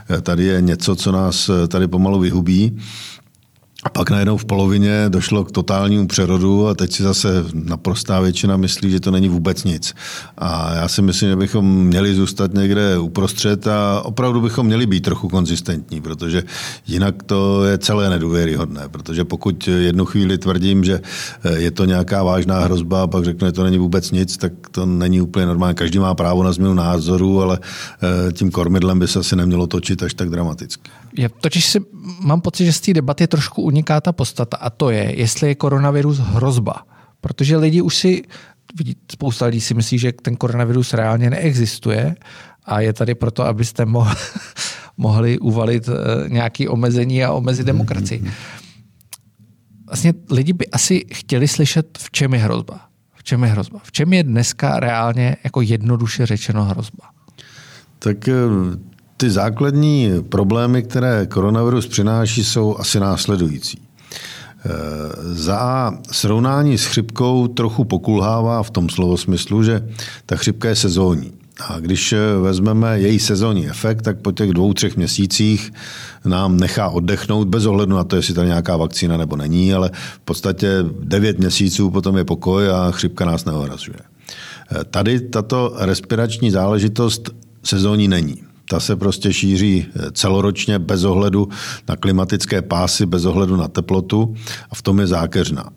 eh, 0.10 0.22
tady 0.22 0.44
je 0.44 0.62
něco, 0.62 0.96
co 0.96 1.12
nás 1.12 1.50
eh, 1.50 1.68
tady 1.68 1.88
pomalu 1.88 2.20
vyhubí. 2.20 2.80
A 3.86 3.90
pak 3.90 4.10
najednou 4.10 4.38
v 4.38 4.46
polovině 4.46 5.06
došlo 5.10 5.44
k 5.44 5.52
totálnímu 5.52 6.08
přerodu 6.08 6.68
a 6.68 6.74
teď 6.74 6.92
si 6.92 7.04
zase 7.04 7.46
naprostá 7.54 8.20
většina 8.20 8.58
myslí, 8.58 8.92
že 8.92 9.00
to 9.00 9.12
není 9.12 9.30
vůbec 9.30 9.64
nic. 9.64 9.94
A 10.38 10.74
já 10.74 10.88
si 10.88 11.02
myslím, 11.02 11.30
že 11.30 11.36
bychom 11.36 11.86
měli 11.86 12.16
zůstat 12.16 12.54
někde 12.54 12.98
uprostřed 12.98 13.68
a 13.68 14.02
opravdu 14.02 14.42
bychom 14.42 14.66
měli 14.66 14.86
být 14.86 15.02
trochu 15.02 15.30
konzistentní, 15.30 16.02
protože 16.02 16.44
jinak 16.88 17.24
to 17.24 17.66
je 17.66 17.78
celé 17.78 18.10
nedůvěryhodné. 18.10 18.90
Protože 18.90 19.26
pokud 19.26 19.68
jednu 19.68 20.06
chvíli 20.06 20.38
tvrdím, 20.38 20.84
že 20.84 21.02
je 21.56 21.72
to 21.72 21.86
nějaká 21.86 22.24
vážná 22.24 22.60
hrozba 22.60 23.04
a 23.04 23.08
pak 23.08 23.24
řeknu, 23.26 23.48
že 23.48 23.52
to 23.52 23.64
není 23.64 23.78
vůbec 23.78 24.12
nic, 24.12 24.38
tak 24.38 24.54
to 24.72 24.86
není 24.86 25.22
úplně 25.22 25.46
normální. 25.46 25.76
Každý 25.76 26.00
má 26.00 26.16
právo 26.16 26.44
na 26.44 26.52
změnu 26.52 26.74
názoru, 26.74 27.42
ale 27.42 27.60
eh, 27.60 28.32
tím 28.32 28.52
kormidlem 28.52 29.00
by 29.00 29.08
se 29.08 29.20
asi 29.20 29.36
nemělo 29.36 29.68
točit 29.68 30.04
až 30.04 30.14
tak 30.14 30.30
dramaticky. 30.30 30.92
Já 31.18 31.30
totiž 31.42 31.66
si 31.66 31.80
mám 32.20 32.42
pocit, 32.42 32.66
že 32.66 32.74
z 32.74 32.82
té 32.82 32.94
debaty 32.94 33.28
trošku 33.28 33.62
uniká 33.74 34.02
ta 34.02 34.14
podstata 34.14 34.58
a 34.58 34.70
to 34.70 34.94
je, 34.94 35.20
jestli 35.20 35.48
je 35.48 35.56
koronavirus 35.56 36.20
hrozba. 36.20 36.86
Protože 37.22 37.58
lidi 37.58 37.82
už 37.82 37.96
si, 37.96 38.22
spousta 39.12 39.46
lidí 39.46 39.62
si 39.62 39.74
myslí, 39.74 39.98
že 39.98 40.12
ten 40.14 40.36
koronavirus 40.36 40.94
reálně 40.94 41.30
neexistuje 41.30 42.16
a 42.66 42.80
je 42.80 42.94
tady 42.94 43.16
proto, 43.16 43.44
abyste 43.44 43.86
mohli, 43.86 44.16
mohli 44.98 45.40
uvalit 45.40 45.90
eh, 45.90 46.30
nějaké 46.30 46.70
omezení 46.70 47.24
a 47.24 47.34
omezit 47.34 47.66
demokracii. 47.66 48.24
Vlastně 49.86 50.14
lidi 50.30 50.54
by 50.54 50.68
asi 50.70 51.06
chtěli 51.14 51.48
slyšet, 51.48 51.98
v 51.98 52.12
čem 52.12 52.34
je 52.34 52.40
hrozba. 52.40 52.80
V 53.16 53.24
čem 53.24 53.44
je 53.44 53.50
hrozba? 53.50 53.80
V 53.84 53.92
čem 53.92 54.14
je 54.14 54.24
dneska 54.24 54.80
reálně 54.80 55.38
jako 55.44 55.62
jednoduše 55.62 56.26
řečeno 56.26 56.64
hrozba? 56.64 57.10
Tak 58.00 58.28
eh, 58.28 58.93
ty 59.24 59.30
základní 59.30 60.12
problémy, 60.30 60.84
které 60.84 61.28
koronavirus 61.28 61.88
přináší, 61.88 62.44
jsou 62.44 62.78
asi 62.78 63.00
následující. 63.00 63.78
E, 63.78 64.70
za 65.34 65.92
srovnání 66.12 66.78
s 66.78 66.86
chřipkou 66.86 67.48
trochu 67.48 67.84
pokulhává 67.84 68.64
v 68.64 68.70
tom 68.70 68.90
slovosmyslu, 68.90 69.64
že 69.64 69.88
ta 70.26 70.36
chřipka 70.36 70.70
je 70.70 70.76
sezónní. 70.76 71.32
A 71.68 71.80
když 71.80 72.14
vezmeme 72.42 73.00
její 73.00 73.20
sezónní 73.20 73.70
efekt, 73.70 74.02
tak 74.02 74.18
po 74.20 74.32
těch 74.32 74.52
dvou, 74.52 74.74
třech 74.74 74.98
měsících 74.98 75.74
nám 76.26 76.58
nechá 76.58 76.90
oddechnout 76.90 77.48
bez 77.48 77.66
ohledu 77.66 77.96
na 77.96 78.04
to, 78.04 78.16
jestli 78.16 78.34
tam 78.34 78.46
nějaká 78.46 78.78
vakcína 78.78 79.18
nebo 79.18 79.36
není, 79.36 79.74
ale 79.74 79.92
v 80.16 80.20
podstatě 80.20 80.68
devět 81.00 81.40
měsíců 81.40 81.90
potom 81.90 82.18
je 82.18 82.24
pokoj 82.24 82.70
a 82.70 82.92
chřipka 82.92 83.26
nás 83.26 83.46
neohrazuje. 83.46 84.00
E, 84.00 84.84
tady 84.84 85.20
tato 85.20 85.74
respirační 85.78 86.52
záležitost 86.52 87.30
sezónní 87.64 88.08
není. 88.08 88.53
Ta 88.70 88.80
se 88.80 88.96
prostě 88.96 89.34
šíří 89.34 89.86
eh, 89.86 90.12
celoročně 90.12 90.80
bez 90.80 91.04
ohledu 91.04 91.50
na 91.90 91.96
klimatické 91.96 92.62
pásy, 92.62 93.06
bez 93.06 93.26
ohledu 93.26 93.56
na 93.56 93.68
teplotu 93.68 94.36
a 94.70 94.76
v 94.76 94.82
tom 94.82 95.00
je 95.00 95.08
zákeřná. 95.08 95.70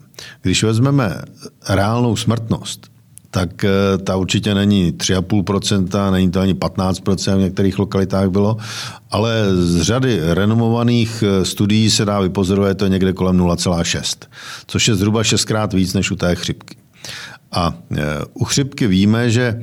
Když 0.42 0.62
vezmeme 0.62 1.22
reálnou 1.68 2.16
smrtnost, 2.16 2.87
tak 3.31 3.64
eh, 3.64 3.70
ta 3.99 4.16
určitě 4.16 4.55
není 4.55 4.92
3,5%, 4.92 6.12
není 6.12 6.31
to 6.31 6.40
ani 6.40 6.55
15%, 6.55 7.37
v 7.37 7.40
některých 7.40 7.79
lokalitách 7.79 8.29
bylo, 8.29 8.57
ale 9.11 9.44
z 9.57 9.81
řady 9.83 10.20
renomovaných 10.35 11.25
eh, 11.27 11.44
studií 11.44 11.90
se 11.90 12.05
dá 12.05 12.20
vypozorovat, 12.20 12.68
je 12.68 12.75
to 12.75 12.87
někde 12.87 13.12
kolem 13.12 13.38
0,6, 13.38 14.27
což 14.66 14.88
je 14.88 14.94
zhruba 14.94 15.25
šestkrát 15.25 15.72
víc 15.72 15.94
než 15.94 16.11
u 16.11 16.16
té 16.16 16.35
chřipky. 16.35 16.77
A 17.53 17.75
u 18.35 18.44
chřipky 18.44 18.87
víme, 18.87 19.31
že 19.31 19.62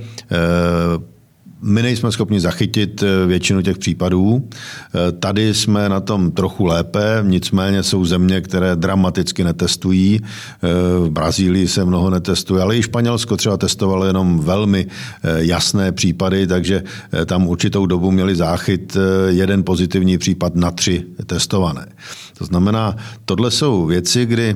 my 1.74 1.82
nejsme 1.82 2.12
schopni 2.12 2.40
zachytit 2.40 3.04
eh, 3.04 3.28
většinu 3.28 3.62
těch 3.62 3.78
případů. 3.78 4.50
Eh, 4.50 5.12
tady 5.12 5.54
jsme 5.54 5.90
na 5.90 6.00
tom 6.00 6.32
trochu 6.32 6.66
lépe, 6.66 7.20
nicméně 7.22 7.84
jsou 7.84 8.06
země, 8.06 8.42
které 8.42 8.76
dramaticky 8.76 9.44
netestují. 9.44 10.20
Eh, 10.22 10.68
v 11.00 11.10
Brazílii 11.10 11.68
se 11.68 11.86
mnoho 11.86 12.10
netestuje, 12.10 12.62
ale 12.62 12.78
i 12.78 12.84
Španělsko 12.84 13.38
třeba 13.38 13.58
testovalo 13.58 14.06
jenom 14.06 14.40
velmi 14.40 14.88
jasné 15.38 15.92
případy, 15.92 16.48
takže 16.48 16.84
tam 17.26 17.48
určitou 17.48 17.86
dobu 17.86 18.12
měli 18.12 18.36
záchyt 18.36 18.98
jeden 19.28 19.64
pozitivní 19.64 20.18
případ 20.18 20.56
na 20.56 20.72
tři 20.72 21.04
testované. 21.26 21.86
To 22.38 22.46
znamená, 22.46 22.96
tohle 23.26 23.52
jsou 23.52 23.86
věci, 23.86 24.26
kdy 24.26 24.56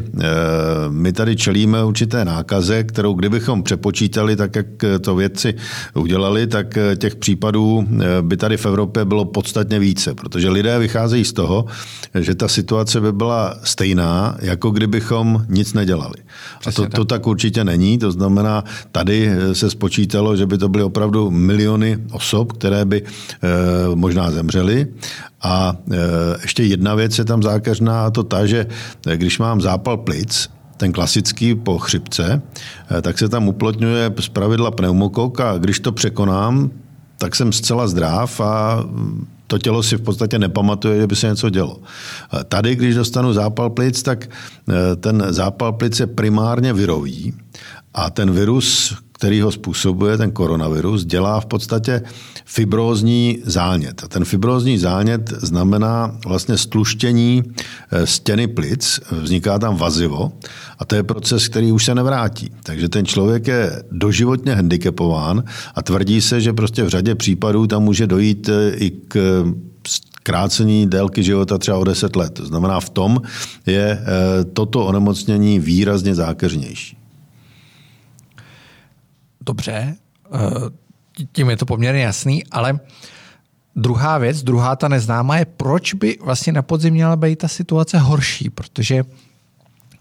my 0.89 1.13
tady 1.13 1.36
čelíme 1.36 1.84
určité 1.84 2.25
nákaze, 2.25 2.84
kterou 2.84 3.13
kdybychom 3.13 3.63
přepočítali 3.63 4.36
tak, 4.36 4.56
jak 4.56 4.67
to 5.01 5.15
vědci 5.15 5.53
udělali, 5.93 6.47
tak 6.47 6.77
těch 6.97 7.06
případů 7.15 7.87
eh, 7.87 8.05
by 8.21 8.37
tady 8.37 8.57
v 8.57 8.65
Evropě 8.65 9.05
bylo 9.05 9.25
podstatně 9.25 9.79
více, 9.79 10.15
protože 10.15 10.49
lidé 10.49 10.79
vycházejí 10.79 11.25
z 11.25 11.33
toho, 11.33 11.65
že 12.19 12.35
ta 12.35 12.47
situace 12.47 13.01
by 13.01 13.11
byla 13.11 13.55
stejná, 13.63 14.37
jako 14.41 14.69
kdybychom 14.69 15.45
nic 15.49 15.73
nedělali. 15.73 16.15
A 16.65 16.71
to, 16.71 16.89
to 16.89 17.05
tak 17.05 17.27
určitě 17.27 17.63
není, 17.63 17.97
to 17.97 18.11
znamená, 18.11 18.63
tady 18.91 19.27
eh, 19.27 19.55
se 19.55 19.69
spočítalo, 19.69 20.35
že 20.35 20.45
by 20.45 20.57
to 20.57 20.69
byly 20.69 20.83
opravdu 20.83 21.31
miliony 21.31 21.97
osob, 22.11 22.53
které 22.53 22.85
by 22.85 23.03
eh, 23.03 23.47
možná 23.95 24.31
zemřely. 24.31 24.87
A 25.41 25.75
ještě 26.41 26.63
jedna 26.63 26.95
věc 26.95 27.19
je 27.19 27.25
tam 27.25 27.43
zákeřná, 27.43 28.05
a 28.05 28.11
to 28.11 28.23
ta, 28.23 28.45
že 28.45 28.65
když 29.15 29.39
mám 29.39 29.62
zápal 29.62 29.97
plic, 29.97 30.49
ten 30.77 30.91
klasický 30.91 31.55
po 31.55 31.77
chřipce, 31.77 32.41
tak 33.01 33.19
se 33.19 33.29
tam 33.29 33.47
uplatňuje 33.47 34.13
z 34.19 34.29
pravidla 34.29 34.71
pneumokok 34.71 35.39
a 35.39 35.58
když 35.58 35.79
to 35.79 35.91
překonám, 35.91 36.71
tak 37.17 37.35
jsem 37.35 37.51
zcela 37.51 37.87
zdrav 37.87 38.41
a 38.41 38.83
to 39.47 39.57
tělo 39.57 39.83
si 39.83 39.97
v 39.97 40.01
podstatě 40.01 40.39
nepamatuje, 40.39 40.99
že 40.99 41.07
by 41.07 41.15
se 41.15 41.27
něco 41.27 41.49
dělo. 41.49 41.79
Tady, 42.47 42.75
když 42.75 42.95
dostanu 42.95 43.33
zápal 43.33 43.69
plic, 43.69 44.03
tak 44.03 44.29
ten 44.99 45.23
zápal 45.29 45.73
plic 45.73 45.99
je 45.99 46.07
primárně 46.07 46.73
virový 46.73 47.33
a 47.93 48.09
ten 48.09 48.31
virus, 48.31 48.95
který 49.17 49.41
ho 49.41 49.51
způsobuje, 49.51 50.17
ten 50.17 50.31
koronavirus, 50.31 51.05
dělá 51.05 51.39
v 51.39 51.45
podstatě 51.45 52.01
fibrózní 52.45 53.39
zánět. 53.45 54.03
A 54.03 54.07
ten 54.07 54.25
fibrózní 54.25 54.77
zánět 54.77 55.29
znamená 55.29 56.17
vlastně 56.25 56.57
stluštění 56.57 57.43
eh, 57.91 58.07
stěny 58.07 58.47
plic, 58.47 58.99
vzniká 59.11 59.59
tam 59.59 59.77
vazivo 59.77 60.31
a 60.79 60.85
to 60.85 60.95
je 60.95 61.03
proces, 61.03 61.47
který 61.47 61.71
už 61.71 61.85
se 61.85 61.95
nevrátí. 61.95 62.51
Takže 62.63 62.89
ten 62.89 63.05
člověk 63.05 63.47
je 63.47 63.83
doživotně 63.91 64.55
handicapován 64.55 65.43
a 65.75 65.81
tvrdí 65.81 66.21
se, 66.21 66.41
že 66.41 66.53
prostě 66.53 66.83
v 66.83 66.87
řadě 66.87 67.15
případů 67.15 67.67
tam 67.67 67.83
může 67.83 68.07
dojít 68.07 68.49
eh, 68.49 68.71
i 68.75 68.91
k 68.91 69.45
krácení 70.23 70.87
délky 70.87 71.23
života 71.23 71.57
třeba 71.57 71.77
o 71.77 71.83
10 71.83 72.15
let. 72.15 72.33
To 72.33 72.45
znamená, 72.45 72.79
v 72.79 72.89
tom 72.89 73.21
je 73.65 73.99
eh, 74.01 74.05
toto 74.43 74.85
onemocnění 74.85 75.59
výrazně 75.59 76.15
zákeřnější. 76.15 77.06
Dobře, 79.48 79.95
tím 81.31 81.50
je 81.50 81.58
to 81.58 81.65
poměrně 81.65 82.02
jasný, 82.02 82.45
ale 82.52 82.79
druhá 83.75 84.17
věc, 84.17 84.43
druhá 84.43 84.75
ta 84.75 84.87
neznámá 84.87 85.37
je, 85.37 85.45
proč 85.45 85.93
by 85.93 86.17
vlastně 86.21 86.54
na 86.54 86.62
podzim 86.62 86.93
měla 86.93 87.15
být 87.15 87.35
ta 87.35 87.48
situace 87.48 87.98
horší, 87.98 88.50
protože 88.50 89.04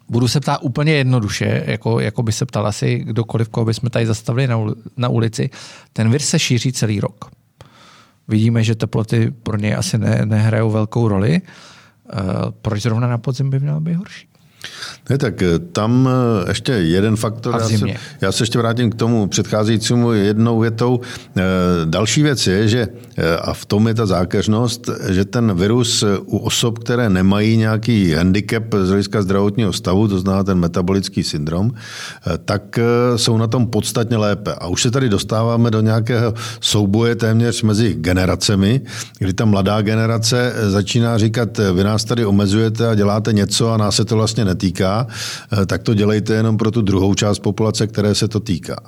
budu 0.08 0.28
se 0.28 0.40
ptát 0.40 0.58
úplně 0.62 0.92
jednoduše, 0.92 1.64
jako, 1.66 2.00
jako 2.00 2.22
by 2.22 2.32
se 2.32 2.46
ptal 2.46 2.66
asi 2.66 2.98
kdokoliv, 2.98 3.48
koho 3.48 3.64
bychom 3.64 3.90
tady 3.90 4.06
zastavili 4.06 4.48
na, 4.96 5.08
ulici. 5.08 5.50
Ten 5.92 6.10
vir 6.10 6.22
se 6.22 6.38
šíří 6.38 6.72
celý 6.72 7.00
rok. 7.00 7.30
Vidíme, 8.28 8.64
že 8.64 8.74
teploty 8.74 9.30
pro 9.30 9.56
něj 9.56 9.74
asi 9.74 9.98
ne, 9.98 10.22
nehrajou 10.24 10.70
velkou 10.70 11.08
roli. 11.08 11.40
Uh, 11.42 12.50
proč 12.62 12.82
zrovna 12.82 13.08
na 13.08 13.18
podzim 13.18 13.50
by 13.50 13.60
měla 13.60 13.80
být 13.80 13.94
horší? 13.94 14.28
Ne, 15.10 15.18
tak 15.18 15.42
eh, 15.42 15.58
tam 15.58 16.08
eh, 16.08 16.50
ještě 16.50 16.72
jeden 16.72 17.16
faktor. 17.16 17.54
Já 17.60 17.68
se, 17.68 17.86
já 18.20 18.32
se 18.32 18.42
ještě 18.42 18.58
vrátím 18.58 18.90
k 18.90 18.94
tomu 18.94 19.26
předcházejícímu 19.26 20.12
jednou 20.12 20.60
větou. 20.60 21.00
Eh, 21.36 21.42
další 21.84 22.22
věc 22.22 22.46
je, 22.46 22.68
že 22.68 22.88
a 23.40 23.54
v 23.54 23.64
tom 23.64 23.88
je 23.88 23.94
ta 23.94 24.06
zákeřnost, 24.06 24.90
že 25.08 25.24
ten 25.24 25.54
virus 25.54 26.04
u 26.24 26.38
osob, 26.38 26.78
které 26.78 27.10
nemají 27.10 27.56
nějaký 27.56 28.12
handicap 28.12 28.62
z 28.82 28.88
hlediska 28.88 29.22
zdravotního 29.22 29.72
stavu, 29.72 30.08
to 30.08 30.18
znamená 30.18 30.44
ten 30.44 30.58
metabolický 30.58 31.22
syndrom, 31.22 31.70
tak 32.44 32.78
jsou 33.16 33.36
na 33.36 33.46
tom 33.46 33.66
podstatně 33.66 34.16
lépe. 34.16 34.54
A 34.54 34.66
už 34.66 34.82
se 34.82 34.90
tady 34.90 35.08
dostáváme 35.08 35.70
do 35.70 35.80
nějakého 35.80 36.34
souboje 36.60 37.16
téměř 37.16 37.62
mezi 37.62 37.94
generacemi, 37.94 38.80
kdy 39.18 39.32
ta 39.32 39.44
mladá 39.44 39.82
generace 39.82 40.52
začíná 40.68 41.18
říkat, 41.18 41.60
vy 41.74 41.84
nás 41.84 42.04
tady 42.04 42.24
omezujete 42.24 42.88
a 42.88 42.94
děláte 42.94 43.32
něco 43.32 43.72
a 43.72 43.76
nás 43.76 43.96
se 43.96 44.04
to 44.04 44.16
vlastně 44.16 44.44
netýká, 44.56 45.06
eh, 45.06 45.66
tak 45.66 45.82
to 45.82 45.94
dělejte 45.94 46.34
jenom 46.34 46.56
pro 46.56 46.70
tu 46.70 46.82
druhou 46.82 47.14
část 47.14 47.38
populace, 47.38 47.86
které 47.86 48.14
se 48.14 48.28
to 48.28 48.40
týká. 48.40 48.80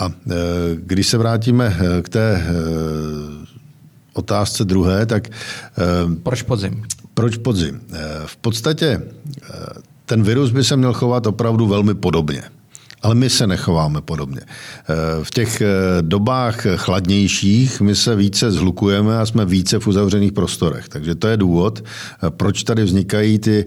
A 0.00 0.08
eh, 0.08 0.34
když 0.74 1.06
se 1.06 1.18
vrátíme 1.18 1.68
eh, 1.68 2.02
k 2.02 2.08
té 2.08 2.26
otázce 4.16 4.64
druhé, 4.64 5.06
tak... 5.06 5.28
Proč 6.22 6.42
podzim? 6.42 6.82
Proč 7.14 7.36
podzim? 7.36 7.80
V 8.26 8.36
podstatě 8.36 9.02
ten 10.06 10.22
virus 10.22 10.50
by 10.50 10.64
se 10.64 10.76
měl 10.76 10.92
chovat 10.92 11.26
opravdu 11.26 11.66
velmi 11.66 11.94
podobně. 11.94 12.42
Ale 13.06 13.14
my 13.14 13.30
se 13.30 13.46
nechováme 13.46 14.00
podobně. 14.00 14.40
Eh, 14.42 14.94
v 15.22 15.30
těch 15.30 15.60
eh, 15.60 15.66
dobách 16.00 16.66
chladnějších 16.76 17.80
my 17.80 17.94
se 17.94 18.16
více 18.16 18.52
zhlukujeme 18.52 19.18
a 19.18 19.26
jsme 19.26 19.44
více 19.44 19.78
v 19.78 19.86
uzavřených 19.86 20.32
prostorech. 20.32 20.88
Takže 20.88 21.14
to 21.14 21.28
je 21.28 21.36
důvod, 21.36 21.84
eh, 21.84 22.30
proč 22.30 22.62
tady 22.62 22.84
vznikají 22.84 23.38
ty 23.38 23.66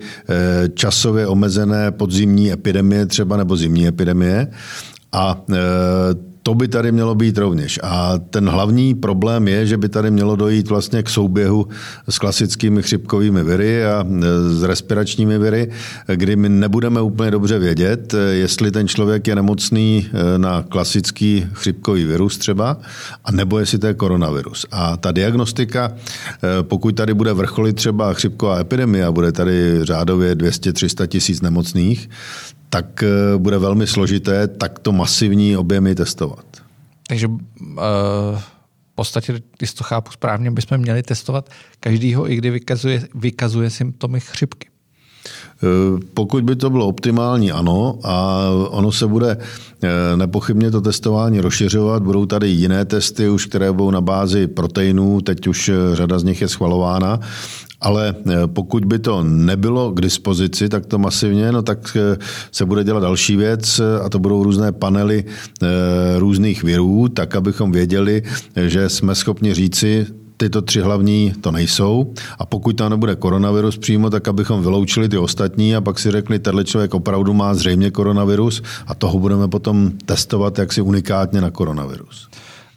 časově 0.73 1.27
omezené 1.27 1.91
podzimní 1.91 2.51
epidemie 2.51 3.05
třeba 3.05 3.37
nebo 3.37 3.57
zimní 3.57 3.87
epidemie. 3.87 4.47
A 5.11 5.41
to 6.43 6.55
by 6.55 6.67
tady 6.67 6.91
mělo 6.91 7.15
být 7.15 7.37
rovněž. 7.37 7.79
A 7.83 8.17
ten 8.17 8.49
hlavní 8.49 8.95
problém 8.95 9.47
je, 9.47 9.65
že 9.65 9.77
by 9.77 9.89
tady 9.89 10.11
mělo 10.11 10.35
dojít 10.35 10.67
vlastně 10.67 11.03
k 11.03 11.09
souběhu 11.09 11.67
s 12.09 12.19
klasickými 12.19 12.83
chřipkovými 12.83 13.43
viry 13.43 13.85
a 13.85 14.05
e, 14.07 14.49
s 14.49 14.63
respiračními 14.63 15.37
viry, 15.37 15.71
kdy 16.15 16.35
my 16.35 16.49
nebudeme 16.49 17.01
úplně 17.01 17.31
dobře 17.31 17.59
vědět, 17.59 18.13
e, 18.13 18.17
jestli 18.17 18.71
ten 18.71 18.87
člověk 18.87 19.27
je 19.27 19.35
nemocný 19.35 20.07
e, 20.13 20.37
na 20.37 20.63
klasický 20.69 21.45
chřipkový 21.53 22.05
virus 22.05 22.37
třeba, 22.37 22.77
a 23.25 23.31
nebo 23.31 23.59
jestli 23.59 23.77
to 23.77 23.87
je 23.87 23.93
koronavirus. 23.93 24.65
A 24.71 24.97
ta 24.97 25.11
diagnostika, 25.11 25.91
pokud 26.61 26.95
tady 26.95 27.13
bude 27.13 27.33
vrcholit 27.33 27.75
třeba 27.75 28.13
chřipková 28.13 28.59
epidemie 28.59 29.05
a 29.05 29.11
bude 29.11 29.31
tady 29.31 29.79
řádově 29.83 30.35
200-300 30.35 31.07
tisíc 31.07 31.41
nemocných, 31.41 32.09
tak 32.69 33.03
eh, 33.03 33.37
bude 33.37 33.57
velmi 33.57 33.87
složité 33.87 34.47
takto 34.47 34.91
masivní 34.91 35.57
objemy 35.57 35.95
testovat. 35.95 36.45
Takže 37.07 37.27
uh, 37.27 37.37
v 38.91 38.95
podstatě, 38.95 39.41
když 39.57 39.73
to 39.73 39.83
chápu 39.83 40.11
správně, 40.11 40.51
bychom 40.51 40.77
měli 40.77 41.03
testovat 41.03 41.49
každýho, 41.79 42.31
i 42.31 42.35
kdy 42.35 42.49
vykazuje, 42.49 43.07
vykazuje 43.15 43.69
symptomy 43.69 44.19
chřipky. 44.19 44.67
Eh, 45.63 45.99
pokud 46.13 46.43
by 46.43 46.55
to 46.55 46.69
bylo 46.69 46.87
optimální, 46.87 47.51
ano, 47.51 47.99
a 48.03 48.45
ono 48.69 48.91
se 48.91 49.07
bude 49.07 49.37
nepochybně 50.15 50.71
to 50.71 50.81
testování 50.81 51.41
rozšiřovat. 51.41 52.03
Budou 52.03 52.25
tady 52.25 52.47
jiné 52.47 52.85
testy, 52.85 53.29
už 53.29 53.45
které 53.45 53.71
budou 53.71 53.91
na 53.91 54.01
bázi 54.01 54.47
proteinů, 54.47 55.21
teď 55.21 55.47
už 55.47 55.71
řada 55.93 56.19
z 56.19 56.23
nich 56.23 56.41
je 56.41 56.47
schvalována 56.47 57.19
ale 57.81 58.15
eh, 58.15 58.47
pokud 58.47 58.85
by 58.85 58.99
to 58.99 59.23
nebylo 59.23 59.91
k 59.91 60.01
dispozici 60.01 60.69
takto 60.69 60.99
masivně, 60.99 61.51
no 61.51 61.61
tak 61.61 61.97
eh, 61.99 62.17
se 62.51 62.65
bude 62.65 62.83
dělat 62.83 62.99
další 62.99 63.35
věc 63.35 63.79
eh, 63.79 63.99
a 63.99 64.09
to 64.09 64.19
budou 64.19 64.43
různé 64.43 64.71
panely 64.71 65.25
různých 66.17 66.63
virů, 66.63 67.07
tak 67.07 67.35
abychom 67.35 67.71
věděli, 67.71 68.23
že 68.67 68.89
jsme 68.89 69.15
schopni 69.15 69.53
říci, 69.53 70.07
tyto 70.37 70.61
tři 70.61 70.81
hlavní 70.81 71.33
to 71.41 71.51
nejsou. 71.51 72.13
A 72.39 72.45
pokud 72.45 72.75
tam 72.75 72.89
nebude 72.89 73.15
koronavirus 73.15 73.77
přímo, 73.77 74.09
tak 74.09 74.27
abychom 74.27 74.61
vyloučili 74.61 75.09
ty 75.09 75.17
ostatní 75.17 75.75
a 75.75 75.81
pak 75.81 75.99
si 75.99 76.11
řekli, 76.11 76.39
tenhle 76.39 76.63
člověk 76.63 76.93
opravdu 76.93 77.33
má 77.33 77.53
zřejmě 77.53 77.91
koronavirus 77.91 78.61
a 78.87 78.95
toho 78.95 79.19
budeme 79.19 79.47
potom 79.47 79.91
testovat 80.05 80.57
jaksi 80.57 80.81
unikátně 80.81 81.41
na 81.41 81.51
koronavirus. 81.51 82.29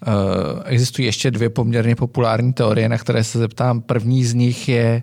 Eh, 0.03 0.63
existují 0.65 1.07
ještě 1.07 1.31
dvě 1.31 1.51
poměrně 1.51 1.97
populární 1.97 2.53
teorie, 2.53 2.89
na 2.89 2.99
které 2.99 3.25
se 3.25 3.39
zeptám. 3.39 3.81
První 3.81 4.25
z 4.25 4.35
nich 4.35 4.69
je 4.69 5.03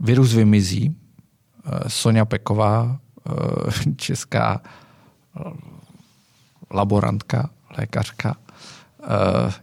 virus 0.00 0.34
vymizí. 0.34 0.96
Eh, 1.66 1.90
Sonja 1.90 2.24
Peková, 2.24 2.98
eh, 3.26 3.32
česká 3.96 4.60
laborantka, 6.70 7.50
lékařka. 7.78 8.36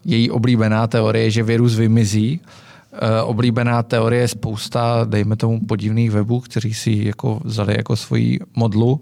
Její 0.06 0.32
oblíbená 0.32 0.88
teorie 0.88 1.24
je, 1.24 1.32
že 1.32 1.44
virus 1.44 1.76
vymizí. 1.76 2.42
Oblíbená 3.24 3.84
teorie 3.84 4.22
je 4.22 4.28
spousta, 4.28 5.06
dejme 5.06 5.36
tomu, 5.36 5.60
podivných 5.60 6.12
webů, 6.12 6.40
kteří 6.40 6.74
si 6.74 7.04
jako 7.06 7.42
vzali 7.44 7.78
jako 7.78 7.96
svoji 7.96 8.40
modlu. 8.56 9.02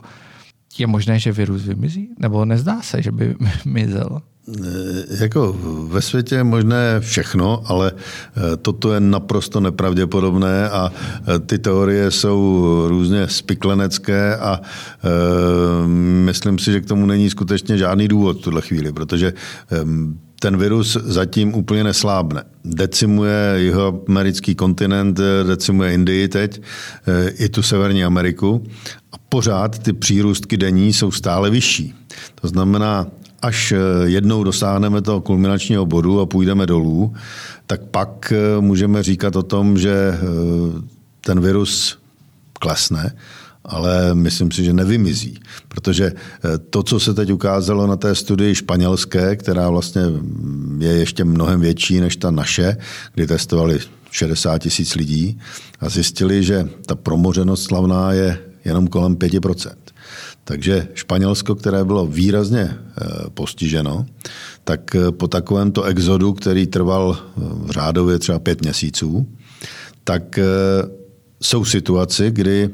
Je 0.77 0.87
možné, 0.87 1.19
že 1.19 1.31
virus 1.31 1.63
vymizí? 1.63 2.09
Nebo 2.19 2.45
nezdá 2.45 2.81
se, 2.81 3.01
že 3.01 3.11
by 3.11 3.35
mizel? 3.65 4.21
Eh, 4.47 5.23
jako 5.23 5.55
ve 5.87 6.01
světě 6.01 6.35
je 6.35 6.43
možné 6.43 6.99
všechno, 6.99 7.63
ale 7.65 7.91
eh, 7.95 8.57
toto 8.57 8.93
je 8.93 8.99
naprosto 8.99 9.59
nepravděpodobné 9.59 10.69
a 10.69 10.91
eh, 10.91 11.39
ty 11.39 11.59
teorie 11.59 12.11
jsou 12.11 12.65
různě 12.87 13.27
spiklenecké 13.27 14.37
a 14.37 14.61
myslím 16.25 16.59
si, 16.59 16.71
že 16.71 16.81
k 16.81 16.85
tomu 16.85 17.05
není 17.05 17.29
skutečně 17.29 17.77
žádný 17.77 18.07
důvod 18.07 18.37
v 18.37 18.43
tuhle 18.43 18.61
chvíli, 18.61 18.93
protože 18.93 19.33
ten 20.39 20.57
virus 20.57 20.97
zatím 21.03 21.55
úplně 21.55 21.83
neslábne. 21.83 22.43
Decimuje 22.65 23.53
jeho 23.55 24.01
americký 24.07 24.55
kontinent, 24.55 25.19
decimuje 25.47 25.93
Indii 25.93 26.27
teď, 26.27 26.61
i 27.37 27.49
tu 27.49 27.63
Severní 27.63 28.03
Ameriku 28.03 28.63
a 29.11 29.15
pořád 29.29 29.79
ty 29.79 29.93
přírůstky 29.93 30.57
denní 30.57 30.93
jsou 30.93 31.11
stále 31.11 31.49
vyšší. 31.49 31.93
To 32.41 32.47
znamená, 32.47 33.07
až 33.41 33.71
eh, 33.71 33.77
jednou 34.03 34.43
dosáhneme 34.43 35.01
toho 35.01 35.21
kulminačního 35.21 35.85
bodu 35.85 36.19
a 36.19 36.25
půjdeme 36.25 36.65
dolů, 36.65 37.13
tak 37.67 37.81
pak 37.81 38.33
eh, 38.35 38.61
můžeme 38.61 39.03
říkat 39.03 39.35
o 39.35 39.43
tom, 39.43 39.77
že 39.77 39.93
eh, 40.13 40.17
ten 41.21 41.39
virus 41.39 41.97
klesne, 42.59 43.15
ale 43.67 44.15
myslím 44.15 44.51
si, 44.51 44.63
že 44.63 44.73
nevymizí. 44.73 45.39
Protože 45.67 46.11
to, 46.69 46.83
co 46.83 46.99
se 46.99 47.13
teď 47.13 47.31
ukázalo 47.31 47.87
na 47.87 47.95
té 47.95 48.15
studii 48.15 48.55
španělské, 48.55 49.35
která 49.35 49.69
vlastně 49.69 50.01
je 50.77 50.91
ještě 50.91 51.23
mnohem 51.23 51.61
větší 51.61 51.99
než 51.99 52.15
ta 52.15 52.31
naše, 52.31 52.77
kdy 53.13 53.27
testovali 53.27 53.79
60 54.11 54.57
tisíc 54.57 54.95
lidí 54.95 55.39
a 55.79 55.89
zjistili, 55.89 56.43
že 56.43 56.69
ta 56.85 56.95
promořenost 56.95 57.63
slavná 57.63 58.11
je 58.13 58.39
jenom 58.65 58.87
kolem 58.87 59.15
5%. 59.15 59.71
Takže 60.43 60.87
Španělsko, 60.93 61.55
které 61.55 61.85
bylo 61.85 62.07
výrazně 62.07 62.77
postiženo, 63.33 64.05
tak 64.63 64.95
po 65.11 65.27
takovémto 65.27 65.83
exodu, 65.83 66.33
který 66.33 66.67
trval 66.67 67.17
řádově 67.69 68.19
třeba 68.19 68.39
pět 68.39 68.61
měsíců, 68.61 69.27
tak 70.03 70.39
jsou 71.41 71.65
situace, 71.65 72.31
kdy 72.31 72.69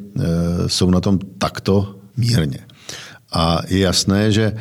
jsou 0.67 0.89
na 0.89 1.01
tom 1.01 1.19
takto 1.37 1.95
mírně. 2.17 2.59
A 3.31 3.61
je 3.67 3.79
jasné, 3.79 4.31
že 4.31 4.53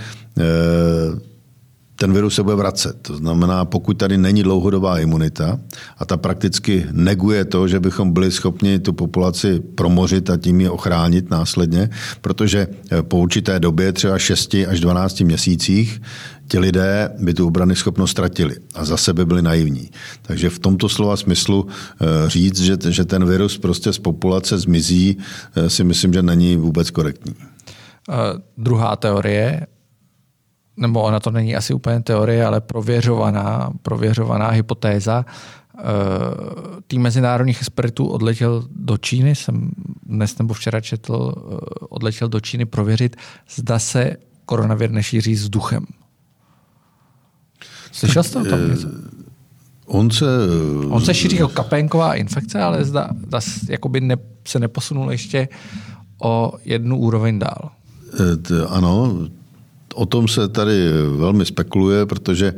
ten 2.02 2.12
virus 2.12 2.34
se 2.34 2.42
bude 2.42 2.54
vracet. 2.54 2.96
To 3.02 3.16
znamená, 3.16 3.64
pokud 3.64 3.94
tady 3.94 4.18
není 4.18 4.42
dlouhodobá 4.42 4.98
imunita 4.98 5.58
a 5.98 6.04
ta 6.04 6.16
prakticky 6.16 6.86
neguje 6.90 7.44
to, 7.44 7.68
že 7.68 7.80
bychom 7.80 8.12
byli 8.12 8.30
schopni 8.30 8.78
tu 8.78 8.92
populaci 8.92 9.60
promořit 9.60 10.30
a 10.30 10.36
tím 10.36 10.60
je 10.60 10.70
ochránit 10.70 11.30
následně, 11.30 11.90
protože 12.20 12.66
eh, 12.66 13.02
po 13.02 13.18
určité 13.18 13.60
době, 13.60 13.92
třeba 13.92 14.18
6 14.18 14.54
až 14.68 14.80
12 14.80 15.20
měsících, 15.20 16.02
ti 16.48 16.58
lidé 16.58 17.10
by 17.18 17.34
tu 17.34 17.46
obrany 17.46 17.76
schopnost 17.76 18.10
ztratili 18.10 18.56
a 18.74 18.84
za 18.84 18.96
sebe 18.96 19.24
byli 19.24 19.42
naivní. 19.42 19.90
Takže 20.22 20.50
v 20.50 20.58
tomto 20.58 20.88
slova 20.88 21.16
smyslu 21.16 21.66
eh, 21.66 22.06
říct, 22.26 22.60
že, 22.60 22.76
že 22.88 23.04
ten 23.04 23.24
virus 23.24 23.58
prostě 23.58 23.92
z 23.92 23.98
populace 23.98 24.58
zmizí, 24.58 25.18
eh, 25.54 25.70
si 25.70 25.84
myslím, 25.84 26.12
že 26.12 26.22
není 26.22 26.56
vůbec 26.56 26.90
korektní. 26.90 27.34
Uh, 28.08 28.16
druhá 28.58 28.96
teorie 28.96 29.66
nebo 30.76 31.02
ona 31.02 31.20
to 31.20 31.30
není 31.30 31.56
asi 31.56 31.74
úplně 31.74 32.00
teorie, 32.00 32.46
ale 32.46 32.60
prověřovaná, 32.60 33.70
prověřovaná 33.82 34.48
hypotéza. 34.48 35.24
Eh, 35.78 35.82
tým 36.86 37.02
mezinárodních 37.02 37.58
expertů 37.60 38.06
odletěl 38.06 38.64
do 38.70 38.96
Číny, 38.96 39.34
jsem 39.34 39.70
dnes 40.06 40.38
nebo 40.38 40.54
včera 40.54 40.80
četl, 40.80 41.34
eh, 41.36 41.56
odletěl 41.88 42.28
do 42.28 42.40
Číny 42.40 42.64
prověřit, 42.64 43.16
zda 43.54 43.78
se 43.78 44.16
koronavir 44.44 44.90
nešíří 44.90 45.32
vzduchem. 45.32 45.86
Slyšel 47.92 48.22
jste 48.22 48.38
o 48.40 48.44
tom 48.44 48.70
něco? 48.70 48.88
On 49.86 50.10
se... 50.10 50.26
On 50.88 51.00
se 51.00 51.14
šíří 51.14 51.36
jako 51.36 51.48
kapénková 51.48 52.14
infekce, 52.14 52.62
ale 52.62 52.84
zda, 52.84 53.10
zda 53.26 53.40
jakoby 53.68 54.00
ne, 54.00 54.16
se 54.46 54.58
neposunul 54.58 55.12
ještě 55.12 55.48
o 56.22 56.52
jednu 56.64 56.98
úroveň 56.98 57.38
dál. 57.38 57.70
Eh, 58.50 58.66
ano, 58.68 59.18
O 59.94 60.06
tom 60.06 60.28
se 60.28 60.48
tady 60.48 60.88
velmi 61.16 61.46
spekuluje, 61.46 62.06
protože 62.06 62.54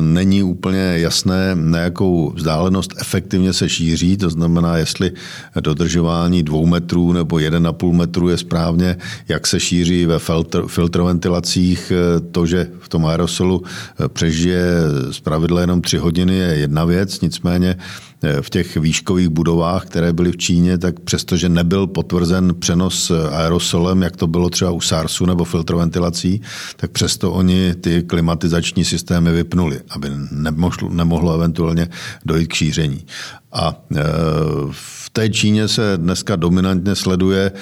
není 0.00 0.42
úplně 0.42 0.94
jasné, 0.96 1.50
na 1.54 1.78
jakou 1.78 2.32
vzdálenost 2.36 2.94
efektivně 3.00 3.52
se 3.52 3.68
šíří. 3.68 4.16
To 4.16 4.30
znamená, 4.30 4.76
jestli 4.76 5.12
dodržování 5.60 6.42
dvou 6.42 6.66
metrů 6.66 7.12
nebo 7.12 7.38
jeden 7.38 7.66
a 7.66 7.72
půl 7.72 7.92
metru 7.92 8.28
je 8.28 8.38
správně, 8.38 8.96
jak 9.28 9.46
se 9.46 9.60
šíří 9.60 10.06
ve 10.06 10.18
filtr, 10.18 10.62
filtroventilacích. 10.66 11.92
E, 11.92 12.20
to, 12.20 12.46
že 12.46 12.66
v 12.80 12.88
tom 12.88 13.06
aerosolu 13.06 13.62
e, 14.04 14.08
přežije 14.08 14.64
z 15.10 15.20
pravidla 15.20 15.60
jenom 15.60 15.80
tři 15.80 15.98
hodiny, 15.98 16.36
je 16.36 16.48
jedna 16.48 16.84
věc. 16.84 17.20
Nicméně 17.20 17.76
v 18.40 18.50
těch 18.50 18.76
výškových 18.76 19.28
budovách, 19.28 19.86
které 19.86 20.12
byly 20.12 20.32
v 20.32 20.36
Číně, 20.36 20.78
tak 20.78 21.00
přestože 21.00 21.48
nebyl 21.48 21.86
potvrzen 21.86 22.54
přenos 22.58 23.10
eh, 23.10 23.28
aerosolem, 23.30 24.02
jak 24.02 24.16
to 24.16 24.26
bylo 24.26 24.50
třeba 24.50 24.70
u 24.70 24.80
SARSu 24.80 25.26
nebo 25.26 25.44
filtroventilací, 25.44 26.42
tak 26.76 26.90
přesto 26.90 27.32
oni 27.32 27.74
ty 27.74 28.02
klimatizační 28.02 28.84
systémy 28.84 29.32
vypnuli, 29.32 29.80
aby 29.90 30.10
nemohlo, 30.30 30.88
nemohlo 30.88 31.34
eventuálně 31.34 31.88
dojít 32.24 32.46
k 32.46 32.54
šíření. 32.54 33.06
A 33.52 33.74
e, 33.96 34.02
v 34.70 34.97
té 35.18 35.28
Číně 35.28 35.68
se 35.68 35.92
dneska 35.96 36.36
dominantně 36.36 36.94
sleduje, 36.94 37.50
e, 37.50 37.52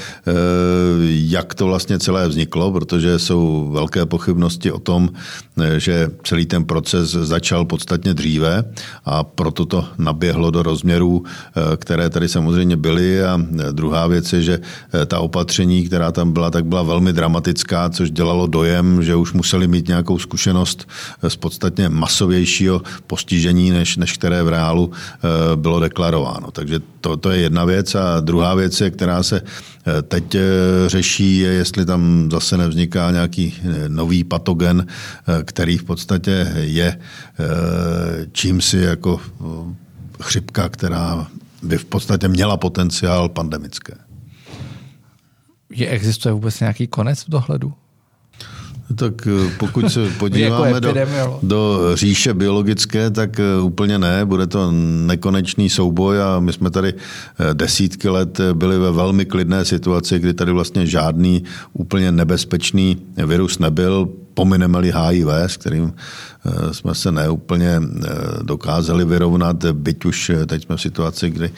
jak 1.08 1.54
to 1.54 1.66
vlastně 1.66 1.98
celé 1.98 2.28
vzniklo, 2.28 2.72
protože 2.72 3.18
jsou 3.18 3.70
velké 3.72 4.06
pochybnosti 4.06 4.72
o 4.72 4.78
tom, 4.78 5.08
e, 5.60 5.80
že 5.80 6.10
celý 6.24 6.46
ten 6.46 6.64
proces 6.64 7.10
začal 7.10 7.64
podstatně 7.64 8.14
dříve 8.14 8.64
a 9.04 9.24
proto 9.24 9.66
to 9.66 9.84
naběhlo 9.98 10.50
do 10.50 10.62
rozměrů, 10.62 11.24
které 11.76 12.10
tady 12.10 12.28
samozřejmě 12.28 12.76
byly. 12.76 13.24
A 13.24 13.40
druhá 13.72 14.06
věc 14.06 14.32
je, 14.32 14.42
že 14.42 14.60
ta 15.06 15.18
opatření, 15.20 15.88
která 15.88 16.12
tam 16.12 16.32
byla, 16.32 16.50
tak 16.50 16.64
byla 16.66 16.82
velmi 16.82 17.12
dramatická, 17.12 17.90
což 17.90 18.10
dělalo 18.10 18.46
dojem, 18.46 19.02
že 19.02 19.16
už 19.16 19.32
museli 19.32 19.68
mít 19.68 19.88
nějakou 19.88 20.18
zkušenost 20.18 20.88
z 21.28 21.36
podstatně 21.36 21.88
masovějšího 21.88 22.82
postižení, 23.06 23.70
než, 23.70 23.96
než 23.96 24.12
které 24.12 24.42
v 24.42 24.48
reálu 24.48 24.90
bylo 25.56 25.80
deklarováno. 25.80 26.50
Takže 26.50 26.80
to, 27.00 27.16
to 27.16 27.30
je 27.30 27.45
jedna 27.46 27.64
věc. 27.64 27.94
A 27.94 28.20
druhá 28.20 28.54
věc, 28.54 28.80
je, 28.80 28.90
která 28.90 29.22
se 29.22 29.40
eh, 29.40 30.02
teď 30.02 30.34
eh, 30.34 30.40
řeší, 30.86 31.38
je, 31.38 31.52
jestli 31.52 31.86
tam 31.86 32.28
zase 32.32 32.56
nevzniká 32.56 33.10
nějaký 33.10 33.54
eh, 33.54 33.88
nový 33.88 34.24
patogen, 34.24 34.86
který 35.44 35.78
v 35.78 35.84
podstatě 35.84 36.52
je 36.54 36.98
čím 38.32 38.60
si 38.60 38.78
jako 38.78 39.20
chřipka, 40.22 40.68
která 40.68 41.26
by 41.62 41.78
v 41.78 41.84
podstatě 41.84 42.28
měla 42.28 42.56
potenciál 42.56 43.28
pandemické. 43.28 43.94
Je, 45.70 45.88
existuje 45.88 46.32
vůbec 46.32 46.60
nějaký 46.60 46.86
konec 46.86 47.24
v 47.24 47.30
dohledu? 47.30 47.72
Tak 48.94 49.26
eh, 49.26 49.50
pokud 49.58 49.90
se 49.92 50.10
podíváme 50.18 50.70
jako 50.70 50.80
do, 50.80 50.94
do 51.42 51.90
říše 51.94 52.34
biologické, 52.34 53.10
tak 53.10 53.40
eh, 53.40 53.60
úplně 53.62 53.98
ne. 53.98 54.24
Bude 54.24 54.46
to 54.46 54.72
nekonečný 55.06 55.70
souboj 55.70 56.22
a 56.22 56.40
my 56.40 56.52
jsme 56.52 56.70
tady 56.70 56.94
eh, 56.94 57.54
desítky 57.54 58.08
let 58.08 58.40
byli 58.52 58.78
ve 58.78 58.92
velmi 58.92 59.24
klidné 59.24 59.64
situaci, 59.64 60.18
kdy 60.18 60.34
tady 60.34 60.52
vlastně 60.52 60.86
žádný 60.86 61.42
úplně 61.72 62.12
nebezpečný 62.12 62.96
virus 63.26 63.58
nebyl 63.58 64.08
pomineme-li 64.36 64.92
HIV, 64.92 65.28
s 65.28 65.56
kterým 65.56 65.92
eh, 65.92 66.74
jsme 66.74 66.94
se 66.94 67.12
neúplně 67.12 67.80
eh, 67.80 68.08
dokázali 68.42 69.04
vyrovnat, 69.04 69.64
byť 69.64 70.04
už 70.04 70.30
eh, 70.30 70.46
teď 70.46 70.64
jsme 70.64 70.76
v 70.76 70.80
situaci, 70.80 71.30
kdy 71.30 71.50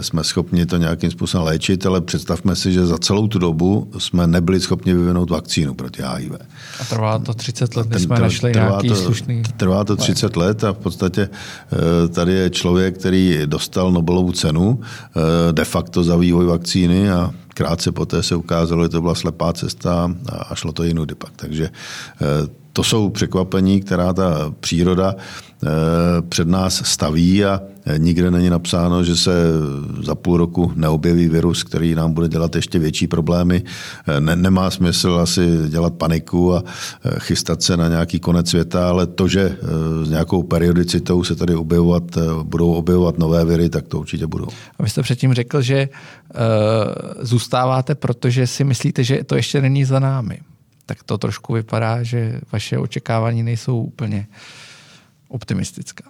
jsme 0.00 0.24
schopni 0.24 0.66
to 0.66 0.76
nějakým 0.76 1.10
způsobem 1.10 1.46
léčit, 1.46 1.86
ale 1.86 2.00
představme 2.00 2.56
si, 2.56 2.72
že 2.72 2.86
za 2.86 2.98
celou 2.98 3.28
tu 3.28 3.38
dobu 3.38 3.90
jsme 3.98 4.26
nebyli 4.26 4.60
schopni 4.60 4.94
vyvinout 4.94 5.30
vakcínu 5.30 5.74
proti 5.74 6.02
HIV. 6.04 6.32
A 6.80 6.84
trvá 6.84 7.18
to 7.18 7.34
30 7.34 7.76
let, 7.76 7.90
než 7.90 8.02
jsme 8.02 8.16
ten, 8.16 8.22
našli 8.22 8.52
trvá 8.52 8.68
nějaký 8.68 8.88
to, 8.88 8.94
slušný... 8.94 9.42
Trvá 9.56 9.84
to 9.84 9.96
30 9.96 10.36
let 10.36 10.64
a 10.64 10.72
v 10.72 10.78
podstatě 10.78 11.28
tady 12.12 12.32
je 12.32 12.50
člověk, 12.50 12.98
který 12.98 13.40
dostal 13.46 13.92
Nobelovu 13.92 14.32
cenu 14.32 14.80
de 15.52 15.64
facto 15.64 16.04
za 16.04 16.16
vývoj 16.16 16.46
vakcíny 16.46 17.10
a 17.10 17.32
krátce 17.58 17.92
poté 17.92 18.22
se 18.22 18.36
ukázalo, 18.36 18.82
že 18.82 18.88
to 18.88 19.00
byla 19.00 19.14
slepá 19.14 19.52
cesta 19.52 20.14
a 20.32 20.54
šlo 20.54 20.72
to 20.72 20.86
jinudy 20.86 21.14
pak. 21.14 21.32
Takže 21.36 21.70
eh, 21.70 22.67
to 22.78 22.84
jsou 22.84 23.08
překvapení, 23.08 23.80
která 23.80 24.12
ta 24.12 24.54
příroda 24.60 25.14
eh, 25.16 25.68
před 26.28 26.48
nás 26.48 26.82
staví 26.84 27.44
a 27.44 27.60
eh, 27.86 27.98
nikde 27.98 28.30
není 28.30 28.50
napsáno, 28.50 29.04
že 29.04 29.16
se 29.16 29.32
za 30.02 30.14
půl 30.14 30.36
roku 30.36 30.72
neobjeví 30.74 31.28
virus, 31.28 31.62
který 31.62 31.94
nám 31.94 32.12
bude 32.12 32.28
dělat 32.28 32.56
ještě 32.56 32.78
větší 32.78 33.06
problémy. 33.06 33.62
Ne, 34.20 34.36
nemá 34.36 34.70
smysl 34.70 35.18
asi 35.22 35.58
dělat 35.68 35.94
paniku 35.94 36.54
a 36.54 36.62
chystat 37.18 37.62
se 37.62 37.76
na 37.76 37.88
nějaký 37.88 38.20
konec 38.20 38.50
světa, 38.50 38.88
ale 38.88 39.06
to, 39.06 39.28
že 39.28 39.56
s 40.02 40.10
nějakou 40.10 40.42
periodicitou 40.42 41.24
se 41.24 41.36
tady 41.36 41.54
objevovat, 41.54 42.02
budou 42.42 42.72
objevovat 42.72 43.18
nové 43.18 43.44
viry, 43.44 43.68
tak 43.68 43.88
to 43.88 43.98
určitě 43.98 44.26
budou. 44.26 44.48
A 44.78 44.82
vy 44.82 44.90
jste 44.90 45.02
předtím 45.02 45.34
řekl, 45.34 45.62
že 45.62 45.88
zůstáváte, 47.20 47.94
protože 47.94 48.46
si 48.46 48.64
myslíte, 48.64 49.04
že 49.04 49.24
to 49.24 49.36
ještě 49.36 49.60
není 49.62 49.84
za 49.84 49.98
námi 49.98 50.38
tak 50.88 51.02
to 51.04 51.18
trošku 51.18 51.52
vypadá, 51.52 52.02
že 52.02 52.40
vaše 52.52 52.78
očekávání 52.78 53.42
nejsou 53.42 53.82
úplně 53.82 54.26
optimistická. 55.28 56.04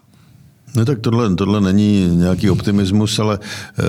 No 0.75 0.85
tak 0.85 0.99
tohle, 0.99 1.35
tohle 1.35 1.61
není 1.61 2.17
nějaký 2.17 2.51
optimismus, 2.51 3.19
ale 3.19 3.39
e, 3.39 3.83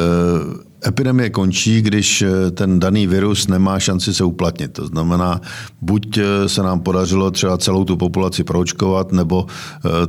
epidemie 0.87 1.29
končí, 1.29 1.81
když 1.81 2.21
eh, 2.21 2.51
ten 2.51 2.79
daný 2.79 3.07
virus 3.07 3.47
nemá 3.47 3.79
šanci 3.79 4.13
se 4.13 4.23
uplatnit. 4.23 4.73
To 4.73 4.87
znamená, 4.87 5.41
buď 5.81 6.17
eh, 6.17 6.49
se 6.49 6.63
nám 6.63 6.79
podařilo 6.79 7.31
třeba 7.31 7.57
celou 7.57 7.85
tu 7.85 7.97
populaci 7.97 8.43
proočkovat, 8.43 9.11
nebo 9.11 9.45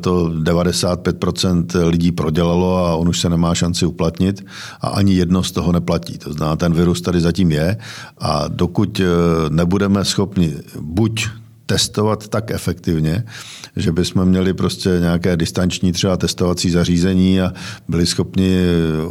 to 0.01 0.29
95% 0.29 1.89
lidí 1.89 2.13
prodělalo 2.13 2.87
a 2.87 2.95
on 2.95 3.09
už 3.09 3.21
se 3.21 3.29
nemá 3.29 3.55
šanci 3.55 3.87
uplatnit 3.87 4.45
a 4.81 4.89
ani 4.89 5.15
jedno 5.15 5.43
z 5.43 5.53
toho 5.53 5.73
neplatí. 5.73 6.19
To 6.19 6.33
znamená, 6.33 6.57
ten 6.57 6.73
virus 6.73 7.01
tady 7.01 7.21
zatím 7.21 7.53
je 7.53 7.77
a 8.19 8.49
dokud 8.49 9.01
nebudeme 9.49 10.05
schopni 10.05 10.55
buď 10.81 11.40
testovat 11.71 12.29
tak 12.29 12.51
efektivně, 12.51 13.25
že 13.77 13.93
bychom 13.93 14.25
měli 14.25 14.55
prostě 14.55 14.91
nějaké 15.01 15.37
distanční 15.37 15.93
třeba 15.93 16.17
testovací 16.17 16.71
zařízení 16.71 17.41
a 17.41 17.53
byli 17.89 18.07
schopni 18.07 18.51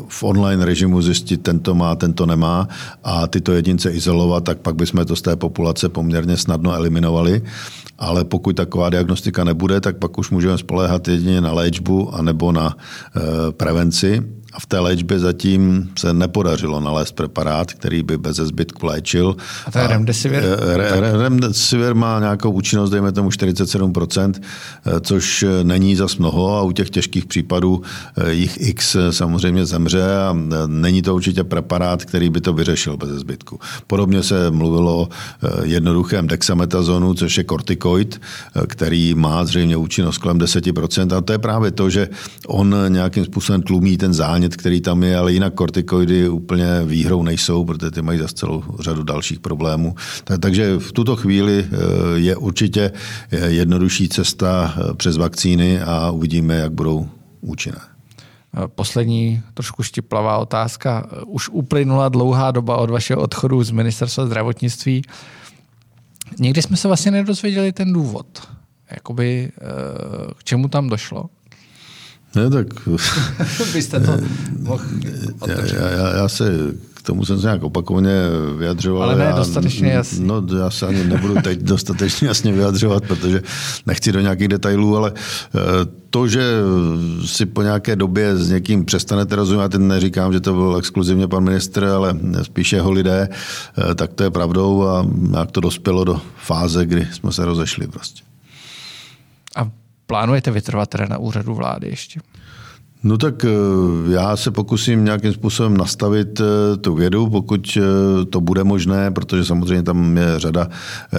v 0.08 0.24
online 0.24 0.66
režimu 0.66 1.02
zjistit, 1.02 1.44
tento 1.44 1.76
má, 1.76 1.96
tento 1.96 2.26
nemá 2.26 2.68
a 3.04 3.28
tyto 3.28 3.52
jedince 3.52 3.92
izolovat, 3.92 4.44
tak 4.44 4.58
pak 4.60 4.76
bychom 4.76 5.06
to 5.06 5.16
z 5.16 5.22
té 5.22 5.36
populace 5.36 5.90
poměrně 5.90 6.38
snadno 6.38 6.74
eliminovali. 6.74 7.42
Ale 8.00 8.26
pokud 8.26 8.56
taková 8.56 8.90
diagnostika 8.90 9.44
nebude, 9.44 9.82
tak 9.82 9.98
pak 9.98 10.18
už 10.18 10.30
můžeme 10.30 10.58
spoléhat 10.58 11.08
jedině 11.08 11.42
na 11.42 11.52
léčbu 11.52 12.16
anebo 12.16 12.52
na 12.52 12.76
prevenci. 13.52 14.24
A 14.54 14.60
v 14.60 14.66
té 14.66 14.80
léčbě 14.80 15.20
zatím 15.20 15.90
se 15.98 16.14
nepodařilo 16.14 16.80
nalézt 16.80 17.16
preparát, 17.16 17.74
který 17.74 18.04
by 18.04 18.18
bez 18.18 18.36
zbytku 18.36 18.86
léčil. 18.86 19.36
A 19.66 19.72
to 19.72 19.80
je 19.80 19.88
remdesivir? 19.88 20.44
Re, 20.60 21.18
remdesivir 21.18 21.96
má 21.96 22.20
nějakou 22.20 22.52
účinnost, 22.52 22.90
dejme 22.90 23.12
tomu 23.12 23.30
47%, 23.30 24.34
což 25.02 25.46
není 25.64 25.96
zas 25.96 26.18
mnoho 26.18 26.58
a 26.58 26.62
u 26.62 26.72
těch 26.72 26.90
těžkých 26.90 27.26
případů 27.26 27.82
jich 28.30 28.58
X 28.62 28.96
samozřejmě 29.10 29.66
zemře 29.66 30.18
a 30.18 30.38
není 30.68 31.02
to 31.02 31.16
určitě 31.16 31.44
preparát, 31.44 32.06
který 32.06 32.30
by 32.30 32.42
to 32.42 32.54
vyřešil 32.54 32.98
bez 32.98 33.10
zbytku. 33.10 33.60
Podobně 33.88 34.24
se 34.24 34.52
mluvilo 34.52 35.02
o 35.02 35.10
jednoduchém 35.64 36.28
dexametazonu, 36.28 37.14
což 37.14 37.38
je 37.38 37.44
kortikoid, 37.90 38.22
který 38.68 39.14
má 39.14 39.46
zřejmě 39.46 39.78
účinnost 39.78 40.18
kolem 40.18 40.38
10%. 40.38 41.18
A 41.18 41.22
to 41.22 41.32
je 41.32 41.40
právě 41.40 41.72
to, 41.72 41.90
že 41.90 42.10
on 42.48 42.76
nějakým 42.88 43.26
způsobem 43.26 43.62
tlumí 43.62 43.98
ten 43.98 44.14
zánět, 44.14 44.56
který 44.56 44.82
tam 44.82 45.04
je, 45.04 45.18
ale 45.18 45.34
jinak 45.34 45.54
kortikoidy 45.54 46.30
úplně 46.30 46.66
výhrou 46.86 47.24
nejsou, 47.24 47.66
protože 47.66 47.92
ty 47.92 48.02
mají 48.02 48.20
za 48.20 48.28
celou 48.28 48.64
řadu 48.80 49.04
dalších 49.04 49.40
problémů. 49.40 49.96
Takže 50.40 50.78
v 50.80 50.92
tuto 50.92 51.16
chvíli 51.16 51.66
je 52.16 52.36
určitě 52.36 52.92
jednodušší 53.32 54.10
cesta 54.10 54.74
přes 54.98 55.18
vakcíny 55.18 55.82
a 55.82 56.12
uvidíme, 56.12 56.56
jak 56.56 56.72
budou 56.72 57.10
účinné. 57.42 57.80
Poslední 58.76 59.42
trošku 59.54 59.84
štiplavá 59.84 60.38
otázka. 60.38 61.08
Už 61.26 61.50
uplynula 61.50 62.10
dlouhá 62.10 62.52
doba 62.52 62.78
od 62.78 62.90
vašeho 62.90 63.22
odchodu 63.22 63.64
z 63.64 63.72
ministerstva 63.72 64.26
zdravotnictví. 64.26 65.02
Někdy 66.40 66.62
jsme 66.62 66.78
se 66.78 66.88
vlastně 66.88 67.12
nedozvěděli 67.12 67.72
ten 67.72 67.94
důvod. 67.94 68.48
Jakoby, 68.92 69.52
k 70.38 70.44
čemu 70.44 70.68
tam 70.68 70.90
došlo? 70.90 71.30
Ne, 72.36 72.50
tak... 72.50 72.68
Byste 73.74 74.00
to 74.00 74.12
mohl 74.60 74.84
já, 75.48 75.90
já, 75.90 76.16
já 76.16 76.28
se 76.30 76.52
k 76.94 76.99
tomu 77.10 77.26
jsem 77.26 77.40
se 77.40 77.48
nějak 77.48 77.64
opakovaně 77.64 78.14
vyjadřoval. 78.58 79.04
Ale 79.04 79.16
ne 79.16 79.26
já, 79.26 79.36
dostatečně 79.36 79.92
jasně. 79.92 80.26
No, 80.26 80.44
já 80.60 80.70
se 80.70 80.88
ani 80.88 81.04
nebudu 81.04 81.42
teď 81.42 81.60
dostatečně 81.74 82.28
jasně 82.28 82.52
vyjadřovat, 82.52 83.04
protože 83.08 83.42
nechci 83.86 84.12
do 84.12 84.20
nějakých 84.20 84.48
detailů, 84.48 84.98
ale 84.98 85.14
eh, 85.16 85.60
to, 86.10 86.28
že 86.28 86.42
si 87.26 87.46
po 87.46 87.62
nějaké 87.62 87.96
době 87.96 88.38
s 88.38 88.50
někým 88.50 88.86
přestanete 88.86 89.36
rozumět, 89.36 89.62
já 89.62 89.70
teď 89.70 89.82
neříkám, 89.82 90.34
že 90.34 90.40
to 90.40 90.54
byl 90.54 90.76
exkluzivně 90.78 91.28
pan 91.28 91.44
ministr, 91.44 91.86
ale 91.86 92.20
spíše 92.42 92.76
jeho 92.76 92.92
lidé, 92.92 93.30
eh, 93.30 93.96
tak 93.96 94.14
to 94.14 94.24
je 94.24 94.30
pravdou 94.30 94.88
a 94.88 95.06
jak 95.40 95.52
to 95.52 95.62
dospělo 95.62 96.04
do 96.04 96.22
fáze, 96.38 96.86
kdy 96.86 97.08
jsme 97.12 97.32
se 97.32 97.46
rozešli 97.46 97.88
prostě. 97.88 98.24
A 99.56 99.70
plánujete 100.08 100.52
vytrvat 100.52 100.90
teda 100.90 101.06
na 101.10 101.18
úřadu 101.18 101.56
vlády 101.56 101.88
ještě? 101.88 102.20
No 103.04 103.18
tak 103.18 103.46
eh, 103.46 103.50
já 104.12 104.38
se 104.38 104.52
pokusím 104.52 105.06
nějakým 105.06 105.34
způsobem 105.34 105.78
nastavit 105.78 106.40
eh, 106.40 106.78
tu 106.78 106.96
vědu, 106.96 107.30
pokud 107.30 107.78
eh, 107.78 108.26
to 108.26 108.42
bude 108.42 108.64
možné, 108.64 109.12
protože 109.12 109.46
samozřejmě 109.46 109.84
tam 109.84 110.18
je 110.18 110.40
řada 110.40 110.68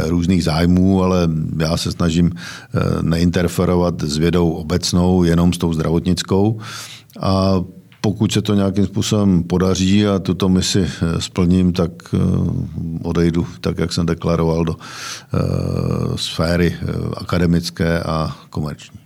různých 0.07 0.45
zájmů, 0.45 1.03
ale 1.03 1.29
já 1.59 1.77
se 1.77 1.93
snažím 1.93 2.33
neinterferovat 3.03 4.03
s 4.03 4.17
vědou 4.17 4.51
obecnou, 4.51 5.25
jenom 5.25 5.53
s 5.53 5.59
tou 5.59 5.73
zdravotnickou. 5.73 6.61
A 7.21 7.61
pokud 8.01 8.33
se 8.33 8.43
to 8.43 8.55
nějakým 8.55 8.87
způsobem 8.87 9.43
podaří 9.43 10.07
a 10.07 10.19
tuto 10.19 10.49
misi 10.49 10.87
splním, 11.19 11.73
tak 11.73 11.91
odejdu, 13.03 13.47
tak 13.61 13.79
jak 13.79 13.93
jsem 13.93 14.07
deklaroval, 14.07 14.65
do 14.65 14.77
sféry 16.17 16.77
akademické 17.17 18.03
a 18.03 18.37
komerční. 18.51 18.99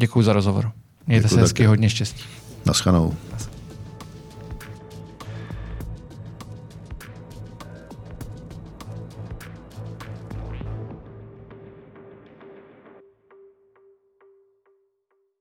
Děkuji 0.00 0.22
za 0.22 0.32
rozhovor. 0.32 0.83
Mějte 1.06 1.28
se 1.28 1.40
hezky, 1.40 1.64
hodně 1.66 1.90
štěstí. 1.90 2.24
Naschanou. 2.66 3.14